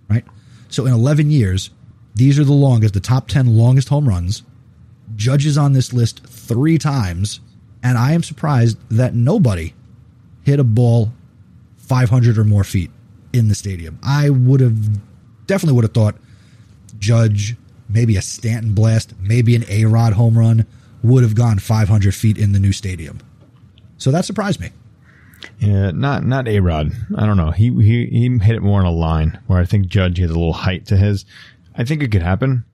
Right. 0.09 0.25
So, 0.69 0.85
in 0.85 0.93
11 0.93 1.29
years, 1.29 1.69
these 2.15 2.39
are 2.39 2.43
the 2.43 2.53
longest, 2.53 2.93
the 2.93 2.99
top 2.99 3.27
10 3.27 3.55
longest 3.55 3.89
home 3.89 4.07
runs. 4.07 4.43
Judges 5.15 5.57
on 5.57 5.73
this 5.73 5.93
list 5.93 6.25
three 6.25 6.77
times. 6.77 7.39
And 7.83 7.97
I 7.97 8.13
am 8.13 8.23
surprised 8.23 8.77
that 8.89 9.13
nobody 9.13 9.73
hit 10.43 10.59
a 10.59 10.63
ball 10.63 11.11
500 11.77 12.37
or 12.37 12.45
more 12.45 12.63
feet 12.63 12.89
in 13.33 13.49
the 13.49 13.55
stadium. 13.55 13.99
I 14.01 14.29
would 14.29 14.61
have 14.61 14.99
definitely 15.47 15.75
would 15.75 15.83
have 15.83 15.93
thought 15.93 16.15
Judge, 16.99 17.57
maybe 17.93 18.17
a 18.17 18.21
Stanton 18.21 18.73
blast, 18.73 19.13
maybe 19.19 19.55
an 19.55 19.63
A 19.69 19.85
Rod 19.85 20.13
home 20.13 20.37
run 20.37 20.65
would 21.03 21.23
have 21.23 21.35
gone 21.35 21.59
500 21.59 22.13
feet 22.15 22.37
in 22.37 22.51
the 22.51 22.59
new 22.59 22.71
stadium. 22.71 23.19
So 23.97 24.11
that 24.11 24.25
surprised 24.25 24.59
me. 24.59 24.71
Yeah, 25.59 25.91
not 25.91 26.25
not 26.25 26.47
A 26.47 26.59
Rod. 26.59 26.91
I 27.15 27.25
don't 27.25 27.37
know. 27.37 27.51
He 27.51 27.69
he 27.69 28.05
he 28.07 28.37
hit 28.39 28.55
it 28.55 28.61
more 28.61 28.79
in 28.79 28.85
a 28.85 28.91
line 28.91 29.39
where 29.47 29.59
I 29.59 29.65
think 29.65 29.87
Judge 29.87 30.17
has 30.19 30.29
a 30.29 30.33
little 30.33 30.53
height 30.53 30.85
to 30.87 30.97
his. 30.97 31.25
I 31.75 31.83
think 31.83 32.01
it 32.03 32.11
could 32.11 32.21
happen, 32.21 32.65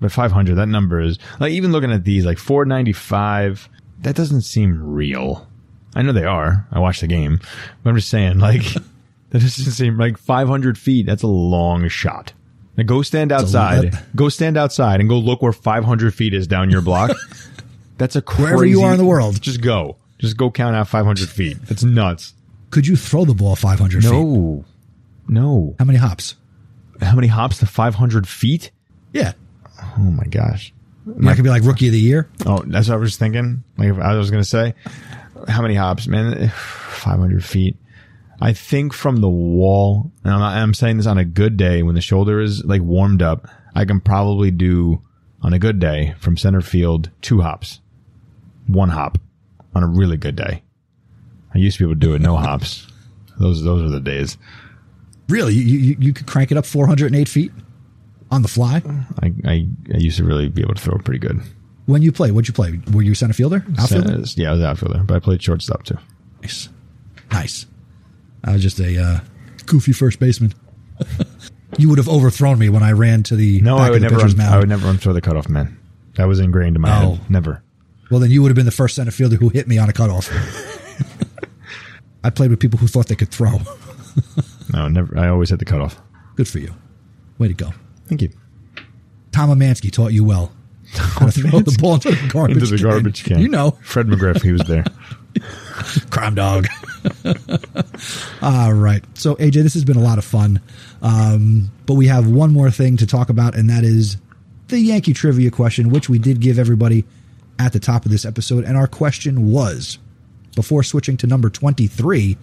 But 0.00 0.12
500, 0.12 0.54
that 0.54 0.66
number 0.68 1.00
is 1.00 1.18
like 1.40 1.52
even 1.52 1.72
looking 1.72 1.90
at 1.92 2.04
these, 2.04 2.24
like 2.24 2.38
495, 2.38 3.68
that 4.02 4.14
doesn't 4.14 4.42
seem 4.42 4.80
real. 4.82 5.46
I 5.94 6.02
know 6.02 6.12
they 6.12 6.24
are. 6.24 6.66
I 6.70 6.78
watched 6.78 7.00
the 7.00 7.06
game, 7.06 7.40
but 7.82 7.90
I'm 7.90 7.96
just 7.96 8.08
saying, 8.10 8.38
like, 8.38 8.62
that 9.30 9.40
doesn't 9.40 9.72
seem 9.72 9.96
like 9.98 10.18
500 10.18 10.76
feet. 10.78 11.06
That's 11.06 11.22
a 11.22 11.26
long 11.26 11.88
shot. 11.88 12.34
Now 12.76 12.84
go 12.84 13.02
stand 13.02 13.32
outside. 13.32 13.98
Go 14.14 14.28
stand 14.28 14.56
outside 14.56 15.00
and 15.00 15.08
go 15.08 15.18
look 15.18 15.42
where 15.42 15.52
500 15.52 16.14
feet 16.14 16.34
is 16.34 16.46
down 16.46 16.70
your 16.70 16.82
block. 16.82 17.10
That's 17.98 18.16
a 18.16 18.22
crazy, 18.22 18.42
Wherever 18.42 18.66
you 18.66 18.82
are 18.82 18.92
in 18.92 18.98
the 18.98 19.04
world. 19.06 19.40
Just 19.40 19.62
go. 19.62 19.96
Just 20.18 20.36
go 20.36 20.50
count 20.50 20.76
out 20.76 20.88
500 20.88 21.28
feet. 21.28 21.56
That's 21.64 21.84
nuts. 21.84 22.34
Could 22.70 22.86
you 22.86 22.96
throw 22.96 23.24
the 23.24 23.34
ball 23.34 23.56
500 23.56 24.02
feet? 24.02 24.10
No, 24.10 24.64
no. 25.28 25.74
How 25.78 25.84
many 25.84 25.98
hops? 25.98 26.36
How 27.00 27.14
many 27.14 27.28
hops 27.28 27.58
to 27.58 27.66
500 27.66 28.28
feet? 28.28 28.70
Yeah. 29.12 29.32
Oh 29.98 30.02
my 30.02 30.24
gosh. 30.24 30.72
That 31.06 31.36
could 31.36 31.44
be 31.44 31.50
like 31.50 31.62
rookie 31.62 31.86
of 31.86 31.92
the 31.92 32.00
year. 32.00 32.28
Oh, 32.44 32.62
that's 32.66 32.88
what 32.88 32.96
I 32.96 32.98
was 32.98 33.16
thinking. 33.16 33.62
Like 33.78 33.92
I 33.98 34.16
was 34.16 34.30
going 34.30 34.42
to 34.42 34.48
say, 34.48 34.74
how 35.48 35.62
many 35.62 35.74
hops, 35.74 36.06
man? 36.06 36.48
500 36.96 37.44
feet. 37.44 37.75
I 38.40 38.52
think 38.52 38.92
from 38.92 39.16
the 39.20 39.28
wall, 39.28 40.12
and 40.22 40.32
I'm, 40.32 40.40
not, 40.40 40.56
I'm 40.56 40.74
saying 40.74 40.98
this 40.98 41.06
on 41.06 41.18
a 41.18 41.24
good 41.24 41.56
day 41.56 41.82
when 41.82 41.94
the 41.94 42.00
shoulder 42.00 42.40
is 42.40 42.64
like 42.64 42.82
warmed 42.82 43.22
up, 43.22 43.48
I 43.74 43.84
can 43.84 44.00
probably 44.00 44.50
do 44.50 45.02
on 45.42 45.52
a 45.52 45.58
good 45.58 45.78
day 45.78 46.14
from 46.18 46.36
center 46.36 46.60
field 46.60 47.10
two 47.22 47.40
hops, 47.40 47.80
one 48.66 48.90
hop 48.90 49.18
on 49.74 49.82
a 49.82 49.86
really 49.86 50.16
good 50.16 50.36
day. 50.36 50.62
I 51.54 51.58
used 51.58 51.78
to 51.78 51.84
be 51.84 51.90
able 51.90 52.00
to 52.00 52.06
do 52.06 52.14
it 52.14 52.20
no 52.20 52.36
hops. 52.36 52.86
Those 53.38 53.62
those 53.62 53.82
are 53.82 53.90
the 53.90 54.00
days. 54.00 54.38
Really? 55.28 55.52
You, 55.52 55.78
you, 55.78 55.96
you 55.98 56.12
could 56.14 56.26
crank 56.26 56.50
it 56.50 56.56
up 56.56 56.64
408 56.64 57.28
feet 57.28 57.52
on 58.30 58.40
the 58.40 58.48
fly? 58.48 58.82
I, 59.22 59.34
I 59.44 59.68
I 59.92 59.98
used 59.98 60.16
to 60.16 60.24
really 60.24 60.48
be 60.48 60.62
able 60.62 60.72
to 60.72 60.80
throw 60.80 60.96
pretty 60.96 61.18
good. 61.18 61.42
When 61.84 62.00
you 62.00 62.12
play, 62.12 62.30
what'd 62.30 62.48
you 62.48 62.54
play? 62.54 62.80
Were 62.94 63.02
you 63.02 63.14
center 63.14 63.34
fielder? 63.34 63.62
Outfielder? 63.78 64.22
Yeah, 64.36 64.48
I 64.48 64.52
was 64.52 64.62
outfielder, 64.62 65.04
but 65.04 65.16
I 65.16 65.18
played 65.18 65.42
shortstop 65.42 65.84
too. 65.84 65.98
Nice. 66.40 66.70
Nice. 67.30 67.66
I 68.46 68.52
was 68.52 68.62
just 68.62 68.78
a 68.80 68.98
uh, 69.02 69.20
goofy 69.66 69.92
first 69.92 70.18
baseman. 70.20 70.54
you 71.78 71.88
would 71.88 71.98
have 71.98 72.08
overthrown 72.08 72.58
me 72.58 72.68
when 72.68 72.82
I 72.82 72.92
ran 72.92 73.22
to 73.24 73.36
the 73.36 73.60
No, 73.60 73.76
back 73.76 73.86
I 73.88 73.90
would 73.90 74.04
of 74.04 74.10
the 74.10 74.16
never. 74.18 74.36
mound. 74.36 74.54
I 74.54 74.58
would 74.58 74.68
never 74.68 74.86
run 74.86 74.98
toward 74.98 75.16
the 75.16 75.20
cutoff 75.20 75.48
man. 75.48 75.76
That 76.14 76.26
was 76.28 76.38
ingrained 76.40 76.76
in 76.76 76.82
my 76.82 77.02
Oh. 77.04 77.14
head. 77.16 77.30
Never. 77.30 77.62
Well, 78.10 78.20
then 78.20 78.30
you 78.30 78.40
would 78.42 78.48
have 78.48 78.56
been 78.56 78.66
the 78.66 78.70
first 78.72 78.94
center 78.94 79.10
fielder 79.10 79.36
who 79.36 79.48
hit 79.48 79.66
me 79.68 79.78
on 79.78 79.88
a 79.88 79.92
cutoff. 79.92 80.30
I 82.24 82.30
played 82.30 82.50
with 82.50 82.60
people 82.60 82.78
who 82.78 82.86
thought 82.86 83.08
they 83.08 83.16
could 83.16 83.30
throw. 83.30 83.58
No, 84.72 84.88
never. 84.88 85.16
I 85.16 85.28
always 85.28 85.50
hit 85.50 85.60
the 85.60 85.64
cutoff. 85.64 86.00
Good 86.34 86.48
for 86.48 86.58
you. 86.58 86.74
Way 87.38 87.46
to 87.48 87.54
go. 87.54 87.70
Thank 88.08 88.20
you. 88.20 88.30
Tom 89.30 89.48
Amansky 89.50 89.92
taught 89.92 90.12
you 90.12 90.24
well. 90.24 90.50
How 90.92 91.26
to 91.26 91.32
throw 91.32 91.60
the 91.60 91.76
ball 91.80 91.94
into 91.94 92.10
the 92.10 92.28
garbage 92.28 92.56
Into 92.56 92.66
the 92.70 92.76
can. 92.78 92.84
garbage 92.90 93.24
can. 93.24 93.38
You 93.38 93.48
know, 93.48 93.70
Fred 93.82 94.08
McGriff. 94.08 94.42
He 94.42 94.50
was 94.50 94.62
there. 94.62 94.84
crime 96.10 96.34
dog. 96.34 96.66
All 98.42 98.72
right. 98.72 99.02
So, 99.14 99.34
AJ, 99.36 99.62
this 99.62 99.74
has 99.74 99.84
been 99.84 99.96
a 99.96 100.02
lot 100.02 100.18
of 100.18 100.24
fun. 100.24 100.60
Um, 101.02 101.70
but 101.86 101.94
we 101.94 102.06
have 102.08 102.26
one 102.28 102.52
more 102.52 102.70
thing 102.70 102.96
to 102.98 103.06
talk 103.06 103.28
about, 103.28 103.54
and 103.54 103.68
that 103.70 103.84
is 103.84 104.16
the 104.68 104.78
Yankee 104.78 105.12
trivia 105.12 105.50
question, 105.50 105.90
which 105.90 106.08
we 106.08 106.18
did 106.18 106.40
give 106.40 106.58
everybody 106.58 107.04
at 107.58 107.72
the 107.72 107.80
top 107.80 108.04
of 108.04 108.10
this 108.10 108.24
episode. 108.24 108.64
And 108.64 108.76
our 108.76 108.86
question 108.86 109.50
was 109.50 109.98
before 110.54 110.82
switching 110.82 111.16
to 111.18 111.26
number 111.26 111.48
23, 111.50 112.36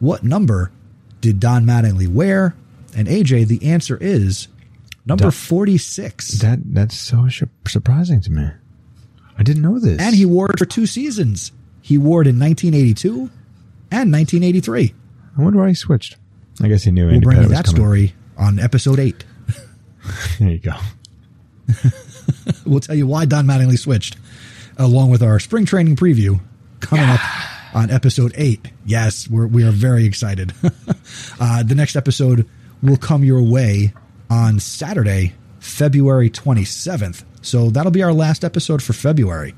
what 0.00 0.22
number 0.22 0.70
did 1.20 1.40
Don 1.40 1.64
Mattingly 1.64 2.08
wear? 2.08 2.54
And 2.96 3.08
AJ, 3.08 3.48
the 3.48 3.64
answer 3.70 3.96
is 4.00 4.48
number 5.06 5.24
Don- 5.24 5.30
46. 5.32 6.40
That 6.40 6.60
that's 6.64 6.96
so 6.96 7.28
su- 7.28 7.48
surprising 7.66 8.20
to 8.22 8.30
me. 8.30 8.48
I 9.36 9.42
didn't 9.42 9.62
know 9.62 9.80
this. 9.80 10.00
and 10.00 10.14
he 10.14 10.24
wore 10.26 10.50
it 10.50 10.58
for 10.58 10.64
two 10.66 10.86
seasons. 10.86 11.50
He 11.82 11.98
wore 11.98 12.22
it 12.22 12.28
in 12.28 12.38
1982 12.38 13.30
and 14.02 14.12
1983. 14.12 14.94
I 15.38 15.42
wonder 15.42 15.58
why 15.60 15.68
he 15.68 15.74
switched. 15.74 16.16
I 16.62 16.68
guess 16.68 16.82
he 16.84 16.90
knew 16.90 17.06
We'll 17.06 17.14
Andy 17.14 17.24
bring 17.24 17.38
you 17.38 17.44
Pettitte 17.44 17.50
that 17.50 17.64
coming. 17.66 17.80
story 17.80 18.14
on 18.36 18.58
episode 18.58 18.98
8. 18.98 19.24
There 20.38 20.50
you 20.50 20.58
go. 20.58 20.74
We'll 22.66 22.80
tell 22.80 22.94
you 22.94 23.06
why 23.06 23.24
Don 23.26 23.46
Mattingly 23.46 23.78
switched, 23.78 24.16
along 24.78 25.10
with 25.10 25.22
our 25.22 25.38
spring 25.38 25.66
training 25.66 25.96
preview 25.96 26.40
coming 26.80 27.04
up 27.08 27.20
on 27.74 27.90
episode 27.90 28.32
eight. 28.36 28.70
Yes, 28.86 29.28
we're 29.28 29.46
we 29.46 29.64
are 29.64 29.70
very 29.70 30.04
excited. 30.06 30.52
uh, 31.40 31.62
the 31.62 31.74
next 31.74 31.96
episode 31.96 32.48
will 32.82 32.96
come 32.96 33.24
your 33.24 33.42
way 33.42 33.92
on 34.30 34.60
Saturday, 34.60 35.34
February 35.58 36.30
twenty 36.30 36.64
seventh. 36.64 37.24
So 37.42 37.68
that'll 37.70 37.92
be 37.92 38.02
our 38.02 38.12
last 38.14 38.44
episode 38.44 38.82
for 38.82 38.94
February, 38.94 39.54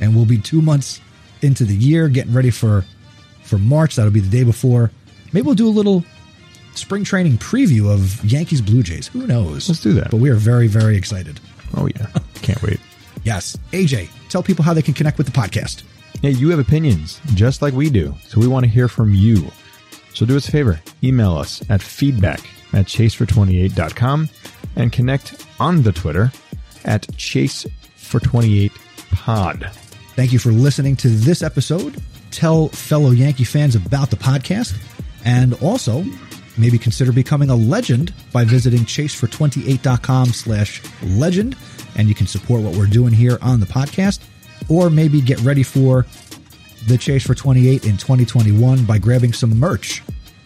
and 0.00 0.14
we'll 0.14 0.26
be 0.26 0.38
two 0.38 0.60
months 0.60 1.00
into 1.40 1.64
the 1.64 1.74
year, 1.76 2.08
getting 2.08 2.34
ready 2.34 2.50
for 2.50 2.84
for 3.54 3.58
March. 3.62 3.94
That'll 3.96 4.12
be 4.12 4.20
the 4.20 4.28
day 4.28 4.42
before. 4.44 4.90
Maybe 5.32 5.46
we'll 5.46 5.54
do 5.54 5.68
a 5.68 5.70
little 5.70 6.04
spring 6.74 7.04
training 7.04 7.38
preview 7.38 7.88
of 7.92 8.24
Yankees 8.24 8.60
Blue 8.60 8.82
Jays. 8.82 9.06
Who 9.08 9.26
knows? 9.28 9.68
Let's 9.68 9.80
do 9.80 9.92
that. 9.94 10.10
But 10.10 10.18
we 10.18 10.28
are 10.30 10.34
very 10.34 10.66
very 10.66 10.96
excited. 10.96 11.38
Oh 11.76 11.86
yeah. 11.94 12.06
Can't 12.42 12.60
wait. 12.62 12.80
Yes. 13.22 13.56
AJ, 13.72 14.08
tell 14.28 14.42
people 14.42 14.64
how 14.66 14.74
they 14.74 14.82
can 14.82 14.92
connect 14.92 15.16
with 15.16 15.26
the 15.26 15.32
podcast. 15.32 15.82
Hey, 16.20 16.32
you 16.32 16.50
have 16.50 16.58
opinions 16.58 17.22
just 17.32 17.62
like 17.62 17.72
we 17.72 17.88
do, 17.88 18.14
so 18.28 18.38
we 18.38 18.46
want 18.46 18.64
to 18.64 18.70
hear 18.70 18.86
from 18.86 19.14
you. 19.14 19.50
So 20.12 20.26
do 20.26 20.36
us 20.36 20.46
a 20.46 20.50
favor, 20.50 20.78
email 21.02 21.34
us 21.34 21.62
at 21.70 21.80
feedback 21.80 22.40
at 22.74 22.84
chasefor28.com 22.84 24.28
and 24.76 24.92
connect 24.92 25.46
on 25.58 25.82
the 25.84 25.92
Twitter 25.92 26.30
at 26.84 27.06
chasefor28pod. 27.16 29.72
Thank 30.16 30.32
you 30.34 30.38
for 30.38 30.52
listening 30.52 30.96
to 30.96 31.08
this 31.08 31.42
episode. 31.42 31.96
Tell 32.34 32.68
fellow 32.68 33.12
Yankee 33.12 33.44
fans 33.44 33.76
about 33.76 34.10
the 34.10 34.16
podcast 34.16 34.76
and 35.24 35.54
also 35.62 36.04
maybe 36.58 36.78
consider 36.78 37.12
becoming 37.12 37.48
a 37.48 37.54
legend 37.54 38.12
by 38.32 38.44
visiting 38.44 38.80
chasefor28.com 38.80 40.26
slash 40.26 40.82
legend 41.04 41.56
and 41.96 42.08
you 42.08 42.14
can 42.14 42.26
support 42.26 42.60
what 42.60 42.74
we're 42.74 42.86
doing 42.86 43.12
here 43.12 43.38
on 43.40 43.60
the 43.60 43.66
podcast 43.66 44.18
or 44.68 44.90
maybe 44.90 45.20
get 45.20 45.40
ready 45.42 45.62
for 45.62 46.06
the 46.88 46.98
Chase 46.98 47.24
for 47.24 47.36
28 47.36 47.84
in 47.84 47.96
2021 47.96 48.84
by 48.84 48.98
grabbing 48.98 49.32
some 49.32 49.56
merch. 49.56 50.02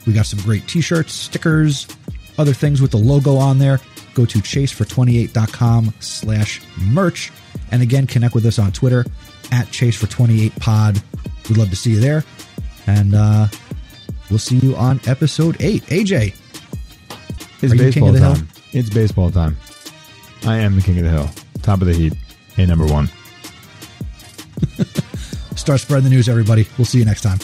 We 0.07 0.13
got 0.13 0.27
some 0.27 0.41
great 0.41 0.69
t-shirts, 0.69 1.15
stickers, 1.15 1.89
other 2.37 2.53
things 2.53 2.83
with 2.83 2.91
the 2.91 2.99
logo 2.99 3.37
on 3.37 3.59
there. 3.59 3.81
Go 4.13 4.27
to 4.27 4.39
chasefor28.com 4.41 5.95
slash 6.01 6.61
merch. 6.77 7.33
And 7.71 7.83
again, 7.83 8.07
connect 8.07 8.35
with 8.35 8.45
us 8.45 8.59
on 8.59 8.73
Twitter 8.73 9.07
at 9.53 9.71
Chase 9.71 9.97
for 9.97 10.07
28 10.07 10.55
Pod. 10.57 11.03
We'd 11.49 11.59
love 11.59 11.71
to 11.71 11.77
see 11.77 11.91
you 11.93 12.01
there. 12.01 12.25
And 12.87 13.15
uh, 13.15 13.49
we'll 14.31 14.39
see 14.39 14.57
you 14.59 14.75
on 14.77 15.01
episode 15.07 15.57
8. 15.61 15.83
AJ, 15.85 16.35
It's 17.63 17.73
Are 17.73 17.77
you 17.77 17.93
king 17.93 18.05
baseball 18.05 18.13
the 18.13 18.19
hill? 18.19 18.35
time. 18.35 18.49
It's 18.73 18.91
baseball 18.91 19.31
time. 19.31 19.57
I 20.45 20.59
am 20.59 20.77
the 20.77 20.83
king 20.83 20.99
of 20.99 21.05
the 21.05 21.11
hill. 21.11 21.31
Top 21.63 21.81
of 21.81 21.87
the 21.87 21.95
heap, 21.95 22.15
Hey, 22.55 22.67
number 22.67 22.87
one. 22.87 23.09
start 25.57 25.81
spreading 25.81 26.05
the 26.05 26.11
news, 26.11 26.29
everybody. 26.29 26.67
We'll 26.79 26.85
see 26.85 26.99
you 26.99 27.05
next 27.05 27.23
time. 27.23 27.39